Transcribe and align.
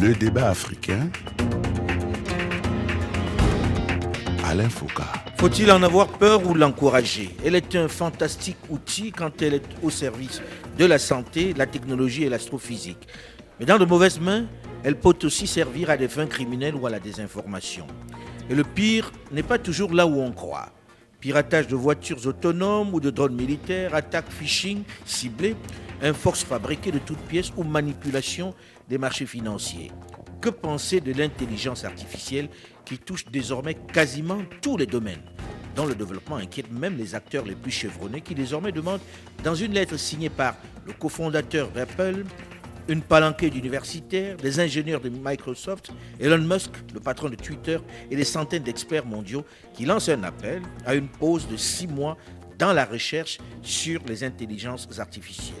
Le 0.00 0.14
débat 0.14 0.48
africain. 0.48 1.10
Alain 4.46 4.70
Foucault. 4.70 5.02
Faut-il 5.36 5.70
en 5.70 5.82
avoir 5.82 6.08
peur 6.08 6.46
ou 6.46 6.54
l'encourager? 6.54 7.36
Elle 7.44 7.54
est 7.54 7.76
un 7.76 7.86
fantastique 7.86 8.56
outil 8.70 9.12
quand 9.12 9.42
elle 9.42 9.52
est 9.52 9.66
au 9.82 9.90
service 9.90 10.40
de 10.78 10.86
la 10.86 10.98
santé, 10.98 11.52
la 11.52 11.66
technologie 11.66 12.24
et 12.24 12.30
l'astrophysique. 12.30 13.08
Mais 13.58 13.66
dans 13.66 13.76
de 13.76 13.84
mauvaises 13.84 14.18
mains, 14.18 14.46
elle 14.84 14.98
peut 14.98 15.18
aussi 15.22 15.46
servir 15.46 15.90
à 15.90 15.98
des 15.98 16.08
fins 16.08 16.26
criminelles 16.26 16.76
ou 16.76 16.86
à 16.86 16.90
la 16.90 16.98
désinformation. 16.98 17.86
Et 18.48 18.54
le 18.54 18.64
pire 18.64 19.12
n'est 19.32 19.42
pas 19.42 19.58
toujours 19.58 19.92
là 19.92 20.06
où 20.06 20.18
on 20.18 20.32
croit. 20.32 20.70
Piratage 21.20 21.66
de 21.66 21.76
voitures 21.76 22.26
autonomes 22.26 22.94
ou 22.94 23.00
de 23.00 23.10
drones 23.10 23.36
militaires, 23.36 23.94
attaques 23.94 24.30
phishing 24.30 24.82
ciblées, 25.04 25.56
un 26.02 26.14
force 26.14 26.42
fabriqué 26.42 26.90
de 26.90 26.98
toutes 26.98 27.18
pièces 27.18 27.52
ou 27.58 27.64
manipulation 27.64 28.54
des 28.90 28.98
marchés 28.98 29.24
financiers. 29.24 29.90
Que 30.40 30.50
penser 30.50 31.00
de 31.00 31.12
l'intelligence 31.12 31.84
artificielle 31.84 32.48
qui 32.84 32.98
touche 32.98 33.24
désormais 33.26 33.74
quasiment 33.74 34.42
tous 34.60 34.76
les 34.76 34.86
domaines? 34.86 35.22
Dont 35.76 35.86
le 35.86 35.94
développement 35.94 36.36
inquiète 36.36 36.70
même 36.72 36.98
les 36.98 37.14
acteurs 37.14 37.44
les 37.46 37.54
plus 37.54 37.70
chevronnés 37.70 38.20
qui 38.20 38.34
désormais 38.34 38.72
demandent, 38.72 39.00
dans 39.44 39.54
une 39.54 39.72
lettre 39.72 39.96
signée 39.96 40.28
par 40.28 40.56
le 40.84 40.92
cofondateur 40.92 41.70
d'Apple, 41.70 42.24
une 42.88 43.02
palanquée 43.02 43.50
d'universitaires, 43.50 44.36
des 44.36 44.58
ingénieurs 44.58 45.00
de 45.00 45.08
Microsoft, 45.08 45.92
Elon 46.18 46.38
Musk, 46.38 46.72
le 46.92 46.98
patron 46.98 47.28
de 47.28 47.36
Twitter, 47.36 47.78
et 48.10 48.16
des 48.16 48.24
centaines 48.24 48.64
d'experts 48.64 49.06
mondiaux 49.06 49.44
qui 49.72 49.84
lancent 49.84 50.08
un 50.08 50.24
appel 50.24 50.62
à 50.84 50.96
une 50.96 51.06
pause 51.06 51.46
de 51.46 51.56
six 51.56 51.86
mois 51.86 52.16
dans 52.58 52.72
la 52.72 52.84
recherche 52.84 53.38
sur 53.62 54.02
les 54.08 54.24
intelligences 54.24 54.88
artificielles. 54.98 55.56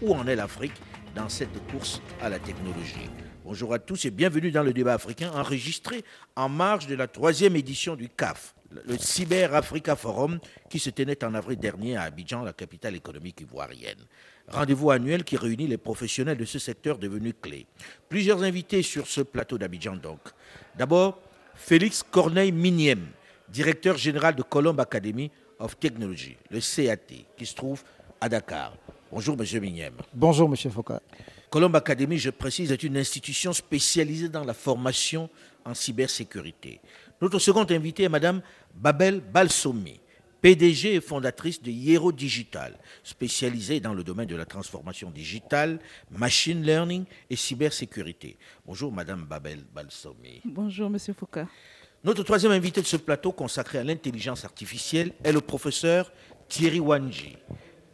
Où 0.00 0.14
en 0.14 0.26
est 0.28 0.36
l'Afrique 0.36 0.80
dans 1.14 1.28
cette 1.28 1.66
course 1.70 2.00
à 2.20 2.28
la 2.28 2.38
technologie 2.38 3.08
Bonjour 3.44 3.72
à 3.72 3.78
tous 3.78 4.04
et 4.04 4.10
bienvenue 4.10 4.50
dans 4.50 4.62
le 4.62 4.72
débat 4.72 4.94
africain 4.94 5.32
enregistré 5.34 6.04
en 6.36 6.48
marge 6.48 6.86
de 6.86 6.94
la 6.94 7.08
troisième 7.08 7.56
édition 7.56 7.96
du 7.96 8.08
CAF, 8.08 8.54
le 8.70 8.96
Cyber 8.98 9.54
Africa 9.54 9.96
Forum 9.96 10.38
qui 10.68 10.78
se 10.78 10.90
tenait 10.90 11.24
en 11.24 11.34
avril 11.34 11.58
dernier 11.58 11.96
à 11.96 12.02
Abidjan, 12.02 12.44
la 12.44 12.52
capitale 12.52 12.94
économique 12.94 13.40
ivoirienne. 13.40 13.98
Rendez-vous 14.48 14.90
annuel 14.90 15.24
qui 15.24 15.36
réunit 15.36 15.66
les 15.66 15.78
professionnels 15.78 16.36
de 16.36 16.44
ce 16.44 16.58
secteur 16.58 16.98
devenu 16.98 17.32
clé. 17.32 17.66
Plusieurs 18.08 18.42
invités 18.42 18.82
sur 18.82 19.06
ce 19.06 19.22
plateau 19.22 19.58
d'Abidjan 19.58 19.96
donc. 19.96 20.20
D'abord, 20.76 21.18
Félix 21.54 22.02
Corneille 22.02 22.52
Miniem, 22.52 23.06
directeur 23.48 23.96
général 23.96 24.36
de 24.36 24.42
Colombe 24.42 24.80
Academy 24.80 25.30
of 25.58 25.78
Technology, 25.78 26.36
le 26.50 26.60
CAT, 26.60 27.24
qui 27.36 27.46
se 27.46 27.54
trouve 27.54 27.82
à 28.20 28.28
Dakar. 28.28 28.74
Bonjour, 29.12 29.36
Monsieur 29.36 29.58
Miniem. 29.58 29.94
Bonjour, 30.14 30.48
Monsieur 30.48 30.70
Foucault. 30.70 31.00
Colombe 31.50 31.74
Academy, 31.74 32.16
je 32.16 32.30
précise, 32.30 32.70
est 32.70 32.82
une 32.84 32.96
institution 32.96 33.52
spécialisée 33.52 34.28
dans 34.28 34.44
la 34.44 34.54
formation 34.54 35.28
en 35.64 35.74
cybersécurité. 35.74 36.80
Notre 37.20 37.40
seconde 37.40 37.72
invitée 37.72 38.04
est 38.04 38.08
Madame 38.08 38.40
Babel 38.72 39.20
Balsomi, 39.20 39.98
PDG 40.40 40.94
et 40.94 41.00
fondatrice 41.00 41.60
de 41.60 41.72
Hiero 41.72 42.12
Digital, 42.12 42.78
spécialisée 43.02 43.80
dans 43.80 43.94
le 43.94 44.04
domaine 44.04 44.28
de 44.28 44.36
la 44.36 44.46
transformation 44.46 45.10
digitale, 45.10 45.80
machine 46.12 46.62
learning 46.62 47.04
et 47.28 47.36
cybersécurité. 47.36 48.38
Bonjour 48.64 48.92
Madame 48.92 49.24
Babel 49.24 49.64
Balsomi. 49.74 50.40
Bonjour 50.44 50.88
Monsieur 50.88 51.14
Foucault. 51.14 51.48
Notre 52.04 52.22
troisième 52.22 52.52
invité 52.52 52.80
de 52.80 52.86
ce 52.86 52.96
plateau 52.96 53.32
consacré 53.32 53.78
à 53.78 53.84
l'intelligence 53.84 54.44
artificielle 54.44 55.12
est 55.24 55.32
le 55.32 55.40
professeur 55.40 56.12
Thierry 56.48 56.80
Wanji, 56.80 57.36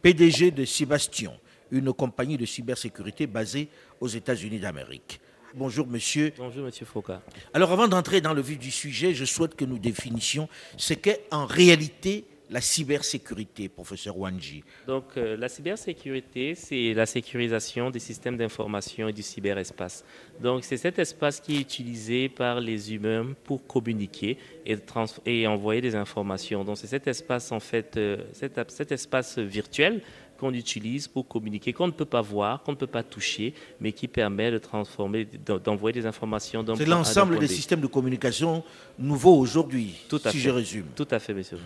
PDG 0.01 0.51
de 0.51 0.65
Sébastien, 0.65 1.31
une 1.71 1.91
compagnie 1.93 2.37
de 2.37 2.45
cybersécurité 2.45 3.27
basée 3.27 3.69
aux 3.99 4.07
États-Unis 4.07 4.59
d'Amérique. 4.59 5.19
Bonjour 5.55 5.87
monsieur. 5.87 6.33
Bonjour 6.37 6.65
monsieur 6.65 6.85
Foucault. 6.85 7.13
Alors 7.53 7.71
avant 7.71 7.87
d'entrer 7.87 8.21
dans 8.21 8.33
le 8.33 8.41
vif 8.41 8.59
du 8.59 8.69
sujet, 8.69 9.13
je 9.13 9.25
souhaite 9.25 9.55
que 9.55 9.65
nous 9.65 9.79
définissions 9.79 10.49
ce 10.75 10.93
qu'est 10.93 11.23
en 11.31 11.45
réalité 11.45 12.25
la 12.49 12.61
cybersécurité, 12.61 13.69
professeur 13.69 14.17
Wanji. 14.17 14.63
Donc 14.87 15.05
euh, 15.17 15.35
la 15.37 15.49
cybersécurité, 15.49 16.55
c'est 16.55 16.93
la 16.93 17.05
sécurisation 17.05 17.89
des 17.89 17.99
systèmes 17.99 18.37
d'information 18.37 19.07
et 19.07 19.13
du 19.13 19.23
cyberespace. 19.23 20.05
Donc 20.41 20.63
c'est 20.63 20.77
cet 20.77 20.99
espace 20.99 21.39
qui 21.39 21.57
est 21.57 21.61
utilisé 21.61 22.29
par 22.29 22.59
les 22.59 22.93
humains 22.93 23.33
pour 23.43 23.65
communiquer 23.67 24.37
et, 24.65 25.47
envoyer 25.47 25.81
des 25.81 25.95
informations. 25.95 26.63
Donc 26.63 26.77
c'est 26.77 26.87
cet 26.87 27.07
espace 27.07 27.51
en 27.51 27.59
fait, 27.59 27.97
euh, 27.97 28.17
cet 28.33 28.91
espace 28.91 29.37
virtuel 29.39 30.01
qu'on 30.37 30.53
utilise 30.53 31.07
pour 31.07 31.27
communiquer, 31.27 31.73
qu'on 31.73 31.87
ne 31.87 31.91
peut 31.91 32.05
pas 32.05 32.21
voir, 32.21 32.63
qu'on 32.63 32.71
ne 32.71 32.77
peut 32.77 32.87
pas 32.87 33.03
toucher, 33.03 33.53
mais 33.81 33.91
qui 33.91 34.07
permet 34.07 34.51
de 34.51 34.57
transformer, 34.57 35.27
d'envoyer 35.63 35.93
des 36.01 36.05
informations. 36.05 36.65
C'est 36.77 36.85
l'ensemble 36.85 37.39
des 37.39 37.47
systèmes 37.47 37.81
de 37.81 37.87
communication 37.87 38.63
nouveaux 38.99 39.37
aujourd'hui, 39.37 39.95
si 40.29 40.39
je 40.39 40.49
résume. 40.49 40.85
Tout 40.95 41.07
à 41.11 41.19
fait, 41.19 41.33
monsieur. 41.33 41.57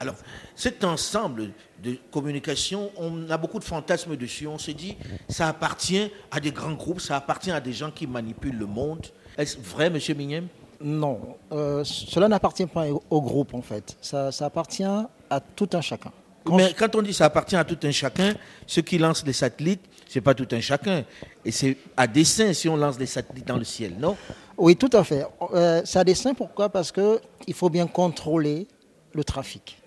Alors, 0.00 0.14
cet 0.54 0.84
ensemble 0.84 1.50
de 1.82 1.96
communication, 2.10 2.90
on 2.96 3.28
a 3.30 3.36
beaucoup 3.36 3.58
de 3.58 3.64
fantasmes 3.64 4.16
dessus. 4.16 4.46
On 4.46 4.58
se 4.58 4.70
dit, 4.70 4.96
ça 5.28 5.48
appartient 5.48 6.10
à 6.30 6.40
des 6.40 6.52
grands 6.52 6.72
groupes, 6.72 7.00
ça 7.00 7.16
appartient 7.16 7.50
à 7.50 7.60
des 7.60 7.72
gens 7.72 7.90
qui 7.90 8.06
manipulent 8.06 8.58
le 8.58 8.66
monde. 8.66 9.06
Est-ce 9.36 9.58
vrai, 9.58 9.90
monsieur 9.90 10.14
Mignem 10.14 10.48
Non, 10.80 11.36
euh, 11.52 11.84
cela 11.84 12.28
n'appartient 12.28 12.66
pas 12.66 12.86
au 13.10 13.20
groupe, 13.22 13.54
en 13.54 13.62
fait. 13.62 13.96
ça 14.00 14.30
appartient 14.40 14.84
à 14.84 15.40
tout 15.54 15.68
un 15.72 15.80
chacun. 15.80 16.12
Mais 16.52 16.74
quand 16.76 16.94
on 16.94 17.02
dit 17.02 17.12
ça 17.12 17.26
appartient 17.26 17.56
à 17.56 17.64
tout 17.64 17.78
un 17.82 17.90
chacun, 17.90 18.34
ceux 18.66 18.82
qui 18.82 18.98
lancent 18.98 19.24
les 19.26 19.32
satellites, 19.32 19.82
ce 20.08 20.18
n'est 20.18 20.22
pas 20.22 20.34
tout 20.34 20.48
un 20.52 20.60
chacun. 20.60 21.04
Et 21.44 21.50
c'est 21.50 21.76
à 21.96 22.06
dessein 22.06 22.52
si 22.52 22.68
on 22.68 22.76
lance 22.76 22.98
des 22.98 23.06
satellites 23.06 23.46
dans 23.46 23.56
le 23.56 23.64
ciel, 23.64 23.94
non? 23.98 24.16
Oui, 24.56 24.76
tout 24.76 24.90
à 24.92 25.04
fait. 25.04 25.26
Euh, 25.52 25.82
c'est 25.84 25.98
à 25.98 26.04
dessein, 26.04 26.34
pourquoi? 26.34 26.68
Parce 26.68 26.92
qu'il 26.92 27.54
faut 27.54 27.70
bien 27.70 27.86
contrôler 27.86 28.66
le 29.12 29.24
trafic. 29.24 29.78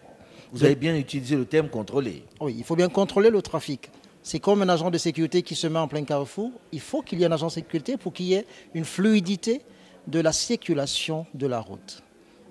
Vous 0.52 0.64
avez 0.64 0.75
bien 0.75 0.96
utilisé 0.96 1.36
le 1.36 1.46
terme 1.46 1.70
contrôler. 1.70 2.24
Oui, 2.40 2.56
il 2.58 2.64
faut 2.64 2.76
bien 2.76 2.90
contrôler 2.90 3.30
le 3.30 3.41
trafic. 3.41 3.90
C'est 4.22 4.40
comme 4.40 4.62
un 4.62 4.70
agent 4.70 4.90
de 4.90 4.97
sécurité 4.97 5.41
qui 5.44 5.56
se 5.56 5.68
met 5.68 5.80
en 5.80 5.88
plein 5.88 6.03
carrefour. 6.03 6.52
Il 6.72 6.81
faut 6.81 7.02
qu'il 7.02 7.20
y 7.20 7.24
ait 7.24 7.28
un 7.28 7.31
agent 7.31 7.47
de 7.47 7.52
sécurité 7.52 7.97
pour 7.97 8.14
qu'il 8.14 8.26
y 8.28 8.34
ait 8.34 8.46
une 8.74 8.86
fluidité 8.86 9.62
de 10.08 10.20
la 10.20 10.31
circulation 10.31 11.26
de 11.34 11.47
la 11.47 11.59
route. 11.59 12.03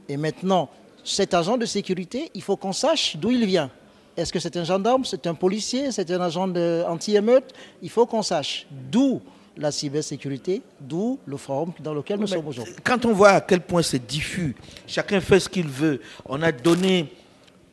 Et 0.08 0.16
maintenant, 0.16 0.70
cet 1.04 1.34
agent 1.34 1.56
de 1.56 1.66
sécurité, 1.66 2.30
il 2.34 2.42
faut 2.42 2.56
qu'on 2.56 2.72
sache 2.72 3.16
d'où 3.16 3.30
il 3.30 3.44
vient. 3.44 3.70
Est-ce 4.18 4.32
que 4.32 4.40
c'est 4.40 4.56
un 4.56 4.64
gendarme, 4.64 5.04
c'est 5.04 5.28
un 5.28 5.34
policier, 5.34 5.92
c'est 5.92 6.10
un 6.10 6.20
agent 6.20 6.52
anti-émeute? 6.88 7.54
Il 7.80 7.88
faut 7.88 8.04
qu'on 8.04 8.22
sache 8.22 8.66
d'où 8.90 9.22
la 9.56 9.70
cybersécurité, 9.70 10.60
d'où 10.80 11.20
le 11.24 11.36
forum 11.36 11.72
dans 11.78 11.94
lequel 11.94 12.18
nous 12.18 12.26
sommes 12.26 12.48
aujourd'hui. 12.48 12.74
Quand 12.82 13.04
on 13.06 13.12
voit 13.12 13.30
à 13.30 13.40
quel 13.40 13.60
point 13.60 13.80
c'est 13.82 14.04
diffus, 14.04 14.56
chacun 14.88 15.20
fait 15.20 15.38
ce 15.38 15.48
qu'il 15.48 15.68
veut, 15.68 16.00
on 16.26 16.42
a 16.42 16.50
donné, 16.50 17.12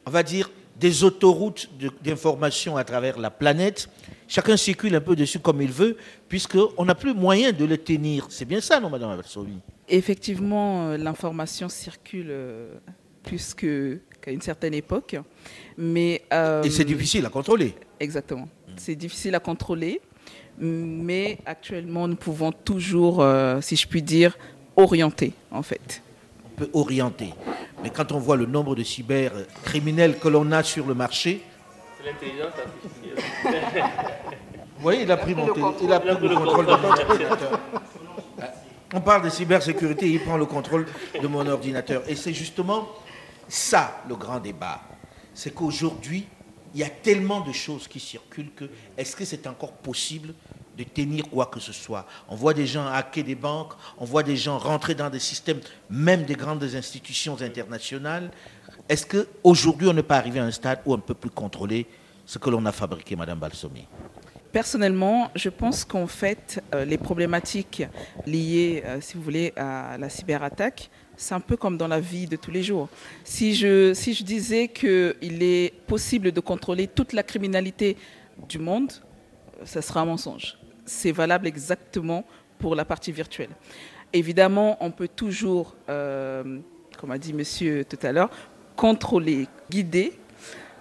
on 0.05 0.11
va 0.11 0.21
dire, 0.21 0.51
des 0.79 1.03
autoroutes 1.03 1.67
d'information 2.03 2.77
à 2.77 2.83
travers 2.83 3.17
la 3.17 3.31
planète, 3.31 3.89
chacun 4.27 4.55
circule 4.55 4.93
un 4.93 5.01
peu 5.01 5.15
dessus 5.15 5.39
comme 5.39 5.63
il 5.63 5.71
veut, 5.71 5.97
puisqu'on 6.29 6.85
n'a 6.85 6.93
plus 6.93 7.15
moyen 7.15 7.53
de 7.53 7.65
le 7.65 7.77
tenir. 7.77 8.27
C'est 8.29 8.45
bien 8.45 8.61
ça, 8.61 8.79
non, 8.79 8.91
Madame 8.91 9.09
Abersovi 9.09 9.57
Effectivement, 9.89 10.89
euh, 10.89 10.97
l'information 10.97 11.69
circule 11.69 12.27
euh, 12.29 12.75
plus 13.23 13.55
qu'à 14.25 14.31
une 14.31 14.41
certaine 14.41 14.73
époque. 14.73 15.15
Mais, 15.77 16.15
Et 16.15 16.69
c'est 16.69 16.81
euh, 16.81 16.85
difficile 16.85 17.25
à 17.25 17.29
contrôler. 17.29 17.75
Exactement. 17.99 18.49
C'est 18.75 18.95
difficile 18.95 19.35
à 19.35 19.39
contrôler, 19.39 20.01
mais 20.57 21.37
actuellement, 21.45 22.07
nous 22.07 22.15
pouvons 22.15 22.51
toujours, 22.51 23.21
euh, 23.21 23.61
si 23.61 23.75
je 23.75 23.87
puis 23.87 24.01
dire, 24.01 24.37
orienter, 24.75 25.33
en 25.51 25.61
fait. 25.61 26.01
On 26.43 26.49
peut 26.57 26.69
orienter. 26.73 27.33
Mais 27.83 27.89
quand 27.91 28.11
on 28.11 28.19
voit 28.19 28.35
le 28.35 28.45
nombre 28.45 28.75
de 28.75 28.83
cybercriminels 28.83 30.17
que 30.17 30.27
l'on 30.27 30.51
a 30.51 30.63
sur 30.63 30.87
le 30.87 30.95
marché. 30.95 31.41
C'est 31.97 32.11
l'intelligence 32.11 32.53
artificielle. 32.65 33.83
Vous 34.77 34.81
voyez, 34.81 35.03
il 35.03 35.11
a 35.11 35.17
pris, 35.17 35.35
mon 35.35 35.47
il 35.81 35.93
a 35.93 35.99
pris 35.99 36.09
le 36.09 36.35
contrôle 36.35 36.65
de 36.65 36.71
mon 36.71 36.89
ordinateur. 36.89 37.59
On 38.93 39.01
parle 39.01 39.23
de 39.23 39.29
cybersécurité, 39.29 40.09
il 40.09 40.19
prend 40.19 40.37
le 40.37 40.45
contrôle 40.45 40.85
de 41.21 41.27
mon 41.27 41.47
ordinateur. 41.47 42.03
Et 42.07 42.15
c'est 42.15 42.33
justement 42.33 42.87
ça 43.47 44.03
le 44.07 44.15
grand 44.15 44.39
débat. 44.39 44.81
C'est 45.33 45.53
qu'aujourd'hui, 45.53 46.27
il 46.73 46.81
y 46.81 46.83
a 46.83 46.89
tellement 46.89 47.41
de 47.41 47.51
choses 47.51 47.87
qui 47.87 47.99
circulent 47.99 48.51
que 48.53 48.65
est-ce 48.97 49.15
que 49.15 49.23
c'est 49.25 49.47
encore 49.47 49.71
possible 49.71 50.33
de 50.77 50.83
tenir 50.83 51.29
quoi 51.29 51.45
que 51.45 51.59
ce 51.59 51.71
soit? 51.71 52.05
On 52.27 52.35
voit 52.35 52.53
des 52.53 52.67
gens 52.67 52.85
hacker 52.85 53.23
des 53.23 53.35
banques, 53.35 53.73
on 53.97 54.03
voit 54.05 54.23
des 54.23 54.35
gens 54.35 54.57
rentrer 54.57 54.93
dans 54.93 55.09
des 55.09 55.19
systèmes, 55.19 55.61
même 55.89 56.25
des 56.25 56.35
grandes 56.35 56.63
institutions 56.63 57.39
internationales. 57.41 58.29
Est-ce 58.89 59.05
qu'aujourd'hui, 59.05 59.87
on 59.87 59.93
n'est 59.93 60.03
pas 60.03 60.17
arrivé 60.17 60.39
à 60.39 60.43
un 60.43 60.51
stade 60.51 60.81
où 60.85 60.93
on 60.93 60.97
ne 60.97 61.01
peut 61.01 61.13
plus 61.13 61.29
contrôler 61.29 61.87
ce 62.25 62.37
que 62.37 62.49
l'on 62.49 62.65
a 62.65 62.73
fabriqué, 62.73 63.15
Madame 63.15 63.39
Balsomi? 63.39 63.87
Personnellement, 64.51 65.31
je 65.35 65.49
pense 65.49 65.83
qu'en 65.83 66.07
fait, 66.07 66.63
euh, 66.73 66.85
les 66.85 66.97
problématiques 66.97 67.83
liées, 68.25 68.83
euh, 68.85 69.01
si 69.01 69.15
vous 69.15 69.23
voulez, 69.23 69.53
à 69.57 69.97
la 69.97 70.09
cyberattaque 70.09 70.89
c'est 71.17 71.33
un 71.33 71.39
peu 71.39 71.57
comme 71.57 71.77
dans 71.77 71.87
la 71.87 71.99
vie 71.99 72.27
de 72.27 72.35
tous 72.35 72.51
les 72.51 72.63
jours. 72.63 72.89
Si 73.23 73.55
je, 73.55 73.93
si 73.93 74.13
je 74.13 74.23
disais 74.23 74.67
qu'il 74.67 75.43
est 75.43 75.73
possible 75.87 76.31
de 76.31 76.39
contrôler 76.39 76.87
toute 76.87 77.13
la 77.13 77.23
criminalité 77.23 77.97
du 78.49 78.59
monde, 78.59 78.91
ça 79.63 79.81
sera 79.81 80.01
un 80.01 80.05
mensonge. 80.05 80.57
C'est 80.85 81.11
valable 81.11 81.47
exactement 81.47 82.25
pour 82.59 82.75
la 82.75 82.85
partie 82.85 83.11
virtuelle. 83.11 83.49
Évidemment, 84.13 84.77
on 84.79 84.91
peut 84.91 85.07
toujours, 85.07 85.75
euh, 85.89 86.59
comme 86.97 87.11
a 87.11 87.17
dit 87.17 87.33
monsieur 87.33 87.83
tout 87.85 87.99
à 88.03 88.11
l'heure, 88.11 88.29
contrôler, 88.75 89.47
guider, 89.69 90.13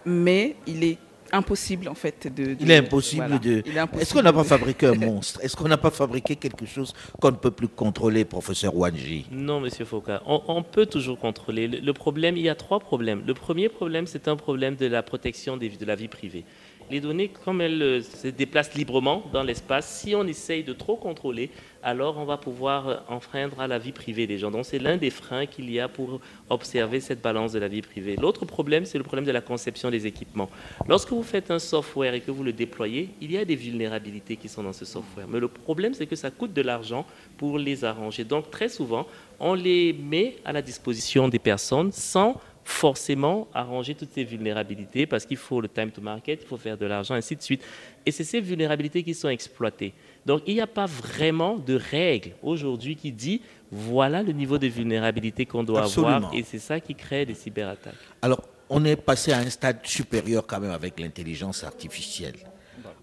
mais 0.04 0.56
il 0.66 0.84
est 0.84 0.98
impossible 1.32 1.88
en 1.88 1.94
fait 1.94 2.32
de. 2.34 2.56
il 2.60 2.70
est 2.70 2.76
impossible 2.78 3.38
de. 3.40 3.62
Est-ce 3.98 4.14
qu'on 4.14 4.22
n'a 4.22 4.32
pas 4.32 4.44
fabriqué 4.44 4.86
un 4.86 4.94
monstre? 5.08 5.40
Est-ce 5.42 5.56
qu'on 5.56 5.68
n'a 5.68 5.76
pas 5.76 5.90
fabriqué 5.90 6.36
quelque 6.36 6.66
chose 6.66 6.92
qu'on 7.20 7.30
ne 7.30 7.36
peut 7.36 7.50
plus 7.50 7.68
contrôler, 7.68 8.24
professeur 8.24 8.76
Wanji? 8.76 9.26
Non, 9.30 9.60
monsieur 9.60 9.84
Foucault. 9.84 10.12
On, 10.26 10.62
peut 10.62 10.86
toujours 10.86 11.18
contrôler. 11.18 11.68
Le, 11.68 11.92
problème, 11.92 12.36
il 12.36 12.42
y 12.44 12.48
a 12.48 12.54
trois 12.54 12.80
problèmes. 12.80 13.22
Le 13.26 13.34
premier 13.34 13.68
problème, 13.68 14.06
c'est 14.06 14.28
un 14.28 14.36
problème 14.36 14.76
de 14.76 14.86
la 14.86 15.02
protection 15.02 15.56
des, 15.56 15.68
de 15.68 15.84
la 15.84 15.94
vie 15.94 16.08
privée. 16.08 16.44
Les 16.90 17.00
données, 17.00 17.30
comme 17.44 17.60
elles 17.60 17.82
euh, 17.82 18.02
se 18.02 18.28
déplacent 18.28 18.74
librement 18.74 19.22
dans 19.32 19.42
l'espace, 19.42 19.88
si 19.88 20.14
on 20.14 20.26
essaye 20.26 20.62
de 20.64 20.72
trop 20.72 20.96
contrôler, 20.96 21.50
alors 21.82 22.18
on 22.18 22.24
va 22.24 22.36
pouvoir 22.36 22.88
euh, 22.88 22.96
enfreindre 23.08 23.60
à 23.60 23.66
la 23.66 23.78
vie 23.78 23.92
privée 23.92 24.26
des 24.26 24.38
gens. 24.38 24.50
Donc 24.50 24.64
c'est 24.66 24.78
l'un 24.78 24.96
des 24.96 25.10
freins 25.10 25.46
qu'il 25.46 25.70
y 25.70 25.80
a 25.80 25.88
pour 25.88 26.20
observer 26.50 27.00
cette 27.00 27.22
balance 27.22 27.52
de 27.52 27.58
la 27.58 27.68
vie 27.68 27.82
privée. 27.82 28.16
L'autre 28.16 28.44
problème, 28.44 28.84
c'est 28.84 28.98
le 28.98 29.04
problème 29.04 29.24
de 29.24 29.32
la 29.32 29.40
conception 29.40 29.90
des 29.90 30.06
équipements. 30.06 30.50
Lorsque 30.86 31.10
vous 31.10 31.22
faites 31.22 31.50
un 31.50 31.58
software 31.58 32.14
et 32.14 32.20
que 32.20 32.30
vous 32.30 32.44
le 32.44 32.52
déployez, 32.52 33.10
il 33.20 33.32
y 33.32 33.38
a 33.38 33.44
des 33.44 33.56
vulnérabilités 33.56 34.36
qui 34.36 34.48
sont 34.48 34.62
dans 34.62 34.72
ce 34.72 34.84
software. 34.84 35.26
Mais 35.28 35.40
le 35.40 35.48
problème, 35.48 35.94
c'est 35.94 36.06
que 36.06 36.16
ça 36.16 36.30
coûte 36.30 36.52
de 36.52 36.62
l'argent 36.62 37.06
pour 37.38 37.58
les 37.58 37.84
arranger. 37.84 38.24
Donc 38.24 38.50
très 38.50 38.68
souvent, 38.68 39.06
on 39.40 39.54
les 39.54 39.92
met 39.92 40.36
à 40.44 40.52
la 40.52 40.62
disposition 40.62 41.28
des 41.28 41.38
personnes 41.38 41.92
sans 41.92 42.40
forcément 42.64 43.46
arranger 43.52 43.94
toutes 43.94 44.12
ces 44.12 44.24
vulnérabilités 44.24 45.06
parce 45.06 45.26
qu'il 45.26 45.36
faut 45.36 45.60
le 45.60 45.68
time 45.68 45.90
to 45.90 46.00
market, 46.00 46.40
il 46.42 46.46
faut 46.46 46.56
faire 46.56 46.78
de 46.78 46.86
l'argent, 46.86 47.14
ainsi 47.14 47.36
de 47.36 47.42
suite. 47.42 47.62
Et 48.06 48.10
c'est 48.10 48.24
ces 48.24 48.40
vulnérabilités 48.40 49.02
qui 49.02 49.14
sont 49.14 49.28
exploitées. 49.28 49.92
Donc 50.24 50.42
il 50.46 50.54
n'y 50.54 50.60
a 50.60 50.66
pas 50.66 50.86
vraiment 50.86 51.56
de 51.56 51.74
règle 51.74 52.32
aujourd'hui 52.42 52.96
qui 52.96 53.12
dit 53.12 53.42
voilà 53.70 54.22
le 54.22 54.32
niveau 54.32 54.56
de 54.58 54.66
vulnérabilité 54.66 55.44
qu'on 55.44 55.62
doit 55.62 55.84
avoir 55.84 56.32
et 56.32 56.42
c'est 56.42 56.58
ça 56.58 56.80
qui 56.80 56.94
crée 56.94 57.26
des 57.26 57.34
cyberattaques. 57.34 57.94
Alors 58.22 58.42
on 58.70 58.84
est 58.84 58.96
passé 58.96 59.32
à 59.32 59.38
un 59.38 59.50
stade 59.50 59.78
supérieur 59.84 60.46
quand 60.46 60.60
même 60.60 60.70
avec 60.70 60.98
l'intelligence 60.98 61.64
artificielle. 61.64 62.36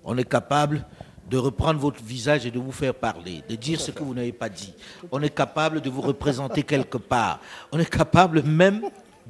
On 0.04 0.18
est 0.18 0.28
capable 0.28 0.84
de 1.30 1.38
reprendre 1.38 1.80
votre 1.80 2.04
visage 2.04 2.46
et 2.46 2.52
de 2.52 2.60
vous 2.60 2.72
faire 2.74 2.94
parler, 2.94 3.42
de 3.48 3.56
dire 3.56 3.80
ce 3.80 3.92
que 3.92 4.04
vous 4.04 4.14
n'avez 4.14 4.34
pas 4.34 4.50
dit. 4.50 4.74
On 5.12 5.22
est 5.22 5.34
capable 5.34 5.80
de 5.80 5.90
vous 5.90 6.02
représenter 6.02 6.64
quelque 6.64 6.98
part. 6.98 7.40
On 7.72 7.80
est 7.80 7.90
capable 7.90 8.44
même 8.44 8.82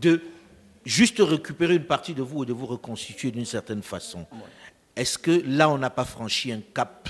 de 0.02 0.22
juste 0.84 1.20
récupérer 1.20 1.76
une 1.76 1.86
partie 1.86 2.14
de 2.14 2.24
vous 2.24 2.44
et 2.44 2.46
de 2.46 2.54
vous 2.54 2.66
reconstituer 2.66 3.32
d'une 3.32 3.46
certaine 3.46 3.84
façon. 3.84 4.26
Est-ce 4.96 5.18
que 5.18 5.44
là, 5.46 5.70
on 5.70 5.78
n'a 5.78 5.90
pas 5.90 6.06
franchi 6.06 6.52
un 6.52 6.62
cap 6.74 7.10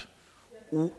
où, 0.72 0.92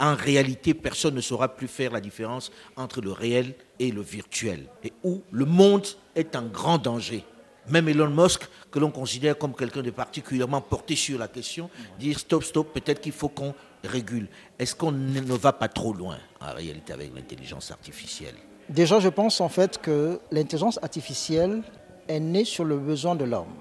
en 0.00 0.14
réalité, 0.14 0.74
personne 0.74 1.14
ne 1.14 1.20
saura 1.20 1.54
plus 1.54 1.68
faire 1.68 1.92
la 1.92 2.00
différence 2.00 2.50
entre 2.76 3.00
le 3.00 3.12
réel 3.12 3.54
et 3.78 3.90
le 3.90 4.00
virtuel 4.00 4.66
et 4.82 4.92
où 5.04 5.22
le 5.30 5.44
monde 5.44 5.86
est 6.14 6.34
en 6.34 6.46
grand 6.46 6.78
danger? 6.78 7.24
Même 7.68 7.88
Elon 7.88 8.10
Musk, 8.10 8.48
que 8.70 8.78
l'on 8.78 8.90
considère 8.90 9.36
comme 9.36 9.54
quelqu'un 9.54 9.82
de 9.82 9.90
particulièrement 9.90 10.60
porté 10.60 10.94
sur 10.94 11.18
la 11.18 11.26
question, 11.26 11.68
dit 11.98 12.14
stop, 12.14 12.44
stop, 12.44 12.72
peut-être 12.72 13.00
qu'il 13.00 13.12
faut 13.12 13.28
qu'on 13.28 13.54
régule. 13.82 14.28
Est-ce 14.58 14.74
qu'on 14.74 14.92
ne 14.92 15.20
va 15.20 15.52
pas 15.52 15.68
trop 15.68 15.92
loin 15.92 16.18
en 16.40 16.54
réalité 16.54 16.92
avec 16.92 17.12
l'intelligence 17.14 17.70
artificielle? 17.72 18.36
Déjà, 18.68 18.98
je 18.98 19.08
pense 19.08 19.40
en 19.40 19.48
fait 19.48 19.78
que 19.78 20.20
l'intelligence 20.32 20.78
artificielle 20.82 21.62
est 22.08 22.20
née 22.20 22.44
sur 22.44 22.64
le 22.64 22.76
besoin 22.76 23.14
de 23.14 23.24
l'homme. 23.24 23.54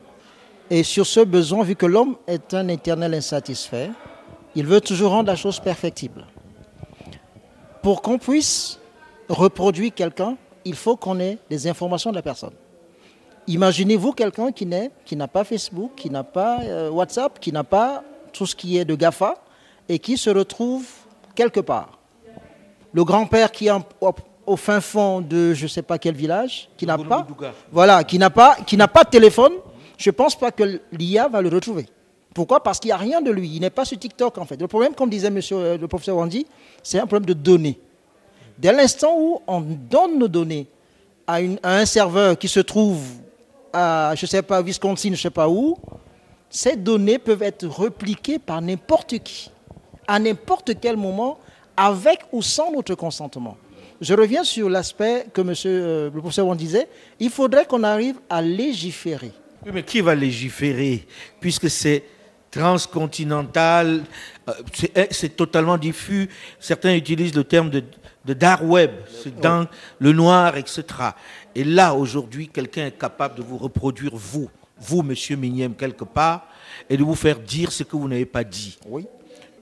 Et 0.70 0.82
sur 0.82 1.06
ce 1.06 1.20
besoin, 1.20 1.64
vu 1.64 1.76
que 1.76 1.86
l'homme 1.86 2.16
est 2.26 2.54
un 2.56 2.68
éternel 2.70 3.14
insatisfait, 3.14 3.92
il 4.56 4.66
veut 4.66 4.82
toujours 4.82 5.12
rendre 5.12 5.28
la 5.28 5.36
chose 5.36 5.60
perfectible. 5.60 6.26
Pour 7.84 8.02
qu'on 8.02 8.18
puisse 8.18 8.80
reproduire 9.30 9.94
quelqu'un, 9.94 10.38
il 10.64 10.74
faut 10.76 10.96
qu'on 10.96 11.20
ait 11.20 11.38
des 11.50 11.68
informations 11.68 12.10
de 12.10 12.16
la 12.16 12.24
personne. 12.24 12.54
Imaginez-vous 13.48 14.14
quelqu'un 14.14 14.52
qui 14.52 14.66
n'a 14.66 15.28
pas 15.28 15.44
Facebook, 15.44 15.92
qui 15.96 16.10
n'a 16.10 16.24
pas 16.24 16.62
euh, 16.64 16.90
WhatsApp, 16.90 17.40
qui 17.40 17.52
n'a 17.52 17.64
pas 17.64 18.04
tout 18.34 18.48
ce 18.48 18.56
qui 18.56 18.78
est 18.78 18.86
de 18.86 18.96
GAFA 18.96 19.36
et 19.88 20.00
qui 20.00 20.18
se 20.18 20.32
retrouve 20.32 20.88
quelque 21.36 21.60
part. 21.60 22.00
Le 22.92 23.04
grand-père 23.04 23.52
qui 23.52 23.68
est 23.68 23.72
au 24.46 24.56
fin 24.56 24.82
fond 24.82 25.22
de 25.22 25.54
je 25.54 25.64
ne 25.64 25.68
sais 25.68 25.82
pas 25.82 25.98
quel 25.98 26.16
village, 26.16 26.70
qui 26.78 26.86
n'a 26.86 26.98
pas, 26.98 27.28
voilà, 27.72 28.04
qui 28.04 28.20
n'a 28.20 28.30
pas, 28.30 28.56
qui 28.66 28.78
n'a 28.78 28.88
pas 28.88 29.04
de 29.04 29.10
téléphone, 29.10 29.54
je 29.98 30.10
ne 30.10 30.14
pense 30.14 30.38
pas 30.38 30.52
que 30.52 30.82
l'IA 30.92 31.28
va 31.28 31.42
le 31.42 31.50
retrouver. 31.50 31.88
Pourquoi? 32.34 32.62
Parce 32.62 32.80
qu'il 32.80 32.90
n'y 32.90 32.94
a 32.94 32.98
rien 32.98 33.22
de 33.22 33.32
lui. 33.32 33.50
Il 33.56 33.62
n'est 33.62 33.70
pas 33.70 33.86
sur 33.86 33.98
TikTok 33.98 34.38
en 34.38 34.46
fait. 34.46 34.60
Le 34.60 34.68
problème, 34.68 34.94
comme 34.94 35.10
disait 35.10 35.30
monsieur, 35.30 35.58
euh, 35.58 35.78
le 35.78 35.88
professeur 35.88 36.18
Wandy, 36.18 36.46
c'est 36.84 37.00
un 37.00 37.08
problème 37.08 37.26
de 37.26 37.34
données. 37.34 37.80
Dès 38.58 38.74
l'instant 38.74 39.16
où 39.18 39.40
on 39.48 39.62
donne 39.62 40.20
nos 40.20 40.28
données 40.28 40.68
à, 41.28 41.38
un 41.64 41.86
serveur 41.86 42.38
qui 42.38 42.48
se 42.48 42.60
trouve 42.60 43.02
à, 43.72 44.14
je 44.16 44.26
ne 44.26 44.30
sais 44.30 44.42
pas, 44.42 44.62
Wisconsin, 44.62 45.10
je 45.10 45.14
ne 45.14 45.18
sais 45.18 45.30
pas 45.30 45.48
où, 45.48 45.78
ces 46.50 46.76
données 46.76 47.20
peuvent 47.20 47.44
être 47.44 47.68
repliquées 47.68 48.40
par 48.40 48.62
n'importe 48.62 49.20
qui, 49.20 49.50
à 50.08 50.20
n'importe 50.20 50.80
quel 50.80 50.96
moment, 50.98 51.38
avec 51.76 52.20
ou 52.32 52.42
sans 52.42 52.72
notre 52.72 52.96
consentement. 52.96 53.58
Je 54.02 54.14
reviens 54.14 54.44
sur 54.44 54.70
l'aspect 54.70 55.28
que 55.34 55.42
monsieur, 55.42 55.72
euh, 55.72 56.06
le 56.14 56.20
professeur 56.20 56.48
Wong 56.48 56.58
disait. 56.58 56.88
Il 57.20 57.30
faudrait 57.30 57.66
qu'on 57.66 57.84
arrive 57.84 58.16
à 58.30 58.42
légiférer. 58.42 59.32
Oui, 59.66 59.72
mais 59.74 59.84
qui 59.84 60.02
va 60.02 60.14
légiférer 60.16 61.08
Puisque 61.40 61.70
c'est 61.70 62.04
transcontinental, 62.52 64.04
euh, 64.48 64.54
eh, 64.96 65.08
c'est 65.12 65.36
totalement 65.36 65.78
diffus. 65.78 66.30
Certains 66.60 66.96
utilisent 66.96 67.36
le 67.36 67.44
terme 67.44 67.70
de, 67.70 67.84
dark 68.34 68.64
web, 68.64 68.92
c'est 69.24 69.40
dans 69.40 69.68
le 70.00 70.12
noir, 70.12 70.58
etc. 70.58 70.84
Et 71.54 71.64
là, 71.64 71.94
aujourd'hui, 71.94 72.48
quelqu'un 72.48 72.88
est 72.88 72.98
capable 72.98 73.36
de 73.36 73.44
vous 73.44 73.58
reproduire, 73.58 74.12
vous, 74.14 74.50
vous, 74.78 75.04
monsieur 75.04 75.36
Migniem, 75.36 75.74
quelque 75.76 76.06
part, 76.06 76.48
et 76.90 76.98
de 76.98 77.04
vous 77.04 77.16
faire 77.16 77.40
dire 77.40 77.72
ce 77.72 77.84
que 77.84 77.96
vous 77.96 78.08
n'avez 78.08 78.26
pas 78.26 78.44
dit. 78.44 78.78
Oui. 78.88 79.06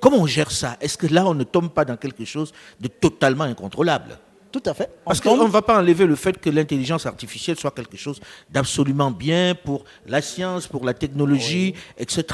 Comment 0.03 0.17
on 0.17 0.27
gère 0.27 0.51
ça? 0.51 0.75
Est-ce 0.81 0.97
que 0.97 1.07
là, 1.07 1.25
on 1.25 1.33
ne 1.33 1.45
tombe 1.45 1.69
pas 1.69 1.85
dans 1.85 1.95
quelque 1.95 2.25
chose 2.25 2.51
de 2.77 2.89
totalement 2.89 3.45
incontrôlable? 3.45 4.19
Tout 4.51 4.61
à 4.65 4.73
fait. 4.73 4.89
Parce 5.05 5.21
qu'on 5.21 5.37
ne 5.37 5.49
va 5.49 5.61
pas 5.61 5.79
enlever 5.79 6.05
le 6.05 6.15
fait 6.15 6.37
que 6.37 6.49
l'intelligence 6.49 7.05
artificielle 7.05 7.57
soit 7.57 7.71
quelque 7.71 7.95
chose 7.95 8.19
d'absolument 8.49 9.11
bien 9.11 9.55
pour 9.55 9.85
la 10.05 10.21
science, 10.21 10.67
pour 10.67 10.83
la 10.83 10.93
technologie, 10.93 11.73
etc. 11.97 12.25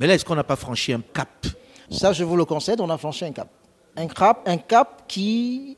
Mais 0.00 0.06
là, 0.06 0.14
est-ce 0.14 0.24
qu'on 0.24 0.34
n'a 0.34 0.44
pas 0.44 0.56
franchi 0.56 0.94
un 0.94 1.02
cap? 1.12 1.28
Ça, 1.90 2.14
je 2.14 2.24
vous 2.24 2.38
le 2.38 2.46
concède, 2.46 2.80
on 2.80 2.88
a 2.88 2.96
franchi 2.96 3.26
un 3.26 3.32
cap. 3.32 3.48
Un 3.94 4.06
cap, 4.06 4.40
un 4.46 4.56
cap 4.56 5.02
qui 5.06 5.76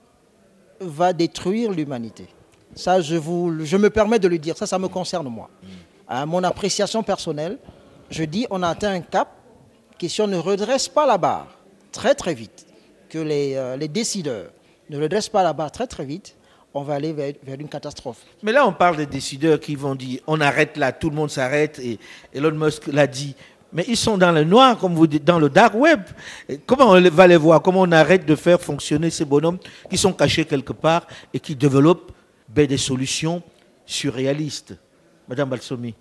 va 0.78 1.12
détruire 1.12 1.72
l'humanité. 1.72 2.28
Ça, 2.76 3.00
je, 3.00 3.16
vous, 3.16 3.64
je 3.64 3.76
me 3.76 3.90
permets 3.90 4.20
de 4.20 4.28
le 4.28 4.38
dire. 4.38 4.56
Ça, 4.56 4.64
ça 4.64 4.78
me 4.78 4.86
concerne 4.86 5.28
moi. 5.28 5.50
À 6.06 6.24
mon 6.24 6.44
appréciation 6.44 7.02
personnelle, 7.02 7.58
je 8.10 8.22
dis 8.22 8.46
on 8.48 8.62
a 8.62 8.68
atteint 8.68 8.92
un 8.92 9.00
cap 9.00 9.39
qui, 10.00 10.08
si 10.08 10.22
on 10.22 10.26
ne 10.26 10.38
redresse 10.38 10.88
pas 10.88 11.06
la 11.06 11.18
barre 11.18 11.46
très 11.92 12.14
très 12.14 12.32
vite, 12.32 12.66
que 13.10 13.18
les, 13.18 13.54
euh, 13.56 13.76
les 13.76 13.88
décideurs 13.88 14.50
ne 14.88 14.98
redresse 14.98 15.28
pas 15.28 15.42
la 15.42 15.52
barre 15.52 15.70
très 15.70 15.86
très 15.86 16.06
vite, 16.06 16.34
on 16.72 16.82
va 16.82 16.94
aller 16.94 17.12
vers, 17.12 17.34
une 17.60 17.68
catastrophe. 17.68 18.22
Mais 18.42 18.52
là, 18.52 18.66
on 18.66 18.72
parle 18.72 18.96
des 18.96 19.04
décideurs 19.06 19.60
qui 19.60 19.74
vont 19.74 19.94
dire 19.94 20.20
on 20.26 20.40
arrête 20.40 20.78
là, 20.78 20.92
tout 20.92 21.10
le 21.10 21.16
monde 21.16 21.30
s'arrête, 21.30 21.78
et 21.80 21.98
Elon 22.32 22.52
Musk 22.52 22.86
l'a 22.86 23.06
dit. 23.06 23.34
Mais 23.72 23.84
ils 23.88 23.96
sont 23.96 24.16
dans 24.16 24.32
le 24.32 24.42
noir, 24.42 24.78
comme 24.78 24.94
vous 24.94 25.06
dites, 25.06 25.24
dans 25.24 25.38
le 25.38 25.50
dark 25.50 25.74
web. 25.74 26.00
comment 26.66 26.90
on 26.92 27.00
va 27.10 27.26
les 27.26 27.36
voir? 27.36 27.60
Comment 27.60 27.82
on 27.82 27.92
arrête 27.92 28.24
de 28.24 28.34
faire 28.34 28.60
fonctionner 28.60 29.10
ces 29.10 29.26
bonhommes 29.26 29.58
qui 29.90 29.98
sont 29.98 30.12
cachés 30.14 30.44
quelque 30.46 30.72
part 30.72 31.06
et 31.34 31.38
qui 31.38 31.54
développent 31.54 32.10
ben, 32.48 32.66
des 32.66 32.78
solutions 32.78 33.42
surréalistes? 33.84 34.74
Madame 35.28 35.50
Balsomi. 35.50 35.94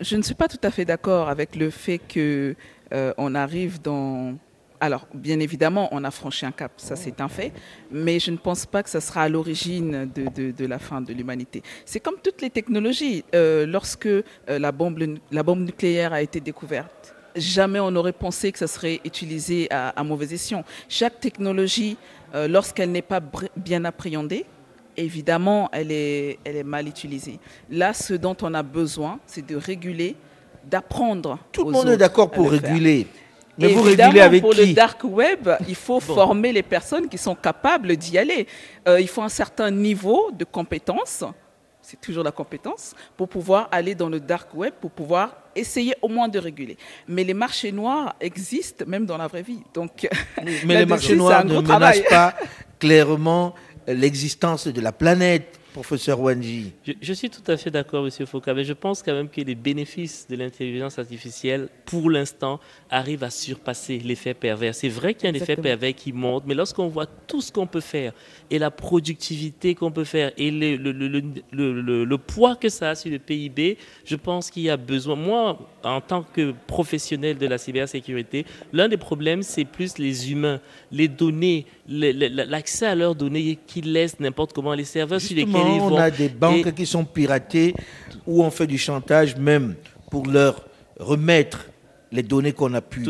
Je 0.00 0.16
ne 0.16 0.22
suis 0.22 0.34
pas 0.34 0.48
tout 0.48 0.58
à 0.62 0.70
fait 0.70 0.84
d'accord 0.84 1.28
avec 1.28 1.54
le 1.54 1.70
fait 1.70 1.98
qu'on 1.98 2.54
euh, 2.92 3.34
arrive 3.34 3.80
dans 3.80 4.34
alors, 4.80 5.06
bien 5.14 5.40
évidemment, 5.40 5.88
on 5.92 6.04
a 6.04 6.10
franchi 6.10 6.44
un 6.44 6.52
cap, 6.52 6.72
ça 6.76 6.94
c'est 6.94 7.22
un 7.22 7.28
fait, 7.28 7.52
mais 7.90 8.18
je 8.18 8.30
ne 8.30 8.36
pense 8.36 8.66
pas 8.66 8.82
que 8.82 8.90
ça 8.90 9.00
sera 9.00 9.22
à 9.22 9.28
l'origine 9.30 10.10
de, 10.14 10.66
la 10.66 10.78
fin 10.78 11.00
de 11.00 11.12
l'humanité. 11.14 11.62
C'est 11.86 12.00
comme 12.00 12.16
toutes 12.22 12.42
les 12.42 12.50
technologies. 12.50 13.24
Euh, 13.34 13.64
lorsque 13.64 14.06
euh, 14.06 14.22
la, 14.46 14.72
bombe, 14.72 15.02
la 15.30 15.42
bombe 15.42 15.60
nucléaire 15.60 16.12
a 16.12 16.20
été 16.20 16.38
découverte, 16.38 17.14
jamais 17.34 17.80
on 17.80 17.90
n'aurait 17.90 18.12
pensé 18.12 18.52
que 18.52 18.58
ça 18.58 18.66
serait 18.66 19.00
utilisé 19.06 19.68
à, 19.70 20.04
mauvais 20.04 20.34
escient. 20.34 20.64
Chaque 20.88 21.18
technologie, 21.18 21.96
euh, 22.34 22.46
lorsqu'elle 22.46 22.90
n'est 22.92 23.00
pas 23.00 23.22
bien 23.56 23.86
appréhendée, 23.86 24.44
évidemment, 24.98 25.70
elle 25.72 25.92
est, 25.92 26.38
elle 26.44 26.56
est 26.56 26.62
mal 26.62 26.88
utilisée. 26.88 27.38
Là, 27.70 27.94
ce 27.94 28.12
dont 28.12 28.36
on 28.42 28.52
a 28.52 28.62
besoin, 28.62 29.18
c'est 29.26 29.46
de 29.46 29.56
réguler, 29.56 30.14
d'apprendre. 30.66 31.38
Tout 31.52 31.64
le 31.64 31.70
monde 31.72 31.88
est 31.88 31.96
d'accord 31.96 32.30
pour 32.30 32.50
réguler. 32.50 33.06
Mais 33.56 33.68
vous 33.68 33.82
régulez 33.82 34.20
avec 34.20 34.42
pour 34.42 34.52
le 34.52 34.72
dark 34.74 35.04
web, 35.04 35.48
il 35.68 35.76
faut 35.76 36.00
former 36.00 36.52
les 36.52 36.62
personnes 36.64 37.08
qui 37.08 37.18
sont 37.18 37.36
capables 37.36 37.96
d'y 37.96 38.18
aller. 38.18 38.46
Euh, 38.88 39.00
il 39.00 39.06
faut 39.08 39.22
un 39.22 39.28
certain 39.28 39.70
niveau 39.70 40.30
de 40.32 40.44
compétences 40.44 41.24
c'est 41.84 42.00
toujours 42.00 42.24
la 42.24 42.32
compétence, 42.32 42.94
pour 43.16 43.28
pouvoir 43.28 43.68
aller 43.70 43.94
dans 43.94 44.08
le 44.08 44.18
dark 44.18 44.54
web, 44.54 44.72
pour 44.80 44.90
pouvoir 44.90 45.36
essayer 45.54 45.94
au 46.00 46.08
moins 46.08 46.28
de 46.28 46.38
réguler. 46.38 46.78
Mais 47.06 47.24
les 47.24 47.34
marchés 47.34 47.72
noirs 47.72 48.14
existent 48.20 48.84
même 48.88 49.04
dans 49.04 49.18
la 49.18 49.26
vraie 49.26 49.42
vie. 49.42 49.60
Donc, 49.74 50.08
mais 50.64 50.78
les 50.78 50.86
marchés 50.86 51.14
noirs 51.14 51.44
ne 51.44 51.60
menacent 51.60 52.00
pas 52.08 52.34
clairement 52.78 53.54
l'existence 53.86 54.66
de 54.66 54.80
la 54.80 54.92
planète 54.92 55.60
professeur 55.74 56.20
Wanji. 56.20 56.72
Je, 57.02 57.12
suis 57.12 57.28
tout 57.28 57.42
à 57.48 57.56
fait 57.56 57.70
d'accord, 57.70 58.04
Monsieur 58.04 58.26
Foucault, 58.26 58.54
mais 58.54 58.64
je 58.64 58.72
pense 58.72 59.02
quand 59.02 59.12
même 59.12 59.28
que 59.28 59.40
les 59.40 59.56
bénéfices 59.56 60.26
de 60.30 60.36
l'intelligence 60.36 61.00
artificielle, 61.00 61.68
pour 61.84 62.08
l'instant, 62.10 62.60
arrivent 62.88 63.24
à 63.24 63.30
surpasser 63.30 63.98
l'effet 63.98 64.34
pervers. 64.34 64.74
C'est 64.74 64.88
vrai 64.88 65.14
qu'il 65.14 65.24
y 65.24 65.26
a 65.26 65.30
un 65.32 65.34
effet 65.34 65.56
pervers 65.56 65.92
qui 65.92 66.12
monte, 66.12 66.44
mais 66.46 66.54
lorsqu'on 66.54 66.86
voit 66.86 67.06
tout 67.06 67.40
ce 67.40 67.50
qu'on 67.50 67.66
peut 67.66 67.80
faire 67.80 68.12
et 68.50 68.58
la 68.60 68.70
productivité 68.70 69.74
qu'on 69.74 69.90
peut 69.90 70.04
faire 70.04 70.30
et 70.38 70.52
le, 70.52 70.76
le, 70.76 72.04
le, 72.04 72.18
poids 72.18 72.54
que 72.54 72.68
ça 72.68 72.90
a 72.90 72.94
sur 72.94 73.10
le 73.10 73.18
PIB, 73.18 73.76
je 74.04 74.14
pense 74.14 74.50
qu'il 74.50 74.62
y 74.62 74.70
a 74.70 74.76
besoin. 74.76 75.16
Moi, 75.16 75.58
en 75.82 76.00
tant 76.00 76.22
que 76.22 76.54
professionnel 76.68 77.36
de 77.36 77.46
la 77.48 77.58
cybersécurité, 77.58 78.46
l'un 78.72 78.88
des 78.88 78.96
problèmes, 78.96 79.42
c'est 79.42 79.64
plus 79.64 79.98
les 79.98 80.30
humains, 80.30 80.60
les 80.92 81.08
données, 81.08 81.66
l'accès 81.88 82.86
à 82.86 82.94
leurs 82.94 83.16
données 83.16 83.58
qu'ils 83.66 83.92
laissent 83.92 84.20
n'importe 84.20 84.52
comment, 84.52 84.72
les 84.72 84.84
serveurs 84.84 85.20
sur 85.20 85.34
lesquels 85.34 85.63
On 85.64 85.96
a 85.96 86.10
des 86.10 86.28
banques 86.28 86.72
qui 86.74 86.86
sont 86.86 87.04
piratées 87.04 87.74
où 88.26 88.42
on 88.42 88.50
fait 88.50 88.66
du 88.66 88.78
chantage 88.78 89.36
même 89.36 89.74
pour 90.10 90.26
leur 90.26 90.64
remettre 90.98 91.66
les 92.14 92.22
données 92.22 92.52
qu'on 92.52 92.72
a 92.74 92.80
pu 92.80 93.04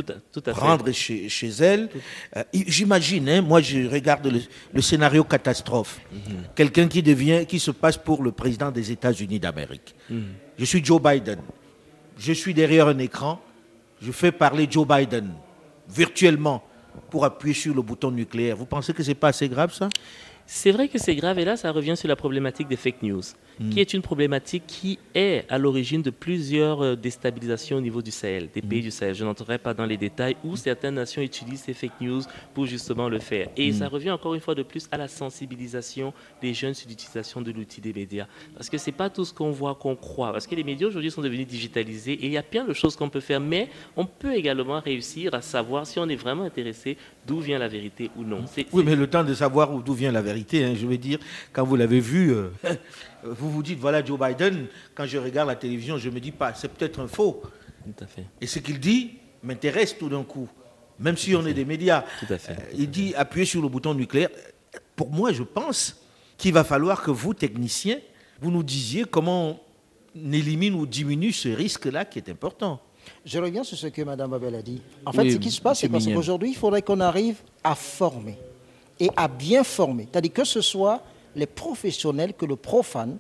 prendre 0.47 0.91
chez, 0.93 1.29
chez, 1.29 1.49
elles. 1.61 1.91
Euh, 2.37 2.43
j'imagine, 2.55 3.29
hein, 3.29 3.43
moi 3.43 3.61
je 3.61 3.87
regarde 3.87 4.33
le, 4.73 4.81
scénario 4.81 5.23
catastrophe. 5.25 6.01
Mhm. 6.11 6.21
Quelqu'un 6.55 6.89
qui 6.89 7.03
devient, 7.03 7.45
qui 7.47 7.61
se 7.61 7.71
passe 7.71 7.99
pour 7.99 8.23
le 8.23 8.33
président 8.33 8.71
des 8.71 8.91
États-Unis 8.91 9.39
d'Amérique. 9.39 9.95
Mhm. 10.09 10.25
Je 10.59 10.65
suis 10.65 10.83
Joe 10.83 11.01
Biden. 11.03 11.41
Je 12.19 12.33
suis 12.33 12.55
derrière 12.55 12.89
un 12.89 12.99
écran. 12.99 13.41
Je 14.01 14.11
fais 14.11 14.33
parler 14.33 14.67
Joe 14.71 14.87
Biden 14.89 15.33
virtuellement 15.89 16.63
pour 17.11 17.25
appuyer 17.25 17.55
sur 17.55 17.75
le 17.75 17.83
bouton 17.83 18.11
nucléaire. 18.11 18.57
Vous 18.57 18.67
pensez 18.67 18.95
que 18.95 19.03
ce 19.03 19.09
n'est 19.09 19.15
pas 19.15 19.29
assez 19.29 19.49
grave 19.49 19.75
ça? 19.75 19.89
C'est 20.47 20.73
vrai 20.73 20.89
que 20.89 20.99
c'est 20.99 21.15
grave 21.17 21.39
et 21.39 21.45
là 21.45 21.57
ça 21.57 21.71
revient 21.73 21.97
sur 21.97 22.09
la 22.09 22.17
problématique 22.17 22.69
des 22.69 22.77
fake 22.77 23.03
news. 23.03 23.23
Hmm. 23.61 23.71
qui 23.71 23.79
est 23.81 23.95
une 23.95 24.03
problématique 24.03 24.65
qui 24.67 24.99
est 25.15 25.45
à 25.49 25.59
l'origine 25.59 26.03
de 26.03 26.11
plusieurs 26.11 26.83
euh, 26.83 26.97
déstabilisations 26.97 27.77
au 27.77 27.81
niveau 27.81 28.03
du 28.03 28.11
Sahel, 28.11 28.49
des 28.53 28.61
pays 28.61 28.81
hmm. 28.81 28.83
du 28.83 28.91
Sahel. 28.91 29.15
Je 29.15 29.25
n'entrerai 29.25 29.59
pas 29.59 29.75
dans 29.75 29.87
les 29.87 29.97
détails 29.97 30.37
où 30.43 30.57
certaines 30.57 30.95
nations 30.95 31.23
utilisent 31.23 31.63
ces 31.63 31.73
fake 31.73 32.01
news 32.01 32.23
pour 32.53 32.67
justement 32.67 33.09
le 33.09 33.21
faire. 33.21 33.49
Et 33.57 33.73
ça 33.73 33.87
hmm. 33.87 33.93
revient 33.93 34.11
encore 34.11 34.35
une 34.35 34.41
fois 34.41 34.57
de 34.57 34.65
plus 34.65 34.89
à 34.91 34.97
la 34.97 35.07
sensibilisation 35.07 36.13
des 36.43 36.53
jeunes 36.53 36.75
sur 36.75 36.89
l'utilisation 36.89 37.43
de 37.43 37.53
l'outil 37.53 37.81
des 37.81 37.93
médias. 37.93 38.27
Parce 38.55 38.69
que 38.69 38.77
ce 38.77 38.87
n'est 38.87 38.97
pas 38.97 39.09
tout 39.09 39.25
ce 39.25 39.33
qu'on 39.33 39.53
voit 39.53 39.77
qu'on 39.77 39.95
croit. 39.95 40.33
Parce 40.33 40.49
que 40.49 40.57
les 40.57 40.65
médias 40.65 40.89
aujourd'hui 40.89 41.13
sont 41.13 41.23
devenus 41.23 41.47
digitalisés 41.47 42.15
et 42.15 42.27
il 42.27 42.33
y 42.33 42.39
a 42.39 42.43
plein 42.43 42.65
de 42.65 42.73
choses 42.73 42.97
qu'on 42.97 43.09
peut 43.09 43.21
faire, 43.21 43.39
mais 43.39 43.69
on 43.97 44.05
peut 44.05 44.35
également 44.35 44.81
réussir 44.81 45.33
à 45.33 45.43
savoir 45.43 45.87
si 45.87 46.01
on 46.01 46.09
est 46.09 46.17
vraiment 46.17 46.43
intéressé 46.43 46.97
d'où 47.27 47.41
vient 47.41 47.59
la 47.59 47.69
vérité 47.69 48.11
ou 48.17 48.25
non. 48.25 48.45
Oui, 48.73 48.83
mais 48.85 48.97
le 48.97 49.09
temps 49.09 49.25
de 49.25 49.35
savoir 49.35 49.71
d'où 49.71 49.95
vient 49.95 50.13
la 50.13 50.23
vérité, 50.23 50.65
hein, 50.65 50.75
je 50.77 50.87
veux 50.87 50.99
dire, 50.99 51.19
quand 51.53 51.65
vous 51.65 51.77
l'avez 51.77 52.01
vu, 52.01 52.33
euh, 52.33 52.51
vous 53.25 53.51
vous 53.51 53.63
dites, 53.63 53.79
voilà 53.79 54.05
Joe 54.05 54.19
Biden, 54.19 54.67
quand 54.95 55.07
je 55.07 55.19
regarde 55.19 55.49
la 55.49 55.57
télévision, 55.57 55.99
je 55.99 56.11
me 56.11 56.21
dis 56.21 56.33
pas, 56.33 56.55
c'est 56.55 56.69
peut-être 56.69 57.01
un 57.01 57.09
faux. 57.09 57.43
Tout 57.85 58.05
à 58.05 58.07
fait. 58.07 58.25
Et 58.41 58.47
ce 58.47 58.59
qu'il 58.59 58.79
dit 58.79 59.13
m'intéresse 59.43 59.97
tout 59.99 60.09
d'un 60.09 60.23
coup, 60.23 60.49
même 60.99 61.17
si 61.17 61.35
on 61.35 61.47
est 61.47 61.55
des 61.55 61.65
médias. 61.65 62.05
Tout 62.21 62.33
à 62.33 62.39
fait. 62.39 62.53
Euh, 62.53 62.77
il 62.77 62.91
dit, 62.91 63.15
appuyez 63.15 63.47
sur 63.47 63.61
le 63.63 63.69
bouton 63.69 63.95
nucléaire. 63.95 64.31
Pour 64.97 65.11
moi, 65.11 65.33
je 65.33 65.43
pense 65.43 66.01
qu'il 66.37 66.53
va 66.53 66.65
falloir 66.65 67.03
que 67.03 67.11
vous, 67.11 67.35
techniciens, 67.35 67.99
vous 68.41 68.51
nous 68.51 68.63
disiez 68.63 69.05
comment 69.05 69.61
on 70.17 70.33
élimine 70.33 70.75
ou 70.75 70.87
diminue 70.87 71.33
ce 71.33 71.49
risque-là 71.49 72.05
qui 72.05 72.19
est 72.19 72.29
important. 72.29 72.81
Je 73.25 73.39
reviens 73.39 73.65
sur 73.65 73.77
ce 73.77 73.87
que 73.87 74.03
Mme 74.03 74.31
Babel 74.31 74.55
a 74.55 74.63
dit. 74.63 74.81
En 75.07 75.13
fait, 75.13 75.31
ce 75.31 75.37
qui 75.37 75.51
se 75.51 75.61
passe, 75.61 75.81
c'est 75.81 75.89
parce 75.89 76.07
qu'aujourd'hui, 76.07 76.51
il 76.51 76.57
faudrait 76.57 76.83
qu'on 76.83 77.01
arrive 77.01 77.37
à 77.63 77.75
former 77.75 78.39
et 79.01 79.11
à 79.17 79.29
bien 79.29 79.65
former. 79.65 80.09
C'est-à-dire 80.11 80.33
que 80.33 80.45
ce 80.45 80.61
soit 80.61 81.01
les 81.35 81.47
professionnels 81.47 82.35
que 82.35 82.47
le 82.47 82.57
profane, 82.57 83.17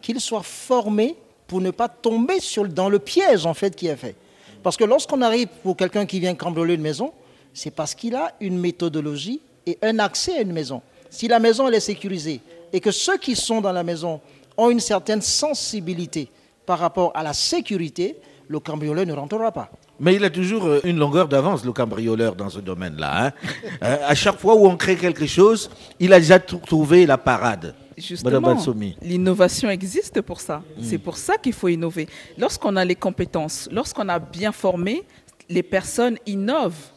qu'ils 0.00 0.20
soient 0.20 0.42
formés 0.42 1.16
pour 1.46 1.60
ne 1.60 1.70
pas 1.70 1.88
tomber 1.88 2.40
sur, 2.40 2.66
dans 2.66 2.88
le 2.88 2.98
piège 2.98 3.46
en 3.46 3.54
fait 3.54 3.76
qui 3.76 3.86
est 3.86 3.96
fait. 3.96 4.16
Parce 4.62 4.76
que 4.76 4.84
lorsqu'on 4.84 5.22
arrive 5.22 5.48
pour 5.62 5.76
quelqu'un 5.76 6.06
qui 6.06 6.20
vient 6.20 6.34
cambrioler 6.34 6.74
une 6.74 6.82
maison, 6.82 7.12
c'est 7.52 7.70
parce 7.70 7.94
qu'il 7.94 8.14
a 8.14 8.32
une 8.40 8.58
méthodologie 8.58 9.40
et 9.66 9.78
un 9.82 9.98
accès 9.98 10.38
à 10.38 10.40
une 10.40 10.52
maison. 10.52 10.82
Si 11.10 11.28
la 11.28 11.38
maison 11.38 11.68
elle 11.68 11.74
est 11.74 11.80
sécurisée 11.80 12.40
et 12.72 12.80
que 12.80 12.90
ceux 12.90 13.18
qui 13.18 13.36
sont 13.36 13.60
dans 13.60 13.72
la 13.72 13.82
maison 13.82 14.20
ont 14.56 14.70
une 14.70 14.80
certaine 14.80 15.22
sensibilité 15.22 16.28
par 16.64 16.78
rapport 16.78 17.12
à 17.14 17.22
la 17.22 17.32
sécurité, 17.32 18.16
le 18.52 18.60
cambrioleur 18.60 19.06
ne 19.06 19.12
rentrera 19.14 19.50
pas. 19.50 19.70
Mais 19.98 20.14
il 20.14 20.24
a 20.24 20.30
toujours 20.30 20.66
euh, 20.66 20.80
une 20.84 20.98
longueur 20.98 21.26
d'avance, 21.26 21.64
le 21.64 21.72
cambrioleur, 21.72 22.36
dans 22.36 22.50
ce 22.50 22.60
domaine-là. 22.60 23.26
Hein. 23.26 23.32
Euh, 23.82 23.96
à 24.06 24.14
chaque 24.14 24.38
fois 24.38 24.54
où 24.54 24.66
on 24.66 24.76
crée 24.76 24.96
quelque 24.96 25.26
chose, 25.26 25.68
il 25.98 26.12
a 26.12 26.20
déjà 26.20 26.38
trouvé 26.38 27.04
la 27.04 27.18
parade. 27.18 27.74
Justement, 27.96 28.56
l'innovation 29.02 29.68
existe 29.70 30.20
pour 30.20 30.40
ça. 30.40 30.58
Hmm. 30.58 30.82
C'est 30.82 30.98
pour 30.98 31.16
ça 31.16 31.36
qu'il 31.36 31.52
faut 31.52 31.68
innover. 31.68 32.06
Lorsqu'on 32.38 32.76
a 32.76 32.84
les 32.84 32.94
compétences, 32.94 33.68
lorsqu'on 33.72 34.08
a 34.08 34.18
bien 34.20 34.52
formé, 34.52 35.02
les 35.48 35.64
personnes 35.64 36.16
innovent 36.26 36.90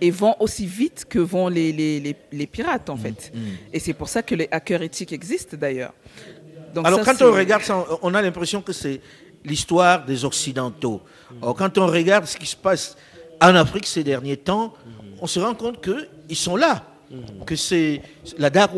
et 0.00 0.10
vont 0.10 0.36
aussi 0.38 0.66
vite 0.66 1.06
que 1.08 1.18
vont 1.18 1.48
les, 1.48 1.72
les, 1.72 2.16
les, 2.30 2.46
pirates, 2.46 2.88
en 2.88 2.96
hmm. 2.96 3.00
fait. 3.00 3.32
Hmm. 3.34 3.38
Et 3.72 3.80
c'est 3.80 3.94
pour 3.94 4.08
ça 4.08 4.22
que 4.22 4.34
les 4.34 4.48
hackers 4.50 4.82
éthiques 4.82 5.12
existent, 5.12 5.56
d'ailleurs. 5.56 5.94
Alors, 6.84 7.00
quand 7.04 7.20
on 7.22 7.32
regarde 7.32 7.62
ça, 7.62 7.84
on 8.02 8.14
a 8.14 8.22
l'impression 8.22 8.60
que 8.62 8.72
c'est 8.72 9.00
l'histoire 9.44 10.04
des 10.04 10.24
Occidentaux. 10.24 11.00
Quand 11.40 11.78
on 11.78 11.86
regarde 11.86 12.26
ce 12.26 12.36
qui 12.36 12.46
se 12.46 12.56
passe 12.56 12.96
en 13.40 13.54
Afrique 13.54 13.86
ces 13.86 14.04
derniers 14.04 14.36
temps, 14.36 14.74
on 15.20 15.26
se 15.26 15.40
rend 15.40 15.54
compte 15.54 15.82
qu'ils 15.82 16.36
sont 16.36 16.56
là, 16.56 16.84
que 17.46 17.56
c'est 17.56 18.02
la 18.36 18.50
dark 18.50 18.72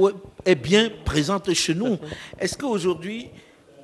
est 0.45 0.55
bien 0.55 0.90
présente 1.05 1.52
chez 1.52 1.75
nous. 1.75 1.99
Est-ce 2.38 2.57
qu'aujourd'hui, 2.57 3.29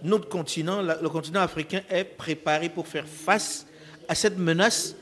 notre 0.03 0.29
continent, 0.29 0.83
le 0.83 1.09
continent 1.09 1.41
africain, 1.41 1.83
est 1.91 2.05
préparé 2.05 2.69
pour 2.69 2.87
faire 2.87 3.07
face 3.07 3.67
à 4.09 4.15
cette 4.15 4.39
menace 4.39 4.95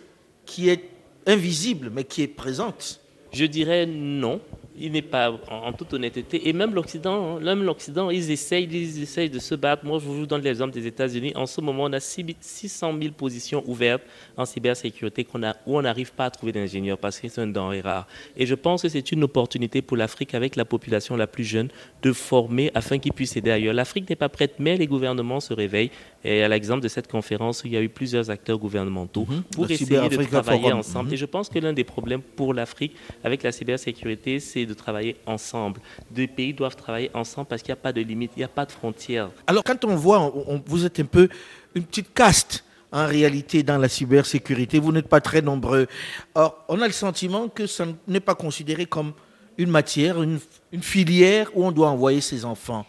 qui 0.47 0.69
est 0.69 0.88
invisible, 1.26 1.90
mais 1.93 2.04
qui 2.04 2.23
est 2.23 2.28
présente? 2.28 3.00
Je 3.33 3.45
dirais 3.45 3.87
non 3.87 4.40
il 4.76 4.93
n'est 4.93 5.02
pas, 5.02 5.31
en, 5.50 5.73
toute 5.73 5.93
honnêteté, 5.95 6.49
et 6.49 6.52
même 6.52 6.75
l'Occident, 6.75 7.37
hein, 7.37 7.40
même 7.40 7.62
l'Occident, 7.62 8.11
ils 8.11 8.31
essayent, 8.31 8.69
ils 8.71 9.02
essayent 9.02 9.31
de 9.31 9.38
se 9.38 9.54
battre. 9.54 9.85
Moi, 9.85 9.99
je 10.00 10.07
vous 10.07 10.26
donne 10.26 10.43
l'exemple 10.43 10.73
des 10.73 10.87
États-Unis. 10.87 11.33
En 11.37 11.47
ce 11.47 11.61
moment, 11.61 11.85
on 11.85 11.93
a 11.93 12.00
600 12.00 12.95
000 13.00 13.14
positions 13.14 13.62
ouvertes 13.66 14.02
en 14.37 14.45
cybersécurité 14.45 15.26
où 15.66 15.78
on 15.78 15.83
n'arrive 15.83 16.12
pas 16.12 16.26
à 16.26 16.31
trouver 16.31 16.52
d'ingénieurs 16.52 16.99
parce 16.99 17.21
que 17.21 17.28
c'est 17.28 17.40
un 17.40 17.47
denrée 17.47 17.81
rare. 17.81 18.07
Et 18.37 18.47
je 18.47 18.54
pense 18.54 18.83
que 18.83 18.88
c'est 18.88 19.12
une 19.12 19.23
opportunité 19.23 19.81
pour 19.81 19.97
l'Afrique, 19.97 20.35
avec 20.35 20.57
la 20.57 20.64
population 20.64 21.16
la 21.16 21.26
plus 21.26 21.45
jeune, 21.45 21.69
de 22.02 22.12
former 22.12 22.71
afin 22.75 22.99
qu'ils 22.99 23.12
puissent 23.12 23.37
aider 23.37 23.50
ailleurs. 23.50 23.75
L'Afrique 23.75 24.09
n'est 24.11 24.16
pas 24.16 24.28
prête, 24.28 24.54
mais 24.59 24.76
les 24.76 24.87
gouvernements 24.87 25.40
se 25.40 25.54
réveillent. 25.54 25.90
Et 26.25 26.43
à 26.43 26.49
l'exemple 26.49 26.81
de 26.83 26.88
cette 26.88 27.09
conférence 27.11 27.62
où 27.62 27.66
il 27.66 27.75
y 27.75 27.76
a 27.76 27.83
eu 27.83 27.88
plusieurs 27.88 28.31
acteurs 28.31 28.59
gouvernementaux 28.59 29.26
mhm. 29.28 29.43
pour 29.52 29.71
essayer 29.71 30.09
de 30.09 30.25
travailler 30.25 30.73
ensemble. 30.73 31.09
Mhm. 31.09 31.14
Et 31.14 31.16
je 31.19 31.26
pense 31.26 31.49
que 31.49 31.59
l'un 31.59 31.73
des 31.73 31.85
problèmes 31.85 32.23
pour 32.23 32.54
l'Afrique 32.54 32.97
avec 33.23 33.43
la 33.43 33.52
cybersécurité, 33.52 34.40
c'est 34.40 34.64
de 34.66 34.75
travailler 34.75 35.16
ensemble. 35.26 35.81
Deux 36.11 36.26
pays 36.26 36.54
doivent 36.54 36.76
travailler 36.76 37.11
ensemble 37.14 37.49
parce 37.49 37.62
qu'il 37.62 37.73
n'y 37.73 37.78
a 37.78 37.83
pas 37.83 37.93
de 37.93 38.00
limite, 38.00 38.33
il 38.37 38.40
n'y 38.40 38.45
a 38.45 38.49
pas 38.49 38.64
de 38.64 38.73
frontières. 38.73 39.31
Alors 39.47 39.62
quand 39.62 39.85
on 39.85 39.95
voit, 39.97 40.33
vous 40.66 40.87
êtes 40.87 40.99
un 41.00 41.04
peu 41.04 41.28
une 41.75 41.85
petite 41.85 42.14
caste 42.14 42.64
en 42.95 43.07
réalité 43.07 43.62
dans 43.62 43.76
la 43.76 43.88
cybersécurité. 43.88 44.78
Vous 44.78 44.93
n'êtes 44.93 45.09
pas 45.09 45.21
très 45.21 45.43
nombreux. 45.43 45.88
Or, 46.35 46.64
on 46.69 46.81
a 46.81 46.87
le 46.87 46.93
sentiment 46.93 47.49
que 47.49 47.66
ça 47.66 47.87
n'est 48.07 48.21
pas 48.21 48.37
considéré 48.37 48.87
comme 48.87 49.12
une 49.59 49.71
matière, 49.71 50.23
une, 50.23 50.38
filière 50.81 51.50
où 51.54 51.64
on 51.64 51.73
doit 51.73 51.88
envoyer 51.88 52.21
ses 52.21 52.45
enfants. 52.45 52.87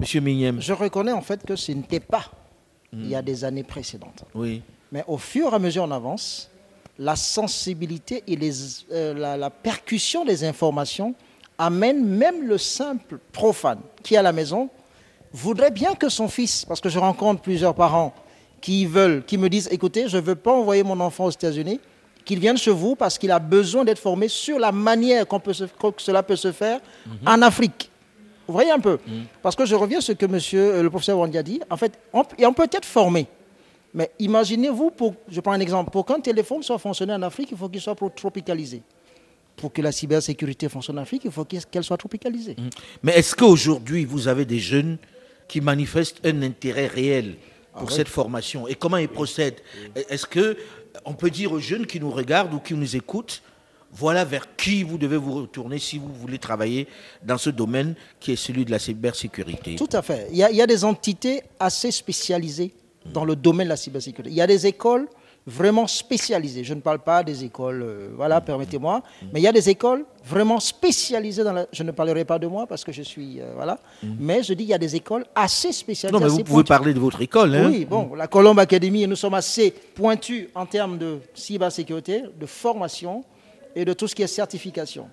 Monsieur 0.00 0.20
Mignem. 0.20 0.60
Je 0.60 0.72
reconnais 0.72 1.12
en 1.12 1.22
fait 1.22 1.44
que 1.46 1.54
ce 1.56 1.72
n'était 1.72 2.00
pas 2.00 2.24
il 3.02 3.08
y 3.08 3.14
a 3.14 3.22
des 3.22 3.44
années 3.44 3.62
précédentes. 3.62 4.24
Oui. 4.34 4.62
Mais 4.92 5.04
au 5.06 5.18
fur 5.18 5.52
et 5.52 5.54
à 5.56 5.58
mesure 5.58 5.84
on 5.84 5.90
avance, 5.90 6.50
la 6.98 7.16
sensibilité 7.16 8.22
et 8.26 8.36
les, 8.36 8.52
euh, 8.92 9.36
la, 9.36 9.50
percussion 9.50 10.24
des 10.24 10.44
informations 10.44 11.14
amène 11.58 12.04
même 12.04 12.46
le 12.46 12.58
simple 12.58 13.18
profane 13.32 13.80
qui 14.02 14.14
est 14.14 14.18
à 14.18 14.22
la 14.22 14.32
maison 14.32 14.68
voudrait 15.32 15.72
bien 15.72 15.94
que 15.94 16.08
son 16.08 16.28
fils, 16.28 16.64
parce 16.64 16.80
que 16.80 16.88
je 16.88 16.98
rencontre 16.98 17.42
plusieurs 17.42 17.74
parents 17.74 18.14
qui 18.60 18.86
veulent, 18.86 19.24
qui 19.24 19.36
me 19.36 19.48
disent, 19.48 19.68
écoutez, 19.72 20.08
je 20.08 20.16
ne 20.16 20.22
veux 20.22 20.36
pas 20.36 20.52
envoyer 20.52 20.84
mon 20.84 20.98
enfant 21.00 21.24
aux 21.24 21.30
États-Unis, 21.30 21.80
qu'il 22.24 22.38
vienne 22.38 22.56
chez 22.56 22.70
vous 22.70 22.94
parce 22.94 23.18
qu'il 23.18 23.30
a 23.30 23.38
besoin 23.38 23.84
d'être 23.84 23.98
formé 23.98 24.28
sur 24.28 24.58
la 24.58 24.72
manière 24.72 25.26
qu'on 25.26 25.40
peut 25.40 25.52
que 25.52 26.02
cela 26.02 26.22
peut 26.22 26.36
se 26.36 26.52
faire 26.52 26.80
mhm. 27.06 27.28
en 27.28 27.42
Afrique. 27.42 27.90
Vous 28.46 28.54
voyez 28.54 28.70
un 28.70 28.80
peu 28.80 28.98
mhm. 29.06 29.24
Parce 29.42 29.56
que 29.56 29.64
je 29.64 29.74
reviens 29.74 29.98
à 29.98 30.00
ce 30.00 30.12
que 30.12 30.26
monsieur, 30.26 30.74
euh, 30.74 30.82
le 30.82 30.90
professeur 30.90 31.18
Wandi 31.18 31.38
a 31.38 31.42
dit. 31.42 31.60
En 31.70 31.76
fait, 31.76 31.98
on, 32.12 32.22
on 32.42 32.52
peut 32.52 32.68
être 32.70 32.84
formé. 32.84 33.26
Mais 33.94 34.10
imaginez-vous, 34.18 34.92
je 35.28 35.40
prends 35.40 35.52
un 35.52 35.60
exemple, 35.60 35.90
pour 35.90 36.04
qu'un 36.04 36.18
téléphone 36.20 36.62
soit 36.62 36.78
fonctionné 36.78 37.12
en 37.12 37.22
Afrique, 37.22 37.50
il 37.52 37.56
faut 37.56 37.68
qu'il 37.68 37.80
soit 37.80 37.96
tropicalisé. 38.16 38.82
Pour 39.56 39.72
que 39.72 39.80
la 39.80 39.92
cybersécurité 39.92 40.68
fonctionne 40.68 40.98
en 40.98 41.02
Afrique, 41.02 41.22
il 41.24 41.30
faut 41.30 41.44
qu'elle 41.44 41.84
soit 41.84 41.96
tropicalisée. 41.96 42.56
Mais 43.04 43.12
est-ce 43.12 43.36
qu'aujourd'hui, 43.36 44.04
vous 44.04 44.26
avez 44.26 44.44
des 44.44 44.58
jeunes 44.58 44.98
qui 45.46 45.60
manifestent 45.60 46.26
un 46.26 46.42
intérêt 46.42 46.88
réel 46.88 47.36
pour 47.72 47.88
Ah 47.88 47.94
cette 47.94 48.08
formation? 48.08 48.66
Et 48.66 48.74
comment 48.74 48.96
ils 48.96 49.08
procèdent? 49.08 49.60
Est-ce 49.94 50.26
que 50.26 50.56
on 51.04 51.14
peut 51.14 51.30
dire 51.30 51.52
aux 51.52 51.60
jeunes 51.60 51.86
qui 51.86 52.00
nous 52.00 52.10
regardent 52.10 52.54
ou 52.54 52.58
qui 52.58 52.74
nous 52.74 52.96
écoutent, 52.96 53.42
voilà 53.94 54.24
vers 54.24 54.54
qui 54.56 54.82
vous 54.82 54.98
devez 54.98 55.16
vous 55.16 55.34
retourner 55.34 55.78
si 55.78 55.98
vous 55.98 56.12
voulez 56.12 56.38
travailler 56.38 56.88
dans 57.24 57.38
ce 57.38 57.50
domaine 57.50 57.94
qui 58.20 58.32
est 58.32 58.36
celui 58.36 58.64
de 58.64 58.70
la 58.70 58.78
cybersécurité 58.78 59.76
Tout 59.76 59.88
à 59.92 60.02
fait. 60.02 60.28
Il 60.32 60.36
y, 60.38 60.42
a, 60.42 60.50
il 60.50 60.56
y 60.56 60.62
a 60.62 60.66
des 60.66 60.84
entités 60.84 61.42
assez 61.60 61.90
spécialisées 61.90 62.72
dans 63.12 63.24
le 63.24 63.36
domaine 63.36 63.66
de 63.66 63.70
la 63.70 63.76
cybersécurité. 63.76 64.30
Il 64.30 64.36
y 64.36 64.40
a 64.42 64.46
des 64.46 64.66
écoles 64.66 65.06
vraiment 65.46 65.86
spécialisées. 65.86 66.64
Je 66.64 66.72
ne 66.72 66.80
parle 66.80 67.00
pas 67.00 67.22
des 67.22 67.44
écoles, 67.44 67.82
euh, 67.82 68.08
voilà, 68.16 68.40
permettez-moi, 68.40 69.02
mais 69.32 69.40
il 69.40 69.42
y 69.42 69.46
a 69.46 69.52
des 69.52 69.68
écoles 69.68 70.06
vraiment 70.24 70.58
spécialisées 70.58 71.44
dans 71.44 71.52
la... 71.52 71.66
Je 71.70 71.82
ne 71.82 71.90
parlerai 71.90 72.24
pas 72.24 72.38
de 72.38 72.46
moi 72.46 72.66
parce 72.66 72.82
que 72.82 72.92
je 72.92 73.02
suis, 73.02 73.40
euh, 73.42 73.52
voilà, 73.54 73.78
mais 74.18 74.42
je 74.42 74.54
dis 74.54 74.64
il 74.64 74.70
y 74.70 74.74
a 74.74 74.78
des 74.78 74.96
écoles 74.96 75.26
assez 75.34 75.70
spécialisées. 75.72 76.18
Non, 76.18 76.24
mais 76.24 76.30
vous 76.30 76.38
pouvez 76.38 76.62
pointues. 76.64 76.68
parler 76.68 76.94
de 76.94 76.98
votre 76.98 77.20
école. 77.20 77.54
Hein 77.54 77.68
Oui, 77.70 77.84
bon, 77.84 78.14
la 78.14 78.26
Colombe 78.26 78.58
Academy, 78.58 79.06
nous 79.06 79.16
sommes 79.16 79.34
assez 79.34 79.70
pointus 79.70 80.48
en 80.54 80.64
termes 80.64 80.96
de 80.96 81.18
cybersécurité, 81.34 82.22
de 82.40 82.46
formation 82.46 83.22
et 83.76 83.84
de 83.84 83.92
tout 83.92 84.06
ce 84.08 84.14
qui 84.14 84.22
est 84.22 84.26
certification. 84.26 85.08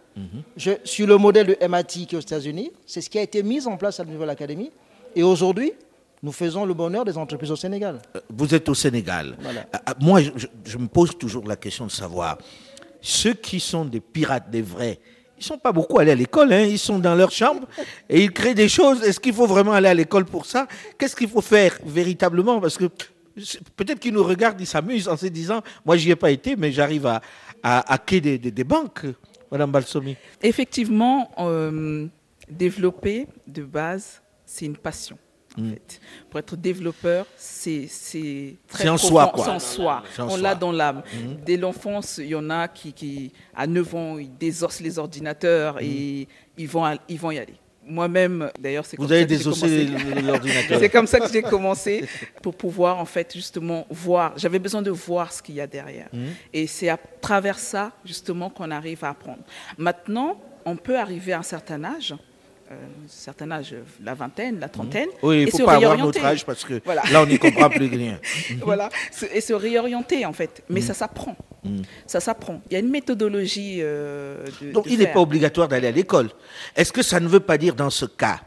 Je, 0.58 0.72
sur 0.84 1.08
le 1.08 1.18
modèle 1.18 1.48
de 1.48 1.58
MIT 1.68 2.06
qui 2.08 2.16
est 2.16 2.18
aux 2.18 2.22
États-Unis, 2.22 2.72
c'est 2.86 3.02
ce 3.02 3.10
qui 3.10 3.18
a 3.20 3.22
été 3.22 3.44
mis 3.44 3.66
en 3.68 3.78
place 3.78 4.00
à 4.00 4.06
niveau 4.06 4.22
de 4.22 4.28
l'académie. 4.28 4.72
Et 5.16 5.24
aujourd'hui, 5.24 5.74
nous 6.24 6.32
faisons 6.32 6.66
le 6.66 6.74
bonheur 6.74 7.04
des 7.04 7.18
entreprises 7.18 7.52
au 7.52 7.56
Sénégal. 7.56 8.00
Vous 8.30 8.54
êtes 8.54 8.70
au 8.70 8.76
Sénégal. 8.76 9.36
Voilà. 9.42 9.66
Ah, 9.74 9.82
ah, 9.88 9.94
Moi, 10.00 10.22
je, 10.22 10.46
je- 10.66 10.78
me 10.78 10.88
pose 10.88 11.18
toujours 11.18 11.48
la 11.48 11.56
question 11.56 11.86
de 11.88 11.92
savoir, 11.92 12.38
ceux 13.02 13.34
qui 13.34 13.60
sont 13.60 13.86
des 13.86 14.00
pirates, 14.00 14.50
des 14.52 14.62
vrais, 14.62 15.00
ils 15.40 15.44
sont 15.44 15.58
pas 15.58 15.72
beaucoup 15.72 15.98
allés 15.98 16.12
à 16.12 16.16
l'école, 16.16 16.54
hein, 16.54 16.62
ils 16.62 16.78
sont 16.78 17.00
dans 17.00 17.16
leur 17.16 17.32
chambre 17.32 17.68
et 18.08 18.22
ils 18.24 18.32
créent 18.32 18.54
des 18.54 18.70
choses. 18.70 19.02
Est-ce 19.02 19.20
qu'il 19.20 19.34
faut 19.34 19.48
vraiment 19.48 19.72
aller 19.72 19.88
à 19.90 19.94
l'école 19.96 20.26
pour 20.26 20.46
ça? 20.46 20.68
Qu'est-ce 21.00 21.16
qu'il 21.16 21.28
faut 21.30 21.42
faire 21.42 21.80
véritablement? 21.84 22.62
Parce 22.62 22.78
que 22.78 22.86
peut-être 23.76 24.00
qu'ils 24.00 24.14
nous 24.14 24.24
regardent, 24.24 24.62
ils 24.62 24.68
s'amusent 24.68 25.08
en 25.08 25.18
se 25.18 25.26
disant, 25.26 25.62
moi 25.84 25.98
j'y 25.98 26.12
ai 26.12 26.16
pas 26.16 26.30
été, 26.30 26.56
mais 26.56 26.72
j'arrive 26.72 27.08
à, 27.08 27.22
à 27.64 27.98
des, 28.22 28.38
des- 28.38 28.52
des 28.52 28.64
banques, 28.64 29.06
Madame 29.52 29.72
Balsomi. 29.72 30.16
Effectivement, 30.42 31.30
euh, 31.40 32.08
développer 32.50 33.28
de 33.48 33.64
base, 33.64 34.22
c'est 34.46 34.66
une 34.66 34.78
passion. 34.78 35.18
en 35.58 35.70
fait. 35.70 36.00
Pour 36.30 36.40
être 36.40 36.56
développeur, 36.56 37.26
c'est 37.38 37.88
c'est 37.90 38.56
en 38.90 38.98
soi, 38.98 39.32
quoi. 39.34 39.44
c'est 39.46 39.52
en 39.52 39.60
soi. 39.60 40.04
On 40.20 40.38
l'a 40.38 40.56
dans 40.56 40.72
l'âme. 40.72 41.04
Dès 41.46 41.58
l'enfance, 41.58 42.18
il 42.18 42.28
y 42.28 42.36
en 42.36 42.50
a 42.50 42.68
qui, 42.70 42.94
qui, 42.94 43.32
à 43.54 43.68
9 43.68 43.96
ans, 43.96 44.18
ils 44.18 44.36
désossent 44.38 44.80
les 44.82 44.98
ordinateurs 44.98 45.82
et 45.82 46.28
ils 46.58 46.68
vont, 46.68 46.86
à- 46.86 46.96
ils 47.10 47.20
vont 47.20 47.32
y 47.32 47.38
aller. 47.40 47.56
Moi-même, 47.86 48.52
d'ailleurs, 48.60 48.86
c'est 48.86 48.96
comme 48.96 49.06
Vous 49.06 49.12
avez 49.12 49.22
ça 49.22 49.28
que 49.28 49.32
j'ai 49.32 49.38
désossé 49.38 49.86
commencé. 49.88 50.22
l'ordinateur. 50.22 50.80
C'est 50.80 50.90
comme 50.90 51.08
ça 51.08 51.20
que 51.20 51.32
j'ai 51.32 51.42
commencé 51.42 52.06
pour 52.42 52.56
pouvoir 52.56 53.00
en 53.00 53.06
fait 53.06 53.34
justement 53.34 53.88
voir. 53.90 54.34
J'avais 54.38 54.60
besoin 54.60 54.82
de 54.84 54.92
voir 54.92 55.34
ce 55.34 55.42
qu'il 55.42 55.56
y 55.56 55.62
a 55.62 55.68
derrière. 55.68 56.08
Et 56.54 56.68
c'est 56.68 56.90
à 56.90 56.98
travers 56.98 57.58
ça 57.58 57.92
justement 58.06 58.50
qu'on 58.52 58.70
arrive 58.72 59.04
à 59.04 59.10
apprendre. 59.10 59.42
Maintenant, 59.78 60.40
on 60.64 60.76
peut 60.76 60.98
arriver 60.98 61.34
à 61.34 61.40
un 61.40 61.44
certain 61.44 61.84
âge, 61.84 62.14
un 62.72 63.08
certain 63.08 63.52
âge, 63.52 63.76
la 64.04 64.14
vingtaine, 64.14 64.60
la 64.60 64.70
trentaine, 64.70 65.10
Oui, 65.22 65.42
il 65.42 65.46
ne 65.46 65.52
faut 65.52 65.66
pas 65.66 65.76
avoir 65.76 65.98
notre 65.98 66.24
âge 66.24 66.46
parce 66.46 66.64
que 66.64 66.82
Voilà. 66.86 67.04
là, 67.12 67.22
on 67.24 67.26
n'y 67.26 67.38
comprend 67.38 67.70
plus 67.70 67.88
rien. 67.96 68.20
voilà, 68.62 68.90
et 69.34 69.42
se 69.42 69.54
réorienter 69.54 70.26
en 70.26 70.34
fait. 70.34 70.64
Mais 70.70 70.82
ça 70.82 70.94
s'apprend. 70.94 71.36
Ça 72.08 72.20
s'apprend. 72.20 72.62
Il 72.70 72.74
y 72.74 72.76
a 72.76 72.80
une 72.80 72.90
méthodologie 72.90 73.78
euh, 73.82 74.46
de. 74.62 74.72
Donc, 74.72 74.86
de 74.86 74.90
il 74.92 75.00
n'est 75.00 75.14
pas 75.14 75.20
obligatoire 75.22 75.68
d'aller 75.68 75.88
à 75.88 75.92
l'école. 75.92 76.30
Est-ce 76.76 76.92
que 76.92 77.04
ça 77.04 77.20
ne 77.20 77.28
veut 77.28 77.40
pas 77.40 77.58
dire 77.58 77.76
dans 77.76 77.90
ce 77.92 78.06
cas 78.06 78.40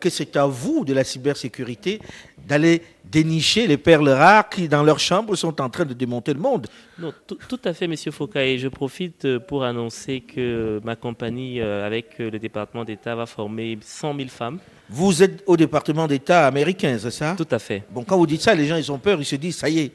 que 0.00 0.10
c'est 0.10 0.36
à 0.36 0.46
vous 0.46 0.84
de 0.84 0.92
la 0.94 1.04
cybersécurité 1.04 2.00
d'aller 2.46 2.82
dénicher 3.10 3.66
les 3.66 3.76
perles 3.76 4.08
rares 4.08 4.48
qui, 4.48 4.68
dans 4.68 4.82
leur 4.82 4.98
chambre, 4.98 5.34
sont 5.36 5.60
en 5.60 5.68
train 5.70 5.84
de 5.84 5.94
démonter 5.94 6.32
le 6.34 6.40
monde 6.40 6.66
Non, 6.98 7.12
tout, 7.26 7.60
à 7.64 7.72
fait, 7.72 7.86
Monsieur 7.86 8.10
Foucault. 8.12 8.38
Et 8.40 8.58
je 8.58 8.68
profite 8.68 9.24
euh, 9.24 9.38
pour 9.38 9.64
annoncer 9.64 10.20
que 10.20 10.80
ma 10.84 10.96
compagnie, 10.96 11.60
euh, 11.60 11.86
avec 11.86 12.20
euh, 12.20 12.30
le 12.30 12.38
département 12.38 12.84
d'État, 12.84 13.14
va 13.14 13.26
former 13.26 13.78
100 13.80 14.16
000 14.16 14.28
femmes. 14.28 14.58
Vous 14.88 15.20
êtes 15.20 15.42
au 15.46 15.56
département 15.56 16.06
d'État 16.06 16.46
américain, 16.46 16.96
c'est 17.00 17.10
ça? 17.10 17.34
Tout 17.36 17.48
à 17.50 17.58
fait. 17.58 17.82
Bon, 17.90 18.04
quand 18.04 18.16
vous 18.16 18.26
dites 18.26 18.42
ça, 18.42 18.54
les 18.54 18.66
gens, 18.66 18.76
ils 18.76 18.92
ont 18.92 18.98
peur, 18.98 19.18
ils 19.18 19.24
se 19.24 19.34
disent, 19.34 19.56
ça 19.56 19.68
y 19.68 19.80
est, 19.80 19.92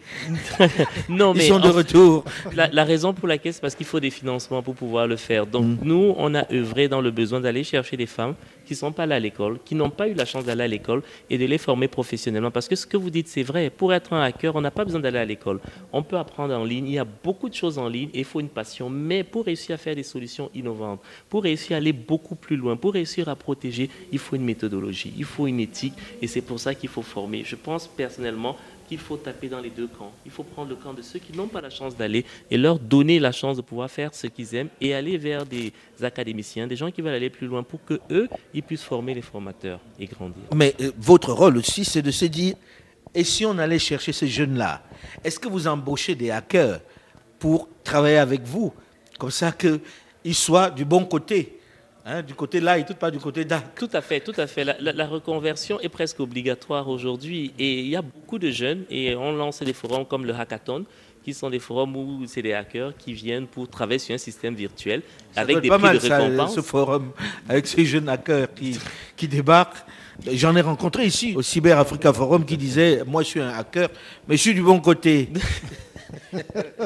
Non, 1.10 1.34
ils 1.34 1.38
mais 1.38 1.48
sont 1.48 1.60
de 1.60 1.70
retour. 1.70 2.26
La, 2.54 2.68
la 2.68 2.84
raison 2.84 3.14
pour 3.14 3.30
laquelle, 3.30 3.54
c'est 3.54 3.62
parce 3.62 3.76
qu'il 3.76 3.86
faut 3.86 4.02
des 4.02 4.10
financements 4.10 4.62
pour 4.62 4.76
pouvoir 4.76 5.08
le 5.08 5.16
faire. 5.16 5.46
Donc, 5.48 5.62
Mm. 5.66 5.78
nous, 5.84 6.14
on 6.18 6.36
a 6.36 6.52
œuvré 6.52 6.88
dans 6.90 7.00
le 7.02 7.12
besoin 7.12 7.40
d'aller 7.40 7.64
chercher 7.64 7.96
des 7.96 8.06
femmes 8.06 8.36
qui 8.66 8.74
ne 8.74 8.78
sont 8.78 8.92
pas 8.92 9.04
allées 9.04 9.16
à 9.16 9.20
l'école, 9.20 9.60
qui 9.64 9.76
n'ont 9.76 9.90
pas 9.90 10.08
eu 10.10 10.14
la 10.14 10.26
chance 10.26 10.44
d'aller 10.44 10.64
à 10.64 10.68
l'école 10.68 11.02
et 11.30 11.38
de 11.38 11.46
les 11.46 11.58
former 11.58 11.88
professionnellement. 11.88 12.52
Parce 12.52 12.68
que 12.68 12.76
ce 12.76 12.86
que 12.86 12.98
vous 13.02 13.10
dites, 13.10 13.28
c'est 13.28 13.44
vrai. 13.44 13.70
Pour 13.70 13.94
être 13.94 14.14
un 14.14 14.22
hacker, 14.22 14.56
on 14.56 14.62
n'a 14.62 14.72
pas 14.72 14.86
besoin 14.86 15.02
d'aller 15.02 15.20
à 15.20 15.26
l'école. 15.26 15.60
On 15.92 16.04
peut 16.04 16.18
apprendre 16.18 16.54
en 16.54 16.64
ligne. 16.64 16.88
Il 16.88 16.94
y 16.94 17.00
a 17.00 17.06
beaucoup 17.06 17.50
de 17.50 17.54
choses 17.54 17.78
en 17.78 17.88
ligne 17.88 18.10
et 18.14 18.20
il 18.20 18.26
faut 18.26 18.40
une 18.40 18.50
passion. 18.50 18.90
Mais 18.90 19.24
pour 19.24 19.46
réussir 19.46 19.76
à 19.76 19.78
faire 19.78 19.96
des 19.96 20.04
solutions 20.04 20.50
innovantes, 20.56 21.02
pour 21.30 21.44
réussir 21.44 21.74
à 21.74 21.78
aller 21.78 21.94
beaucoup 21.94 22.36
plus 22.36 22.56
loin, 22.56 22.76
pour 22.76 22.94
réussir 22.94 23.28
à 23.30 23.36
protéger, 23.36 23.90
il 24.12 24.20
faut 24.20 24.36
une 24.36 24.46
méthodologie, 24.46 25.14
il 25.18 25.26
faut 25.26 25.48
une 25.48 25.60
éthique. 25.60 25.94
Et 26.22 26.28
c'est 26.28 26.42
pour 26.42 26.60
ça 26.60 26.76
qu'il 26.76 26.90
faut 26.90 27.02
former. 27.02 27.44
Je 27.44 27.56
pense 27.56 27.88
personnellement 27.88 28.56
qu'il 28.92 29.00
faut 29.00 29.16
taper 29.16 29.48
dans 29.48 29.62
les 29.62 29.70
deux 29.70 29.88
camps. 29.88 30.12
Il 30.26 30.32
faut 30.32 30.44
prendre 30.44 30.70
le 30.70 30.76
camp 30.76 30.94
de 30.94 31.02
ceux 31.02 31.20
qui 31.20 31.32
n'ont 31.32 31.48
pas 31.48 31.62
la 31.62 31.70
chance 31.70 31.96
d'aller 31.96 32.26
et 32.50 32.58
leur 32.58 32.78
donner 32.78 33.20
la 33.20 33.32
chance 33.32 33.56
de 33.56 33.62
pouvoir 33.62 33.90
faire 33.90 34.14
ce 34.14 34.28
qu'ils 34.28 34.54
aiment 34.54 34.68
et 34.82 34.94
aller 34.94 35.18
vers 35.18 35.46
des 35.46 35.72
académiciens, 36.02 36.68
des 36.68 36.76
gens 36.76 36.92
qui 36.92 37.02
veulent 37.02 37.14
aller 37.14 37.30
plus 37.30 37.48
loin 37.48 37.64
pour 37.64 37.82
que 37.86 38.02
eux, 38.10 38.28
ils 38.54 38.62
puissent 38.62 38.84
former 38.84 39.14
les 39.14 39.22
formateurs 39.22 39.80
et 39.98 40.08
grandir. 40.08 40.44
Mais 40.54 40.76
euh, 40.82 40.92
votre 41.00 41.32
rôle 41.32 41.56
aussi, 41.56 41.86
c'est 41.86 42.02
de 42.02 42.12
se 42.12 42.26
dire, 42.26 42.56
et 43.14 43.24
si 43.24 43.46
on 43.46 43.58
allait 43.58 43.80
chercher 43.80 44.14
ces 44.14 44.28
jeunes-là, 44.28 44.82
est-ce 45.24 45.40
que 45.40 45.48
vous 45.48 45.68
embauchez 45.68 46.16
des 46.16 46.32
hackers 46.32 46.80
pour 47.40 47.68
travailler 47.84 48.18
avec 48.18 48.42
vous, 48.44 48.74
comme 49.20 49.32
ça 49.32 49.52
qu'ils 49.52 50.36
soient 50.36 50.70
du 50.70 50.86
bon 50.86 51.06
côté, 51.06 51.58
hein, 52.06 52.22
du 52.22 52.34
côté 52.36 52.60
là 52.60 52.78
et 52.78 52.86
tout, 52.86 52.94
pas 52.96 53.12
du 53.12 53.18
côté 53.20 53.44
là 53.44 53.62
Tout 53.76 53.90
à 53.94 54.02
fait, 54.02 54.20
tout 54.20 54.34
à 54.38 54.48
fait. 54.48 54.64
La, 54.64 54.76
la- 54.80 54.94
la 54.94 55.08
reconversion 55.08 55.80
est 55.82 55.90
presque 55.90 56.20
obligatoire 56.20 56.88
aujourd'hui 56.88 57.54
et 57.60 57.80
il 57.80 57.88
y 57.90 57.96
a 57.96 58.02
beaucoup 58.02 58.40
de 58.40 58.50
jeunes 58.52 58.84
et 58.90 59.16
on 59.16 59.32
lance 59.34 59.62
des 59.62 59.74
forums 59.74 60.06
comme 60.06 60.26
le 60.26 60.34
hackathon 60.34 60.86
qui 61.24 61.36
sont 61.36 61.52
des 61.52 61.60
forums 61.60 61.96
où 61.96 62.24
c'est 62.26 62.42
des 62.42 62.54
hackers 62.54 62.94
qui 62.98 63.14
viennent 63.14 63.46
pour 63.46 63.68
travailler 63.68 64.00
sur 64.00 64.16
un 64.16 64.18
système 64.18 64.56
virtuel 64.56 65.04
Ça 65.36 65.42
avec 65.42 65.60
des 65.62 65.68
pas 65.70 65.76
prix 65.78 65.84
mal, 65.88 65.96
de 66.00 66.00
ça, 66.02 66.18
récompense. 66.18 66.56
ce 66.56 66.62
forum, 66.62 67.12
avec 67.48 67.68
ces 67.68 67.86
jeunes 67.86 68.10
hackers 68.10 68.52
qui, 68.56 68.80
qui 69.16 69.28
débarquent. 69.28 69.86
J'en 70.34 70.56
ai 70.56 70.62
rencontré 70.62 71.06
ici 71.06 71.34
au 71.36 71.42
Cyber 71.42 71.80
Africa 71.80 72.14
Forum 72.14 72.46
qui 72.46 72.58
disait 72.58 73.04
Moi, 73.06 73.24
je 73.24 73.28
suis 73.28 73.42
un 73.42 73.50
hacker, 73.50 73.90
mais 74.28 74.38
je 74.38 74.42
suis 74.42 74.54
du 74.54 74.62
bon 74.62 74.80
côté. 74.80 75.30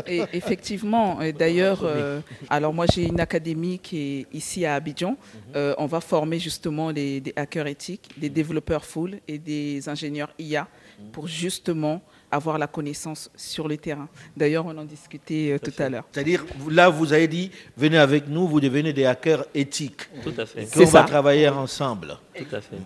Et 0.07 0.23
effectivement, 0.33 1.19
d'ailleurs, 1.37 1.81
euh, 1.83 2.19
alors 2.49 2.73
moi 2.73 2.85
j'ai 2.91 3.05
une 3.05 3.19
académie 3.19 3.79
qui 3.79 3.97
est 3.97 4.35
ici 4.35 4.65
à 4.65 4.75
Abidjan. 4.75 5.17
Euh, 5.55 5.73
on 5.77 5.85
va 5.87 5.99
former 5.99 6.39
justement 6.39 6.93
des, 6.93 7.21
des 7.21 7.33
hackers 7.35 7.67
éthiques, 7.67 8.09
des 8.17 8.29
développeurs 8.29 8.85
full 8.85 9.19
et 9.27 9.37
des 9.37 9.87
ingénieurs 9.89 10.31
IA 10.39 10.67
pour 11.11 11.27
justement 11.27 12.01
avoir 12.35 12.57
la 12.57 12.67
connaissance 12.67 13.29
sur 13.35 13.67
le 13.67 13.77
terrain. 13.77 14.07
D'ailleurs, 14.35 14.65
on 14.65 14.77
en 14.77 14.83
discutait 14.83 15.53
euh, 15.53 15.59
tout 15.59 15.73
à 15.81 15.89
l'heure. 15.89 16.03
C'est-à-dire, 16.11 16.45
là, 16.69 16.89
vous 16.89 17.13
avez 17.13 17.27
dit 17.27 17.51
Venez 17.77 17.97
avec 17.97 18.27
nous, 18.27 18.47
vous 18.47 18.59
devenez 18.59 18.93
des 18.93 19.05
hackers 19.05 19.45
éthiques. 19.53 20.09
Tout 20.23 20.33
à 20.37 20.45
fait, 20.45 20.67
On 20.75 20.79
va 20.81 20.85
ça. 20.85 21.03
travailler 21.03 21.49
ensemble. 21.49 22.17
tout 22.37 22.55
à 22.55 22.61
fait. 22.61 22.77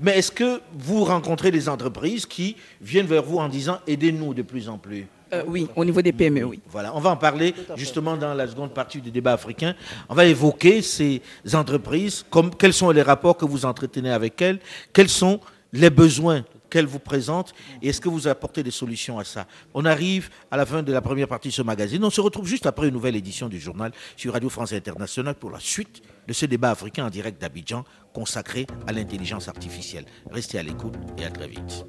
Mais 0.00 0.18
est-ce 0.18 0.30
que 0.32 0.60
vous 0.78 1.04
rencontrez 1.04 1.50
des 1.50 1.68
entreprises 1.68 2.26
qui 2.26 2.56
viennent 2.80 3.06
vers 3.06 3.22
vous 3.22 3.38
en 3.38 3.48
disant 3.48 3.78
Aidez-nous 3.86 4.34
de 4.34 4.42
plus 4.42 4.68
en 4.68 4.78
plus? 4.78 5.06
Euh, 5.32 5.44
oui, 5.46 5.68
au 5.76 5.84
niveau 5.84 6.02
des 6.02 6.12
PME, 6.12 6.42
oui. 6.44 6.60
Voilà, 6.68 6.94
on 6.96 7.00
va 7.00 7.10
en 7.10 7.16
parler 7.16 7.54
justement 7.76 8.16
dans 8.16 8.34
la 8.34 8.48
seconde 8.48 8.72
partie 8.74 9.00
du 9.00 9.10
débat 9.12 9.32
africain. 9.34 9.74
On 10.08 10.14
va 10.14 10.24
évoquer 10.24 10.82
ces 10.82 11.22
entreprises, 11.54 12.24
comme, 12.30 12.52
quels 12.54 12.72
sont 12.72 12.90
les 12.90 13.02
rapports 13.02 13.36
que 13.36 13.44
vous 13.44 13.64
entretenez 13.64 14.10
avec 14.10 14.42
elles, 14.42 14.58
quels 14.92 15.08
sont 15.08 15.38
les 15.72 15.90
besoins 15.90 16.44
qu'elles 16.70 16.86
vous 16.86 16.98
présentent 16.98 17.52
et 17.82 17.88
est-ce 17.88 18.00
que 18.00 18.08
vous 18.08 18.28
apportez 18.28 18.62
des 18.62 18.70
solutions 18.70 19.18
à 19.18 19.24
ça. 19.24 19.46
On 19.74 19.84
arrive 19.84 20.30
à 20.50 20.56
la 20.56 20.64
fin 20.64 20.82
de 20.82 20.92
la 20.92 21.00
première 21.00 21.28
partie 21.28 21.48
de 21.48 21.52
ce 21.52 21.62
magazine. 21.62 22.02
On 22.04 22.10
se 22.10 22.20
retrouve 22.20 22.46
juste 22.46 22.66
après 22.66 22.88
une 22.88 22.94
nouvelle 22.94 23.16
édition 23.16 23.48
du 23.48 23.60
journal 23.60 23.92
sur 24.16 24.32
Radio 24.32 24.48
France 24.48 24.72
Internationale 24.72 25.34
pour 25.34 25.50
la 25.50 25.60
suite 25.60 26.02
de 26.26 26.32
ce 26.32 26.46
débat 26.46 26.70
africain 26.70 27.06
en 27.06 27.10
direct 27.10 27.40
d'Abidjan 27.40 27.84
consacré 28.12 28.66
à 28.86 28.92
l'intelligence 28.92 29.48
artificielle. 29.48 30.04
Restez 30.30 30.58
à 30.58 30.62
l'écoute 30.62 30.94
et 31.18 31.24
à 31.24 31.30
très 31.30 31.48
vite. 31.48 31.84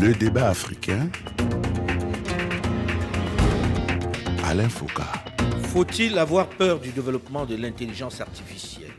Le 0.00 0.14
débat 0.14 0.50
africain. 0.50 1.08
Alain 4.48 4.68
Foucault. 4.68 5.02
Faut-il 5.72 6.16
avoir 6.16 6.48
peur 6.48 6.78
du 6.78 6.92
développement 6.92 7.44
de 7.44 7.56
l'intelligence 7.56 8.20
artificielle? 8.20 8.92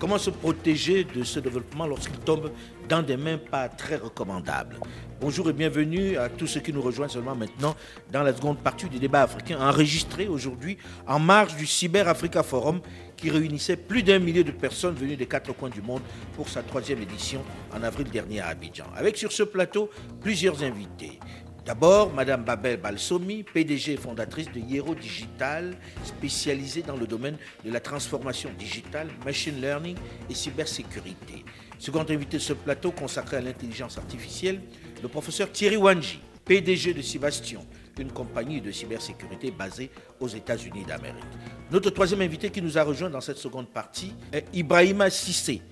Comment 0.00 0.16
se 0.16 0.30
protéger 0.30 1.04
de 1.04 1.22
ce 1.24 1.40
développement 1.40 1.86
lorsqu'il 1.86 2.18
tombe 2.20 2.50
dans 2.88 3.02
des 3.02 3.18
mains 3.18 3.36
pas 3.36 3.68
très 3.68 3.96
recommandables? 3.96 4.78
Bonjour 5.20 5.50
et 5.50 5.52
bienvenue 5.52 6.16
à 6.16 6.30
tous 6.30 6.46
ceux 6.46 6.60
qui 6.60 6.72
nous 6.72 6.80
rejoignent 6.80 7.10
seulement 7.10 7.36
maintenant 7.36 7.76
dans 8.10 8.22
la 8.22 8.34
seconde 8.34 8.58
partie 8.58 8.88
du 8.88 8.98
débat 8.98 9.22
africain 9.22 9.58
enregistré 9.60 10.26
aujourd'hui 10.26 10.78
en 11.06 11.18
marge 11.18 11.54
du 11.56 11.66
Cyber 11.66 12.08
Africa 12.08 12.42
Forum 12.42 12.80
qui 13.14 13.28
réunissait 13.28 13.76
plus 13.76 14.02
d'un 14.02 14.18
millier 14.18 14.42
de 14.42 14.52
personnes 14.52 14.94
venues 14.94 15.16
des 15.16 15.26
quatre 15.26 15.52
coins 15.52 15.68
du 15.68 15.82
monde 15.82 16.02
pour 16.34 16.48
sa 16.48 16.62
troisième 16.62 17.02
édition 17.02 17.42
en 17.74 17.82
avril 17.82 18.08
dernier 18.08 18.40
à 18.40 18.46
Abidjan. 18.48 18.86
Avec 18.96 19.18
sur 19.18 19.32
ce 19.32 19.42
plateau 19.42 19.90
plusieurs 20.22 20.62
invités. 20.62 21.20
D'abord, 21.64 22.12
Madame 22.12 22.44
Babel 22.44 22.76
Balsomi, 22.76 23.42
PDG 23.42 23.94
et 23.94 23.96
fondatrice 23.96 24.52
de 24.52 24.60
Hiero 24.60 24.94
Digital, 24.94 25.74
spécialisée 26.04 26.82
dans 26.82 26.96
le 26.96 27.06
domaine 27.06 27.38
de 27.64 27.72
la 27.72 27.80
transformation 27.80 28.50
digitale, 28.58 29.08
machine 29.24 29.58
learning 29.58 29.96
et 30.28 30.34
cybersécurité. 30.34 31.42
Second 31.78 32.04
invité 32.10 32.36
de 32.36 32.42
ce 32.42 32.52
plateau 32.52 32.90
consacré 32.92 33.38
à 33.38 33.40
l'intelligence 33.40 33.96
artificielle, 33.96 34.60
le 35.02 35.08
professeur 35.08 35.50
Thierry 35.50 35.78
Wanji, 35.78 36.20
PDG 36.44 36.92
de 36.92 37.00
Cybastion, 37.00 37.64
une 37.98 38.12
compagnie 38.12 38.60
de 38.60 38.70
cybersécurité 38.70 39.50
basée 39.50 39.90
aux 40.20 40.28
États-Unis 40.28 40.84
d'Amérique. 40.84 41.24
Notre 41.70 41.88
troisième 41.88 42.20
invité 42.20 42.50
qui 42.50 42.60
nous 42.60 42.76
a 42.76 42.82
rejoint 42.82 43.08
dans 43.08 43.22
cette 43.22 43.38
seconde 43.38 43.68
partie 43.68 44.12
est 44.30 44.44
Ibrahima 44.52 45.08
Sissé, 45.08 45.62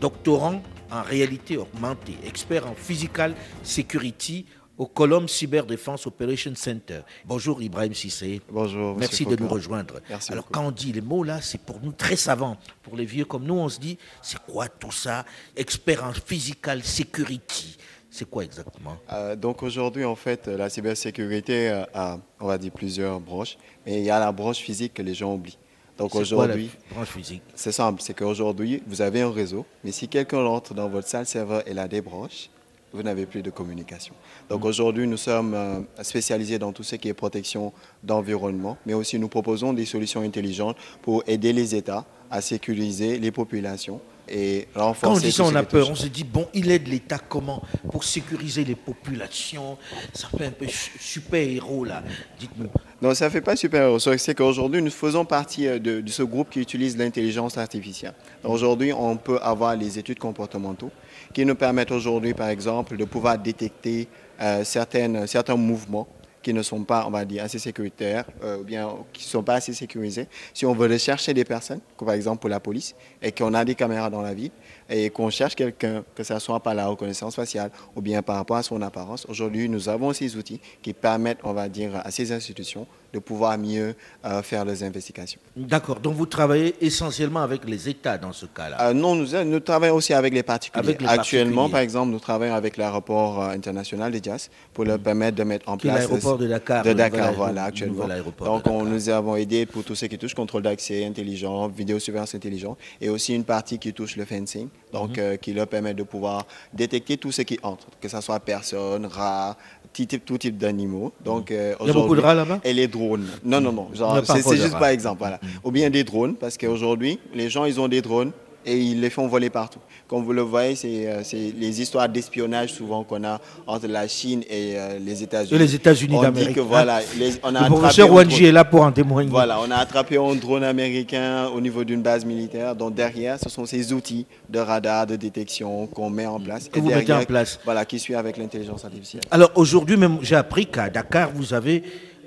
doctorant 0.00 0.62
en 0.90 1.02
réalité 1.02 1.58
augmentée, 1.58 2.16
expert 2.24 2.66
en 2.66 2.74
physical 2.74 3.34
security 3.62 4.46
au 4.76 4.86
Colombe 4.86 5.28
Cyber 5.28 5.66
Defense 5.66 6.06
Operation 6.06 6.52
Center. 6.54 7.00
Bonjour 7.24 7.62
Ibrahim 7.62 7.94
Sissé. 7.94 8.40
Bonjour. 8.50 8.96
Merci 8.96 9.24
de 9.24 9.36
nous 9.36 9.48
rejoindre. 9.48 10.00
Merci 10.08 10.32
Alors 10.32 10.44
beaucoup. 10.44 10.60
quand 10.60 10.66
on 10.66 10.70
dit 10.70 10.92
les 10.92 11.00
mots 11.00 11.22
là, 11.22 11.40
c'est 11.40 11.60
pour 11.60 11.80
nous 11.82 11.92
très 11.92 12.16
savant. 12.16 12.56
Pour 12.82 12.96
les 12.96 13.04
vieux 13.04 13.24
comme 13.24 13.44
nous, 13.44 13.54
on 13.54 13.68
se 13.68 13.78
dit, 13.78 13.98
c'est 14.22 14.40
quoi 14.40 14.68
tout 14.68 14.92
ça? 14.92 15.24
Expert 15.56 16.04
en 16.04 16.12
physical 16.12 16.82
security. 16.82 17.76
C'est 18.10 18.28
quoi 18.28 18.44
exactement? 18.44 18.96
Euh, 19.12 19.34
donc 19.34 19.62
aujourd'hui, 19.62 20.04
en 20.04 20.14
fait, 20.14 20.46
la 20.46 20.70
cybersécurité 20.70 21.70
euh, 21.70 21.84
a, 21.94 22.18
on 22.38 22.46
va 22.46 22.58
dire, 22.58 22.70
plusieurs 22.70 23.18
branches, 23.18 23.58
mais 23.84 23.98
il 23.98 24.04
y 24.04 24.10
a 24.10 24.20
la 24.20 24.30
branche 24.30 24.58
physique 24.58 24.94
que 24.94 25.02
les 25.02 25.14
gens 25.14 25.34
oublient. 25.34 25.58
Donc 25.98 26.14
aujourd'hui, 26.14 26.70
branche 26.90 27.08
physique? 27.08 27.42
c'est 27.54 27.72
simple, 27.72 28.02
c'est 28.02 28.14
qu'aujourd'hui, 28.14 28.82
vous 28.86 29.00
avez 29.00 29.22
un 29.22 29.30
réseau, 29.30 29.64
mais 29.84 29.92
si 29.92 30.08
quelqu'un 30.08 30.38
entre 30.44 30.74
dans 30.74 30.88
votre 30.88 31.06
salle 31.06 31.26
serveur 31.26 31.66
et 31.68 31.74
la 31.74 31.86
débranche, 31.86 32.50
vous 32.94 33.02
n'avez 33.02 33.26
plus 33.26 33.42
de 33.42 33.50
communication. 33.50 34.14
Donc 34.48 34.62
Mm. 34.62 34.66
aujourd'hui, 34.66 35.06
nous 35.06 35.16
sommes 35.18 35.52
euh, 35.54 35.80
spécialisés 36.02 36.58
dans 36.58 36.72
tout 36.72 36.84
ce 36.84 36.96
qui 36.96 37.08
est 37.08 37.14
protection 37.14 37.72
d'environnement, 38.02 38.78
mais 38.86 38.94
aussi 38.94 39.18
nous 39.18 39.28
proposons 39.28 39.72
des 39.72 39.84
solutions 39.84 40.20
intelligentes 40.22 40.76
pour 41.02 41.22
aider 41.26 41.52
les 41.52 41.74
États 41.74 42.04
à 42.30 42.40
sécuriser 42.40 43.18
les 43.18 43.30
populations 43.32 44.00
et 44.26 44.68
renforcer 44.74 45.00
Quand 45.06 45.14
on 45.14 45.18
dit 45.18 45.32
ça, 45.32 45.44
on 45.44 45.54
a 45.54 45.62
peur. 45.62 45.90
On 45.90 45.94
se 45.94 46.06
dit, 46.06 46.24
bon, 46.24 46.48
il 46.54 46.70
aide 46.70 46.88
l'État 46.88 47.18
comment 47.18 47.62
Pour 47.92 48.04
sécuriser 48.04 48.64
les 48.64 48.74
populations? 48.74 49.76
Ça 50.14 50.28
fait 50.28 50.46
un 50.46 50.50
peu 50.50 50.66
su- 50.66 50.92
super-héros, 50.98 51.84
là. 51.84 52.02
Dites-nous. 52.40 52.68
Non, 53.02 53.12
ça 53.14 53.26
ne 53.26 53.30
fait 53.30 53.42
pas 53.42 53.54
super 53.54 53.82
héros. 53.82 53.98
C'est 53.98 54.34
qu'aujourd'hui, 54.34 54.80
nous 54.80 54.90
faisons 54.90 55.26
partie 55.26 55.66
euh, 55.66 55.78
de, 55.78 56.00
de 56.00 56.10
ce 56.10 56.22
groupe 56.22 56.48
qui 56.48 56.60
utilise 56.60 56.96
l'intelligence 56.96 57.58
artificielle. 57.58 58.14
Donc, 58.42 58.52
Aujourd'hui, 58.52 58.94
on 58.94 59.18
peut 59.18 59.38
avoir 59.42 59.76
les 59.76 59.98
études 59.98 60.18
comportementaux 60.18 60.90
qui 61.34 61.44
nous 61.44 61.56
permettent 61.56 61.90
aujourd'hui, 61.90 62.32
par 62.32 62.48
exemple, 62.48 62.96
de 62.96 63.04
pouvoir 63.04 63.36
détecter 63.36 64.08
euh, 64.40 64.64
certaines, 64.64 65.26
certains 65.26 65.56
mouvements 65.56 66.06
qui 66.44 66.52
ne 66.52 66.62
sont 66.62 66.84
pas, 66.84 67.04
on 67.06 67.10
va 67.10 67.24
dire, 67.24 67.42
assez 67.42 67.58
sécuritaires, 67.58 68.26
euh, 68.42 68.58
ou 68.58 68.64
bien 68.64 68.88
qui 69.12 69.24
ne 69.24 69.28
sont 69.28 69.42
pas 69.42 69.54
assez 69.54 69.72
sécurisés. 69.72 70.28
Si 70.52 70.64
on 70.66 70.74
veut 70.74 70.88
rechercher 70.88 71.32
des 71.34 71.44
personnes, 71.44 71.80
comme 71.96 72.06
par 72.06 72.14
exemple 72.14 72.40
pour 72.40 72.50
la 72.50 72.60
police, 72.60 72.94
et 73.20 73.32
qu'on 73.32 73.52
a 73.54 73.64
des 73.64 73.74
caméras 73.74 74.10
dans 74.10 74.22
la 74.22 74.34
ville, 74.34 74.50
et 74.88 75.10
qu'on 75.10 75.30
cherche 75.30 75.54
quelqu'un, 75.54 76.04
que 76.14 76.22
ce 76.22 76.38
soit 76.38 76.60
par 76.60 76.74
la 76.74 76.86
reconnaissance 76.86 77.34
faciale 77.34 77.70
ou 77.96 78.02
bien 78.02 78.22
par 78.22 78.36
rapport 78.36 78.58
à 78.58 78.62
son 78.62 78.80
apparence, 78.82 79.26
aujourd'hui, 79.28 79.68
nous 79.68 79.88
avons 79.88 80.12
ces 80.12 80.36
outils 80.36 80.60
qui 80.82 80.92
permettent, 80.92 81.40
on 81.42 81.54
va 81.54 81.68
dire, 81.68 82.00
à 82.04 82.10
ces 82.10 82.30
institutions 82.30 82.86
de 83.14 83.20
pouvoir 83.20 83.56
mieux 83.56 83.94
euh, 84.24 84.42
faire 84.42 84.64
leurs 84.64 84.82
investigations. 84.82 85.40
D'accord. 85.56 86.00
Donc, 86.00 86.14
vous 86.16 86.26
travaillez 86.26 86.74
essentiellement 86.80 87.40
avec 87.42 87.64
les 87.64 87.88
États 87.88 88.18
dans 88.18 88.32
ce 88.32 88.46
cas-là. 88.46 88.76
Euh, 88.88 88.92
non, 88.92 89.14
nous, 89.14 89.28
nous 89.44 89.60
travaillons 89.60 89.94
aussi 89.94 90.12
avec 90.12 90.34
les 90.34 90.42
particuliers. 90.42 90.84
Avec 90.84 91.00
les 91.00 91.06
Actuellement, 91.08 91.54
particuliers. 91.54 91.72
par 91.72 91.80
exemple, 91.80 92.10
nous 92.10 92.18
travaillons 92.18 92.54
avec 92.54 92.76
l'aéroport 92.76 93.40
euh, 93.42 93.48
international 93.50 94.10
de 94.12 94.18
Dias 94.18 94.48
pour 94.72 94.84
leur 94.84 94.98
permettre 94.98 95.36
de 95.36 95.44
mettre 95.44 95.68
en 95.68 95.76
Qui 95.76 95.86
place 95.86 96.08
l'aéroport 96.08 96.38
de 96.38 96.48
Dakar, 96.48 96.82
de 96.84 96.92
Dakar, 96.92 97.32
voilà, 97.34 97.62
le 97.62 97.68
actuellement. 97.68 98.06
Donc, 98.40 98.66
on 98.66 98.84
nous 98.84 99.08
avons 99.08 99.36
aidé 99.36 99.64
pour 99.66 99.84
tout 99.84 99.94
ce 99.94 100.06
qui 100.06 100.18
touche 100.18 100.34
contrôle 100.34 100.62
d'accès 100.62 101.04
intelligent, 101.06 101.68
vidéosurveillance 101.68 102.34
intelligent, 102.34 102.76
et 103.00 103.08
aussi 103.08 103.34
une 103.34 103.44
partie 103.44 103.78
qui 103.78 103.92
touche 103.92 104.16
le 104.16 104.24
fencing, 104.24 104.68
donc 104.92 105.10
Mhm. 105.10 105.14
euh, 105.18 105.36
qui 105.36 105.52
leur 105.52 105.68
permet 105.68 105.94
de 105.94 106.02
pouvoir 106.02 106.46
détecter 106.72 107.16
tout 107.16 107.30
ce 107.30 107.42
qui 107.42 107.58
entre, 107.62 107.86
que 108.00 108.08
ce 108.08 108.20
soit 108.20 108.40
personnes, 108.40 109.06
rats, 109.06 109.56
type, 109.94 110.24
tout 110.24 110.38
type 110.38 110.58
d'animaux. 110.58 111.12
Donc, 111.24 111.50
euh, 111.50 111.72
Mhm. 111.72 111.76
Il 111.82 111.86
y 111.86 111.90
a 111.90 111.92
beaucoup 111.94 112.16
de 112.16 112.20
rats 112.20 112.34
là-bas? 112.34 112.60
Et 112.64 112.72
les 112.72 112.88
drones. 112.88 113.26
Non, 113.44 113.60
non, 113.60 113.72
non. 113.72 113.88
C'est 114.24 114.56
juste 114.56 114.72
par 114.78 114.88
exemple, 114.88 115.18
voilà. 115.20 115.40
Ou 115.62 115.70
bien 115.70 115.88
des 115.90 116.04
drones, 116.04 116.34
parce 116.34 116.58
qu'aujourd'hui, 116.58 117.18
les 117.34 117.48
gens, 117.48 117.64
ils 117.64 117.80
ont 117.80 117.88
des 117.88 118.02
drones 118.02 118.32
et 118.66 118.76
ils 118.78 119.00
les 119.00 119.10
font 119.10 119.26
voler 119.26 119.50
partout. 119.50 119.78
Comme 120.08 120.22
vous 120.24 120.32
le 120.32 120.42
voyez, 120.42 120.74
c'est 120.76 121.06
euh, 121.08 121.22
c'est 121.24 121.52
les 121.58 121.80
histoires 121.80 122.08
d'espionnage 122.08 122.72
souvent 122.72 123.02
qu'on 123.04 123.24
a 123.24 123.40
entre 123.66 123.86
la 123.86 124.06
Chine 124.08 124.42
et 124.48 124.74
euh, 124.76 124.98
les 124.98 125.22
États-Unis. 125.22 125.54
Et 125.54 125.58
les 125.58 125.74
États-Unis 125.74 126.20
d'Amérique. 126.20 126.54
que 126.54 126.60
voilà, 126.60 127.00
les- 127.18 127.32
on 127.42 127.54
a 127.54 127.62
Le 127.68 127.74
professeur 127.74 128.12
Wanji 128.12 128.36
drone. 128.36 128.48
est 128.48 128.52
là 128.52 128.64
pour 128.64 128.82
en 128.82 128.92
témoigner. 128.92 129.30
Voilà, 129.30 129.58
on 129.60 129.70
a 129.70 129.76
attrapé 129.76 130.16
un 130.18 130.34
drone 130.34 130.64
américain 130.64 131.46
au 131.54 131.60
niveau 131.60 131.84
d'une 131.84 132.02
base 132.02 132.24
militaire. 132.24 132.74
Donc 132.76 132.94
derrière, 132.94 133.38
ce 133.38 133.48
sont 133.48 133.66
ces 133.66 133.92
outils 133.92 134.26
de 134.48 134.58
radar, 134.58 135.06
de 135.06 135.16
détection 135.16 135.86
qu'on 135.86 136.10
met 136.10 136.26
en 136.26 136.38
place. 136.40 136.68
Que 136.68 136.78
Et 136.78 136.82
vous 136.82 136.88
mettez 136.88 137.12
en 137.12 137.24
place. 137.24 137.58
Voilà, 137.64 137.84
qui 137.84 137.98
suit 137.98 138.14
avec 138.14 138.36
l'intelligence 138.36 138.84
artificielle. 138.84 139.22
Alors 139.30 139.50
aujourd'hui 139.54 139.96
même, 139.96 140.18
j'ai 140.22 140.36
appris 140.36 140.66
qu'à 140.66 140.90
Dakar, 140.90 141.30
vous 141.34 141.54
avez, 141.54 141.82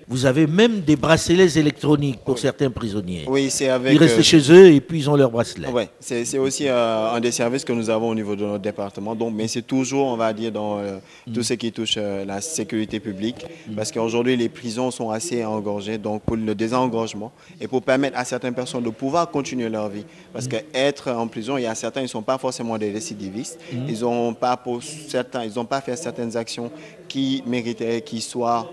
vous 0.10 0.26
avez 0.26 0.48
même 0.48 0.82
des 0.82 0.96
bracelets 0.96 1.58
électroniques 1.58 2.20
pour 2.24 2.40
certains 2.40 2.72
prisonniers. 2.72 3.26
Oui, 3.28 3.50
c'est 3.50 3.68
avec. 3.68 3.94
Ils 3.94 3.98
restent 3.98 4.20
euh, 4.20 4.24
chez 4.24 4.52
eux 4.52 4.72
et 4.72 4.80
puis 4.80 5.00
ils 5.00 5.10
ont 5.10 5.18
leurs 5.18 5.32
bracelets. 5.32 5.68
Oui, 5.68 5.84
c'est 6.00 6.38
aussi 6.38 6.68
euh, 6.68 7.12
un 7.12 7.20
des 7.20 7.32
services 7.32 7.66
que 7.66 7.74
nous 7.74 7.90
avons 7.90 8.10
au 8.10 8.16
niveau 8.16 8.36
de 8.36 8.46
notre 8.46 8.64
département. 8.64 9.16
Donc, 9.16 9.34
mais 9.36 9.50
c'est 9.50 9.64
toujours, 9.64 10.08
on 10.08 10.16
va 10.16 10.32
dire, 10.32 10.52
dans 10.52 10.80
euh, 10.80 11.00
tout 11.34 11.44
ce 11.44 11.54
qui 11.56 11.74
touche 11.74 11.98
la 11.98 12.40
sécurité 12.40 13.02
publique. 13.02 13.46
Parce 13.76 13.92
qu'aujourd'hui, 13.92 14.38
les 14.38 14.48
prisons 14.48 14.92
sont 14.92 15.10
assez 15.10 15.44
engorgées. 15.44 15.98
Donc, 15.98 16.22
pour 16.22 16.38
le 16.38 16.56
désengorgement 16.56 17.34
et 17.60 17.68
pour 17.68 17.82
permettre 17.82 18.18
à 18.18 18.24
certaines 18.24 18.54
personnes 18.54 18.84
de 18.84 18.90
pouvoir 18.90 19.30
continuer 19.30 19.68
leur 19.68 19.90
vie. 19.90 20.06
Parce 20.32 20.48
qu'être 20.48 21.12
en 21.12 21.28
prison, 21.28 21.58
il 21.58 21.64
y 21.64 21.68
a 21.68 21.76
certains, 21.76 22.00
ils 22.00 22.04
ne 22.04 22.10
sont 22.10 22.22
pas 22.22 22.38
forcément 22.38 22.78
des 22.78 22.92
récidivistes. 22.92 23.60
Ils 23.88 24.00
n'ont 24.02 24.34
pas, 24.34 24.56
pour 24.56 24.82
certains, 24.82 25.44
ils 25.44 25.54
n'ont 25.56 25.66
pas 25.66 25.82
fait 25.82 25.98
certaines 25.98 26.38
actions 26.38 26.72
qui 27.10 27.44
mériteraient 27.46 28.02
qu'ils 28.02 28.22
soient 28.22 28.70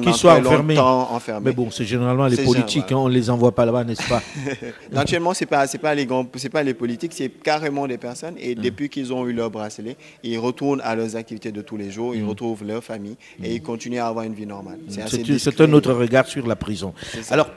pendant 0.00 0.10
Qu'ils 0.10 0.20
soient 0.20 0.38
très 0.40 0.46
enfermés. 0.48 0.74
longtemps 0.74 1.12
enfermés. 1.12 1.44
Mais 1.50 1.52
bon, 1.54 1.70
c'est 1.70 1.84
généralement 1.84 2.26
les 2.26 2.36
politiques, 2.36 2.90
hein, 2.92 2.96
on 2.96 3.08
ne 3.08 3.14
les 3.14 3.28
envoie 3.30 3.52
pas 3.54 3.66
là-bas, 3.66 3.84
n'est-ce 3.84 4.08
pas? 4.08 4.22
Actuellement, 4.96 5.34
c'est 5.34 5.46
pas 5.46 5.66
c'est 5.66 5.78
pas 5.78 5.94
les 5.94 6.06
grands, 6.06 6.24
pas 6.24 6.62
les 6.62 6.74
politiques, 6.74 7.12
c'est 7.14 7.28
carrément 7.28 7.86
des 7.86 7.98
personnes. 7.98 8.34
Et 8.38 8.54
Mm. 8.54 8.60
depuis 8.60 8.88
qu'ils 8.88 9.12
ont 9.12 9.26
eu 9.26 9.32
leur 9.32 9.50
bracelet, 9.50 9.96
ils 10.22 10.38
retournent 10.38 10.80
à 10.82 10.94
leurs 10.94 11.14
activités 11.16 11.52
de 11.52 11.62
tous 11.62 11.76
les 11.76 11.90
jours, 11.90 12.14
ils 12.14 12.24
retrouvent 12.24 12.64
leur 12.64 12.82
famille 12.82 13.16
et 13.42 13.54
ils 13.54 13.62
continuent 13.62 13.98
à 14.00 14.06
avoir 14.06 14.24
une 14.24 14.34
vie 14.34 14.46
normale. 14.46 14.78
C'est 14.88 15.02
Mm. 15.28 15.70
Un 15.70 15.72
autre 15.74 15.92
regard 15.92 16.26
sur 16.26 16.46
la 16.46 16.56
prison. 16.56 16.92
Alors, 17.30 17.48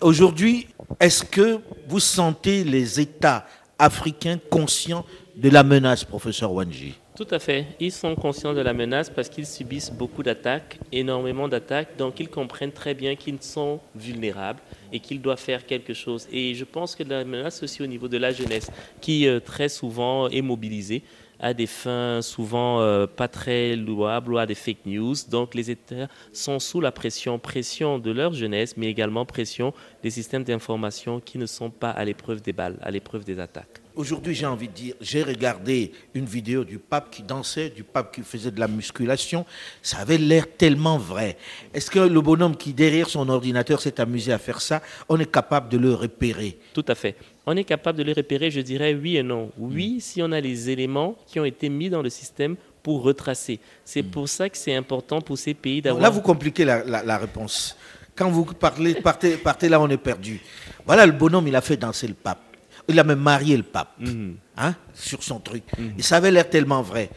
aujourd'hui, 0.00 0.68
est-ce 1.00 1.24
que 1.24 1.58
vous 1.88 2.00
sentez 2.00 2.64
les 2.64 3.00
États 3.00 3.46
africains 3.78 4.38
conscients 4.50 5.04
de 5.36 5.48
la 5.50 5.62
menace, 5.62 6.04
professeur 6.04 6.52
Wanji? 6.52 6.94
Tout 7.18 7.26
à 7.32 7.40
fait. 7.40 7.66
Ils 7.80 7.90
sont 7.90 8.14
conscients 8.14 8.54
de 8.54 8.60
la 8.60 8.72
menace 8.72 9.10
parce 9.10 9.28
qu'ils 9.28 9.44
subissent 9.44 9.90
beaucoup 9.90 10.22
d'attaques, 10.22 10.78
énormément 10.92 11.48
d'attaques, 11.48 11.96
donc 11.98 12.20
ils 12.20 12.28
comprennent 12.28 12.70
très 12.70 12.94
bien 12.94 13.16
qu'ils 13.16 13.42
sont 13.42 13.80
vulnérables 13.96 14.60
et 14.92 15.00
qu'ils 15.00 15.20
doivent 15.20 15.40
faire 15.40 15.66
quelque 15.66 15.94
chose. 15.94 16.28
Et 16.30 16.54
je 16.54 16.62
pense 16.62 16.94
que 16.94 17.02
la 17.02 17.24
menace 17.24 17.60
aussi 17.64 17.82
au 17.82 17.88
niveau 17.88 18.06
de 18.06 18.18
la 18.18 18.30
jeunesse, 18.30 18.70
qui 19.00 19.26
euh, 19.26 19.40
très 19.40 19.68
souvent 19.68 20.28
est 20.28 20.42
mobilisée 20.42 21.02
à 21.40 21.54
des 21.54 21.66
fins 21.66 22.22
souvent 22.22 22.82
euh, 22.82 23.08
pas 23.08 23.26
très 23.26 23.74
louables 23.74 24.34
ou 24.34 24.38
à 24.38 24.46
des 24.46 24.54
fake 24.54 24.86
news. 24.86 25.16
Donc 25.28 25.56
les 25.56 25.72
États 25.72 26.06
sont 26.32 26.60
sous 26.60 26.80
la 26.80 26.92
pression, 26.92 27.40
pression 27.40 27.98
de 27.98 28.12
leur 28.12 28.32
jeunesse, 28.32 28.76
mais 28.76 28.86
également 28.86 29.24
pression 29.24 29.74
des 30.04 30.10
systèmes 30.10 30.44
d'information 30.44 31.18
qui 31.18 31.38
ne 31.38 31.46
sont 31.46 31.70
pas 31.70 31.90
à 31.90 32.04
l'épreuve 32.04 32.42
des 32.42 32.52
balles, 32.52 32.78
à 32.80 32.92
l'épreuve 32.92 33.24
des 33.24 33.40
attaques. 33.40 33.80
Aujourd'hui, 33.98 34.32
j'ai 34.32 34.46
envie 34.46 34.68
de 34.68 34.72
dire, 34.72 34.94
j'ai 35.00 35.24
regardé 35.24 35.90
une 36.14 36.24
vidéo 36.24 36.62
du 36.62 36.78
pape 36.78 37.10
qui 37.10 37.24
dansait, 37.24 37.68
du 37.68 37.82
pape 37.82 38.14
qui 38.14 38.22
faisait 38.22 38.52
de 38.52 38.60
la 38.60 38.68
musculation. 38.68 39.44
Ça 39.82 39.98
avait 39.98 40.18
l'air 40.18 40.46
tellement 40.56 40.98
vrai. 40.98 41.36
Est-ce 41.74 41.90
que 41.90 41.98
le 41.98 42.20
bonhomme 42.20 42.56
qui, 42.56 42.72
derrière 42.72 43.08
son 43.08 43.28
ordinateur, 43.28 43.80
s'est 43.80 44.00
amusé 44.00 44.32
à 44.32 44.38
faire 44.38 44.60
ça, 44.60 44.82
on 45.08 45.18
est 45.18 45.28
capable 45.28 45.68
de 45.68 45.78
le 45.78 45.92
repérer? 45.94 46.56
Tout 46.74 46.84
à 46.86 46.94
fait. 46.94 47.16
On 47.44 47.56
est 47.56 47.64
capable 47.64 47.98
de 47.98 48.04
les 48.04 48.12
repérer, 48.12 48.52
je 48.52 48.60
dirais 48.60 48.94
oui 48.94 49.16
et 49.16 49.24
non. 49.24 49.50
Oui, 49.58 50.00
si 50.00 50.22
on 50.22 50.30
a 50.30 50.40
les 50.40 50.70
éléments 50.70 51.16
qui 51.26 51.40
ont 51.40 51.44
été 51.44 51.68
mis 51.68 51.90
dans 51.90 52.00
le 52.00 52.08
système 52.10 52.54
pour 52.84 53.02
retracer. 53.02 53.58
C'est 53.84 54.04
pour 54.04 54.28
ça 54.28 54.48
que 54.48 54.56
c'est 54.56 54.76
important 54.76 55.20
pour 55.20 55.36
ces 55.36 55.54
pays 55.54 55.82
d'avoir... 55.82 56.00
Là, 56.04 56.10
vous 56.10 56.20
compliquez 56.20 56.64
la, 56.64 56.84
la- 56.84 57.02
la 57.02 57.18
réponse. 57.18 57.76
Quand 58.14 58.30
vous 58.30 58.44
parlez, 58.44 58.94
partez, 58.94 59.36
partez 59.36 59.68
là, 59.68 59.80
on 59.80 59.88
est 59.90 59.96
perdu. 59.96 60.40
Voilà, 60.86 61.04
le 61.04 61.10
bonhomme, 61.12 61.48
il 61.48 61.56
a 61.56 61.60
fait 61.60 61.76
danser 61.76 62.06
le 62.06 62.14
pape. 62.14 62.42
Il 62.88 62.98
a 62.98 63.04
même 63.04 63.20
marié 63.20 63.56
le 63.56 63.62
pape 63.62 63.94
Mhm. 63.98 64.36
hein, 64.56 64.74
sur 64.94 65.22
son 65.22 65.38
truc. 65.40 65.64
Et 65.98 66.02
ça 66.02 66.16
avait 66.16 66.30
l'air 66.30 66.48
tellement 66.48 66.82
vrai. 66.82 67.10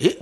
Et 0.00 0.18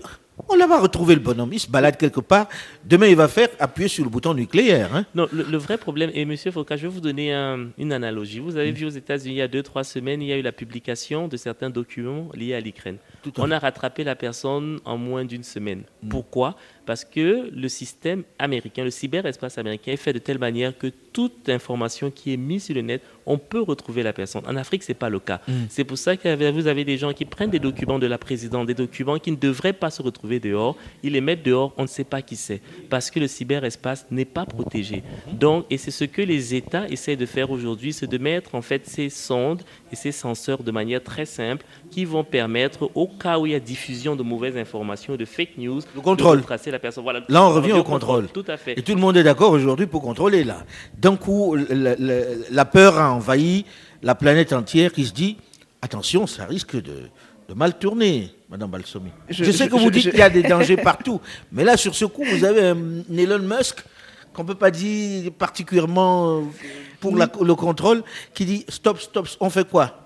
on 0.49 0.57
l'a 0.57 0.67
va 0.67 0.81
retrouver 0.81 1.15
le 1.15 1.21
bonhomme. 1.21 1.53
Il 1.53 1.61
se 1.61 1.71
balade 1.71 1.97
quelque 1.97 2.21
part. 2.21 2.49
Demain, 2.85 3.07
il 3.07 3.17
va 3.17 3.29
faire 3.29 3.49
appuyer 3.59 3.89
sur 3.89 4.05
le 4.05 4.11
bouton 4.11 4.33
nucléaire. 4.35 4.95
hein. 4.95 5.05
Non, 5.15 5.27
le, 5.33 5.43
le 5.45 5.57
vrai 5.59 5.77
problème, 5.79 6.11
et 6.15 6.25
Monsieur 6.25 6.51
Foucault, 6.51 6.77
je 6.77 6.83
vais 6.83 6.89
vous 6.89 7.01
donner 7.01 7.33
un- 7.33 7.69
une 7.79 7.93
analogie. 7.93 8.39
Vous 8.41 8.57
avez 8.57 8.73
vu 8.73 8.87
aux 8.87 8.91
États-Unis, 8.91 9.35
il 9.35 9.39
y 9.39 9.43
a 9.43 9.49
deux, 9.49 9.63
trois 9.63 9.85
semaines, 9.85 10.23
il 10.23 10.29
y 10.29 10.33
a 10.33 10.37
eu 10.39 10.43
la 10.43 10.53
publication 10.53 11.29
de 11.29 11.37
certains 11.37 11.71
documents 11.71 12.29
liés 12.35 12.55
à 12.55 12.61
l'Ukraine. 12.61 12.97
On 13.39 13.51
a 13.51 13.59
rattrapé 13.59 14.03
la 14.05 14.17
personne 14.17 14.81
en 14.87 14.97
moins 14.97 15.25
d'une 15.27 15.43
semaine. 15.45 15.83
Pourquoi? 16.09 16.57
Parce 16.87 17.05
que 17.05 17.51
le 17.55 17.69
système 17.69 18.25
américain, 18.38 18.85
le 18.85 18.90
cyberespace 18.90 19.59
américain 19.59 19.93
est 19.93 19.97
fait 19.97 20.12
de 20.12 20.19
telle 20.19 20.38
manière 20.38 20.77
que 20.77 20.88
toute 21.12 21.49
information 21.49 22.11
qui 22.11 22.33
est 22.33 22.37
mise 22.37 22.64
sur 22.64 22.75
le 22.75 22.83
net, 22.83 23.03
on 23.27 23.38
peut 23.38 23.61
retrouver 23.61 24.03
la 24.03 24.12
personne. 24.12 24.43
En 24.47 24.57
Afrique, 24.57 24.83
ce 24.83 24.93
n'est 24.93 24.99
pas 24.99 25.09
le 25.09 25.19
cas. 25.19 25.40
C'est 25.69 25.85
pour 25.85 25.99
ça 25.99 26.16
que 26.16 26.51
vous 26.51 26.66
avez 26.66 26.85
des 26.85 26.99
gens 26.99 27.12
qui 27.12 27.25
prennent 27.25 27.51
des 27.51 27.59
documents 27.59 27.99
de 27.99 28.07
la 28.07 28.19
présidente, 28.19 28.66
des 28.66 28.75
documents 28.75 29.19
qui 29.19 29.31
ne 29.31 29.37
devraient 29.37 29.73
pas 29.73 29.90
se 29.90 30.03
retrouver 30.03 30.40
dehors. 30.40 30.77
Ils 31.03 31.12
les 31.12 31.21
mettent 31.21 31.43
dehors, 31.43 31.73
on 31.77 31.83
ne 31.83 31.88
sait 31.88 32.05
pas 32.05 32.23
qui 32.23 32.37
c'est. 32.37 32.61
Parce 32.88 33.11
que 33.11 33.21
le 33.21 33.27
cyberespace 33.27 34.07
n'est 34.11 34.25
pas 34.25 34.47
protégé. 34.47 35.03
Donc, 35.33 35.66
et 35.71 35.79
c'est 35.79 35.90
ce 35.90 36.05
que 36.05 36.23
les 36.23 36.55
États 36.55 36.88
essaient 36.88 37.16
de 37.16 37.27
faire 37.27 37.51
aujourd'hui, 37.51 37.93
c'est 37.93 38.07
de 38.07 38.19
mettre 38.19 38.55
en 38.55 38.62
fait 38.62 38.87
ces 38.87 39.11
sondes 39.11 39.62
et 39.93 39.97
ces 39.97 40.12
senseurs 40.12 40.62
de 40.62 40.71
manière 40.71 41.03
très 41.03 41.27
simple 41.27 41.64
qui 41.90 42.05
vont 42.05 42.22
permettre, 42.24 42.90
au 42.94 43.09
cas 43.09 43.38
où 43.38 43.46
il 43.46 43.53
y 43.53 43.55
a 43.55 43.61
diffusion 43.61 44.14
de 44.16 44.22
mauvaises 44.22 44.57
informations, 44.57 45.16
de 45.16 45.24
fake 45.24 45.59
news, 45.59 45.81
Le 45.94 46.00
contrôle. 46.00 46.37
de 46.38 46.42
retracer 46.42 46.70
la 46.70 46.79
personne. 46.79 47.03
Voilà. 47.05 47.20
Là, 47.29 47.44
on 47.44 47.50
revient 47.53 47.72
au 47.72 47.83
contrôle. 47.83 48.29
Tout 48.29 48.44
à 48.46 48.57
fait. 48.57 48.79
Et 48.79 48.83
tout 48.83 48.94
le 48.94 49.00
monde 49.00 49.16
est 49.16 49.22
d'accord 49.22 49.53
aujourd'hui 49.53 49.87
pour 49.87 50.00
contrôler 50.03 50.44
là. 50.44 50.64
D'un 50.96 51.16
coup, 51.16 51.57
la 52.50 52.64
peur 52.64 52.98
a 52.98 53.12
envahi 53.12 53.64
la 54.03 54.14
planète 54.14 54.53
entière 54.53 54.92
qui 54.92 55.05
se 55.05 55.12
dit 55.12 55.37
attention, 55.83 56.26
ça 56.26 56.44
risque 56.44 56.76
de, 56.76 57.09
de 57.48 57.55
mal 57.55 57.79
tourner, 57.79 58.31
Madame 58.48 58.70
Balsomi. 58.70 59.11
Je, 59.29 59.44
Je- 59.44 59.50
sais 59.50 59.64
je- 59.64 59.70
que 59.70 59.76
vous 59.76 59.87
je- 59.87 59.90
dites 59.90 60.03
je- 60.05 60.11
qu'il 60.11 60.18
y 60.18 60.22
a 60.22 60.31
des 60.31 60.42
dangers 60.42 60.76
partout, 60.76 61.20
mais 61.53 61.64
là, 61.64 61.76
sur 61.76 61.94
ce 61.94 62.05
coup, 62.05 62.24
vous 62.24 62.44
avez 62.44 62.68
un 62.68 62.79
Elon 63.16 63.38
Musk 63.40 63.85
qu'on 64.33 64.44
peut 64.44 64.55
pas 64.55 64.70
dire 64.70 65.33
particulièrement 65.33 66.42
pour 67.00 67.16
la- 67.16 67.31
le 67.42 67.55
contrôle, 67.55 68.03
qui 68.35 68.44
dit 68.44 68.64
stop, 68.68 69.00
stop, 69.00 69.26
on 69.40 69.50
fait 69.50 69.68
quoi? 69.68 69.96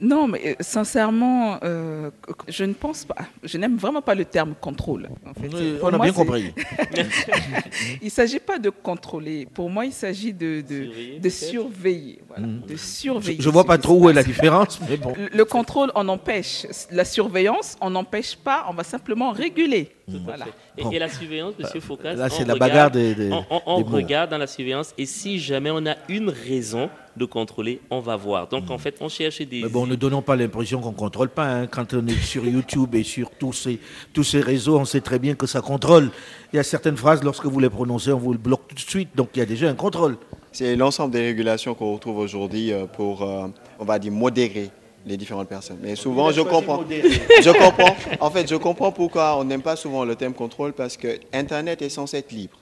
Non, 0.00 0.26
mais 0.26 0.40
euh, 0.44 0.54
sincèrement, 0.60 1.58
euh, 1.62 2.10
je 2.48 2.64
ne 2.64 2.72
pense 2.74 3.04
pas. 3.04 3.14
Je 3.44 3.56
n'aime 3.58 3.76
vraiment 3.76 4.02
pas 4.02 4.14
le 4.14 4.24
terme 4.24 4.54
contrôle. 4.60 5.08
en 5.24 5.32
fait. 5.34 5.48
Pour 5.48 5.88
On 5.88 5.92
a 5.92 5.96
moi, 5.96 6.06
bien 6.06 6.12
compris. 6.12 6.52
Il 8.02 8.06
ne 8.06 8.10
s'agit 8.10 8.40
pas 8.40 8.58
de 8.58 8.70
contrôler. 8.70 9.46
Pour 9.52 9.70
moi, 9.70 9.84
il 9.86 9.92
s'agit 9.92 10.32
de, 10.32 10.60
de, 10.62 10.84
Surveiller, 10.84 11.14
de 11.16 11.20
peut-être. 11.22 11.32
surveiller. 11.32 12.18
Voilà, 12.28 12.46
de 12.46 12.62
Je, 12.72 12.76
surveiller. 12.76 13.40
je 13.40 13.48
vois 13.48 13.62
ce 13.62 13.66
pas 13.68 13.78
trop 13.78 13.94
où 13.98 14.10
est 14.10 14.12
la 14.12 14.22
différence, 14.24 14.80
mais 14.88 14.96
bon. 14.96 15.14
Le- 15.16 15.28
Le 15.36 15.44
contrôle, 15.44 15.90
on 15.94 16.08
empêche. 16.08 16.66
La 16.90 17.04
surveillance, 17.04 17.76
on 17.80 17.90
n'empêche 17.90 18.36
pas. 18.36 18.66
On 18.68 18.74
va 18.74 18.84
simplement 18.84 19.30
réguler. 19.32 19.90
Tout 20.10 20.18
Voilà. 20.24 20.46
Et, 20.76 20.82
Bon. 20.82 20.90
et 20.90 20.98
la 20.98 21.08
surveillance, 21.08 21.54
Monsieur 21.58 21.80
Foucault, 21.80 22.02
Là, 22.04 22.28
c'est 22.28 22.44
la 22.44 22.54
regarde- 22.54 22.58
bagarre 22.58 22.90
des- 22.90 23.14
des- 23.14 23.30
On, 23.32 23.44
on- 23.50 23.62
on 23.66 23.78
des 23.78 23.84
mots. 23.88 23.96
regarde 23.96 24.30
dans 24.30 24.38
la 24.38 24.46
surveillance 24.46 24.92
et 24.98 25.06
si 25.06 25.38
jamais 25.38 25.70
on 25.70 25.86
a 25.86 25.94
une 26.08 26.28
raison 26.30 26.90
de 27.16 27.24
contrôler, 27.24 27.80
on 27.90 28.00
va 28.00 28.16
voir. 28.16 28.48
Donc 28.48 28.70
en 28.70 28.78
fait, 28.78 28.96
on 29.00 29.08
cherche 29.08 29.40
des. 29.42 29.62
Mais 29.62 29.68
bon, 29.68 29.86
ne 29.86 29.94
donnons 29.94 30.22
pas 30.22 30.36
l'impression 30.36 30.80
qu'on 30.80 30.92
contrôle 30.92 31.28
pas. 31.28 31.44
hein. 31.46 31.66
Quand 31.66 31.94
on 31.94 32.06
est 32.06 32.20
sur 32.22 32.44
YouTube 32.44 32.94
et 32.94 33.02
sur 33.04 33.30
tous 33.30 33.52
ces, 33.52 33.78
tous 34.12 34.24
ces 34.24 34.40
réseaux, 34.40 34.78
on 34.78 34.84
sait 34.84 35.00
très 35.00 35.18
bien 35.18 35.34
que 35.34 35.46
ça 35.46 35.60
contrôle. 35.60 36.10
Il 36.52 36.56
y 36.56 36.58
a 36.58 36.62
certaines 36.64 36.96
phrases, 36.96 37.22
lorsque 37.22 37.46
vous 37.46 37.60
les 37.60 37.70
prononcez, 37.70 38.12
on 38.12 38.18
vous 38.18 38.32
le 38.32 38.38
bloque 38.38 38.68
tout 38.68 38.74
de 38.74 38.80
suite. 38.80 39.10
Donc 39.14 39.28
il 39.34 39.38
y 39.38 39.42
a 39.42 39.46
déjà 39.46 39.68
un 39.68 39.74
contrôle. 39.74 40.16
C'est 40.52 40.76
l'ensemble 40.76 41.12
des 41.12 41.22
régulations 41.22 41.74
qu'on 41.74 41.94
retrouve 41.94 42.18
aujourd'hui 42.18 42.72
euh, 42.72 42.86
pour, 42.86 43.22
euh, 43.22 43.46
on 43.78 43.84
va 43.84 43.98
dire, 43.98 44.12
modérer 44.12 44.70
les 45.06 45.16
différentes 45.16 45.48
personnes. 45.48 45.78
Mais 45.82 45.96
souvent, 45.96 46.30
je 46.32 46.40
comprends. 46.40 46.82
Je 46.88 47.50
comprends. 47.50 47.96
En 48.20 48.30
fait, 48.30 48.48
je 48.48 48.54
comprends 48.56 48.90
pourquoi 48.90 49.36
on 49.38 49.44
n'aime 49.44 49.62
pas 49.62 49.76
souvent 49.76 50.04
le 50.04 50.14
thème 50.16 50.32
contrôle 50.32 50.72
parce 50.72 50.96
que 50.96 51.18
Internet 51.32 51.82
est 51.82 51.88
censé 51.90 52.16
être 52.18 52.32
libre. 52.32 52.56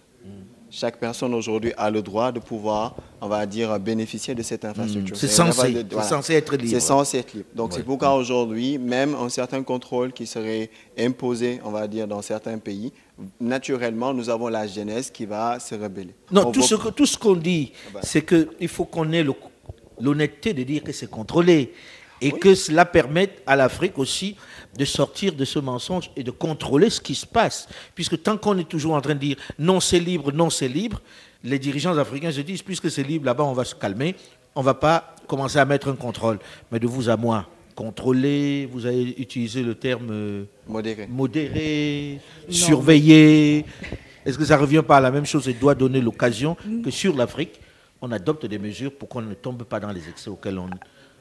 Chaque 0.75 0.97
personne 0.99 1.35
aujourd'hui 1.35 1.75
a 1.77 1.91
le 1.91 2.01
droit 2.01 2.33
de 2.33 2.39
pouvoir, 2.41 2.97
on 3.21 3.29
va 3.29 3.45
dire, 3.45 3.79
bénéficier 3.79 4.35
de 4.35 4.43
cette 4.43 4.65
infrastructure. 4.65 5.15
C'est 5.15 5.27
C'est- 5.29 5.35
censé, 5.35 5.71
de- 5.71 5.79
c'est 5.81 5.93
voilà. 5.93 6.09
censé 6.09 6.33
être 6.33 6.57
libre. 6.57 6.71
C'est 6.71 6.81
censé 6.81 7.19
être 7.19 7.35
libre. 7.35 7.49
Donc 7.55 7.75
c'est 7.75 7.83
pourquoi 7.83 8.15
aujourd'hui, 8.15 8.79
même 8.79 9.15
un 9.15 9.29
certain 9.29 9.63
contrôle 9.63 10.15
qui 10.15 10.27
serait 10.27 10.71
imposé, 10.99 11.61
on 11.63 11.71
va 11.73 11.87
dire, 11.87 12.09
dans 12.09 12.23
certains 12.23 12.57
pays, 12.57 12.91
naturellement, 13.39 14.15
nous 14.15 14.31
avons 14.31 14.49
la 14.49 14.67
jeunesse 14.67 15.11
qui 15.11 15.27
va 15.27 15.61
se 15.61 15.75
rebeller. 15.75 16.15
Non, 16.31 16.47
On 16.47 16.53
tout 16.53 16.63
ce, 16.63 16.75
que- 16.77 16.89
tout 16.89 17.05
ce 17.07 17.19
qu'on 17.19 17.37
dit, 17.37 17.73
bah. 17.93 18.01
c'est 18.03 18.25
qu'il 18.25 18.69
faut 18.69 18.87
qu'on 18.87 19.13
ait 19.13 19.27
l'honnêteté 20.01 20.55
de 20.55 20.63
dire 20.63 20.83
que 20.83 20.93
c'est 20.93 21.11
contrôlé. 21.11 21.75
Et 22.23 22.33
que 22.33 22.55
cela 22.55 22.85
permette 22.85 23.43
à 23.47 23.57
l'Afrique 23.57 23.99
aussi 23.99 24.37
de 24.77 24.85
sortir 24.85 25.35
de 25.35 25.45
ce 25.45 25.59
mensonge 25.59 26.11
et 26.17 26.23
de 26.23 26.31
contrôler 26.31 26.89
ce 26.89 27.01
qui 27.01 27.15
se 27.15 27.27
passe. 27.27 27.69
Puisque 27.95 28.23
tant 28.23 28.37
qu'on 28.37 28.57
est 28.59 28.69
toujours 28.69 28.95
en 28.95 29.01
train 29.01 29.15
de 29.15 29.21
dire 29.21 29.37
non, 29.59 29.81
c'est 29.81 29.99
libre, 29.99 30.33
non, 30.33 30.49
c'est 30.49 30.69
libre, 30.69 31.01
les 31.45 31.59
dirigeants 31.59 31.97
africains 31.99 32.33
se 32.33 32.41
disent 32.41 32.63
puisque 32.63 32.91
c'est 32.91 33.03
libre, 33.03 33.27
là-bas, 33.27 33.45
on 33.45 33.53
va 33.53 33.65
se 33.65 33.75
calmer, 33.75 34.15
on 34.55 34.61
ne 34.61 34.65
va 34.65 34.75
pas 34.75 35.17
commencer 35.27 35.59
à 35.59 35.65
mettre 35.65 35.89
un 35.89 35.97
contrôle. 35.97 36.39
Mais 36.71 36.79
de 36.79 36.87
vous 36.87 37.09
à 37.09 37.17
moi, 37.17 37.49
contrôler, 37.75 38.69
vous 38.71 38.87
avez 38.87 39.21
utilisé 39.21 39.63
le 39.63 39.75
terme 39.75 40.09
euh, 40.11 40.45
modéré. 40.69 41.07
modéré, 41.09 42.21
surveiller. 42.49 43.65
Est-ce 44.25 44.39
que 44.39 44.45
ça 44.45 44.57
revient 44.57 44.85
pas 44.87 44.99
à 44.99 45.01
la 45.01 45.11
même 45.11 45.27
chose 45.27 45.49
et 45.49 45.55
doit 45.55 45.75
donner 45.75 46.01
l'occasion 46.01 46.57
que 46.85 46.91
sur 46.91 47.17
l'Afrique, 47.17 47.61
on 48.01 48.13
adopte 48.13 48.47
des 48.47 48.59
mesures 48.59 48.93
pour 48.93 49.09
qu'on 49.09 49.23
ne 49.23 49.35
tombe 49.35 49.65
pas 49.65 49.81
dans 49.81 49.91
les 49.91 50.09
excès 50.09 50.31
auxquels 50.31 50.59
on... 50.59 50.71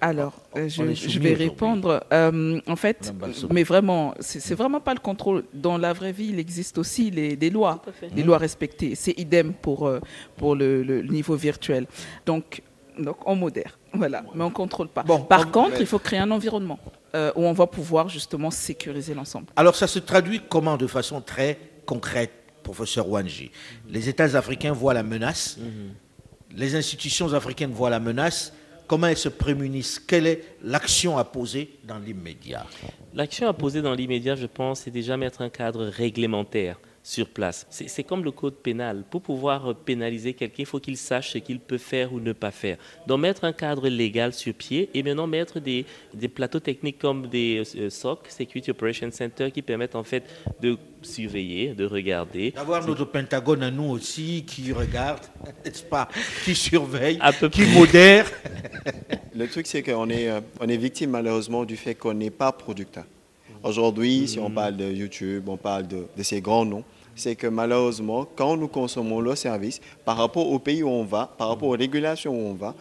Alors, 0.04 0.34
euh, 0.58 0.66
On 0.66 0.68
je, 0.68 1.20
vais 1.20 1.36
répondre. 1.36 2.04
Euh, 2.12 2.60
en 2.68 2.76
fait, 2.76 3.14
mais 3.52 3.62
vraiment, 3.62 4.16
c'est 4.20 4.56
vraiment 4.56 4.80
pas 4.80 4.96
le 4.96 5.00
contrôle. 5.00 5.44
Dans 5.54 5.78
la 5.78 5.94
vraie 5.94 6.12
vie, 6.12 6.30
il 6.30 6.40
existe 6.40 6.80
aussi 6.80 7.12
les, 7.12 7.36
des 7.36 7.52
lois, 7.52 7.82
des 8.12 8.24
lois 8.24 8.40
respectées. 8.40 8.96
C'est 8.96 9.14
idem 9.20 9.54
pour, 9.54 9.88
euh, 9.88 10.00
pour 10.38 10.56
le, 10.56 10.82
le 10.82 11.04
niveau 11.04 11.36
virtuel. 11.36 11.86
Donc, 12.26 12.64
donc 12.98 13.18
on 13.28 13.36
modère, 13.36 13.78
voilà, 13.94 14.24
mais 14.36 14.44
on 14.44 14.50
contrôle 14.50 14.88
pas. 14.90 15.04
Bon, 15.04 15.22
Par 15.22 15.48
on- 15.48 15.52
contre, 15.52 15.80
il 15.80 15.86
faut 15.86 16.00
créer 16.00 16.20
un 16.20 16.32
environnement 16.32 16.80
euh, 17.16 17.32
où 17.36 17.44
on 17.46 17.54
va 17.54 17.68
pouvoir 17.68 18.10
justement 18.10 18.52
sécuriser 18.52 19.14
l'ensemble. 19.14 19.48
Alors 19.56 19.76
ça 19.76 19.88
se 19.88 20.00
traduit 20.00 20.42
comment 20.50 20.78
de 20.78 20.88
façon 20.88 21.22
très 21.22 21.58
concrète, 21.86 22.32
professeur 22.64 23.08
Wanji? 23.08 23.52
Les 23.90 24.10
États 24.10 24.36
africains 24.36 24.74
voient 24.74 24.94
la 24.94 25.04
menace, 25.04 25.58
les 26.56 26.76
institutions 26.76 27.32
africaines 27.34 27.72
voient 27.72 27.90
la 27.90 28.00
menace, 28.00 28.52
comment 28.92 29.08
elles 29.08 29.16
se 29.16 29.30
prémunissent 29.30 30.00
Quelle 30.00 30.28
est 30.28 30.44
l'action 30.62 31.18
à 31.18 31.24
poser 31.24 31.80
dans 31.86 31.98
l'immédiat? 31.98 32.66
L'action 33.14 33.48
à 33.48 33.54
poser 33.54 33.82
dans 33.82 33.94
l'immédiat, 33.94 34.36
je 34.36 34.48
pense, 34.48 34.82
c'est 34.82 34.92
déjà 34.92 35.16
mettre 35.16 35.42
un 35.42 35.50
cadre 35.50 35.86
réglementaire 35.86 36.78
sur 37.04 37.28
place. 37.30 37.66
C'est 37.70 38.04
comme 38.04 38.24
le 38.24 38.32
code 38.32 38.56
pénal. 38.56 39.04
Pour 39.10 39.22
pouvoir 39.22 39.72
euh, 39.72 39.74
pénaliser 39.74 40.34
quelqu'un, 40.34 40.56
il 40.60 40.66
faut 40.66 40.80
qu'il 40.80 40.98
sache 40.98 41.32
ce 41.32 41.38
qu'il 41.40 41.60
peut 41.60 41.78
faire 41.78 42.14
ou 42.14 42.20
ne 42.20 42.34
pas 42.34 42.52
faire. 42.52 42.78
Donc 43.08 43.22
mettre 43.22 43.44
un 43.44 43.54
cadre 43.54 43.88
légal 43.90 44.34
sur 44.34 44.54
pied 44.54 44.90
et 44.94 45.02
maintenant 45.04 45.28
mettre 45.28 45.60
des, 45.60 45.86
des 46.14 46.28
plateaux 46.28 46.60
techniques 46.60 47.00
comme 47.00 47.28
des 47.28 47.64
euh, 47.76 47.90
SOC, 47.90 48.28
Security 48.30 48.72
Operations 48.72 49.12
Center, 49.12 49.52
qui 49.52 49.62
permettent 49.62 49.96
en 49.96 50.04
fait 50.04 50.24
de 50.62 50.78
surveiller, 51.02 51.74
de 51.74 51.86
regarder. 51.86 52.52
D'avoir 52.52 52.86
notre 52.86 53.06
Pentagone 53.06 53.64
à 53.64 53.72
nous 53.72 53.90
aussi 53.90 54.46
qui 54.46 54.72
regarde, 54.72 55.22
n'est-ce 55.66 55.84
pas 55.84 56.08
Qui 56.46 56.54
surveille, 56.56 57.18
À 57.20 57.34
peu 57.34 57.50
qui 57.50 57.64
près. 57.64 57.74
modère. 57.74 58.32
Le 59.36 59.48
truc, 59.48 59.66
c'est 59.66 59.82
qu'on 59.82 60.10
est, 60.10 60.30
euh, 60.30 60.42
on 60.60 60.68
est 60.68 60.78
victime 60.78 61.12
malheureusement 61.12 61.66
du 61.66 61.78
fait 61.78 61.96
qu'on 61.96 62.14
n'est 62.14 62.30
pas 62.30 62.52
producteur. 62.52 63.06
Aujourd'hui, 63.64 64.28
si 64.28 64.40
on 64.40 64.50
parle 64.50 64.76
de 64.76 64.92
YouTube, 64.92 65.48
on 65.48 65.58
parle 65.58 65.88
de, 65.88 66.08
de 66.18 66.24
ces 66.24 66.42
grands 66.42 66.66
noms, 66.66 66.84
c'est 67.16 67.36
que 67.36 67.48
malheureusement, 67.48 68.28
quand 68.36 68.58
nous 68.58 68.68
consommons 68.68 69.20
leurs 69.20 69.38
services, 69.38 69.82
par 70.04 70.18
rapport 70.18 70.50
au 70.50 70.58
pays 70.58 70.82
où 70.82 70.90
on 70.90 71.04
va, 71.04 71.32
par 71.38 71.50
rapport 71.50 71.70
aux 71.70 71.78
régulations 71.78 72.34
où 72.34 72.50
on 72.50 72.54
va, 72.54 72.74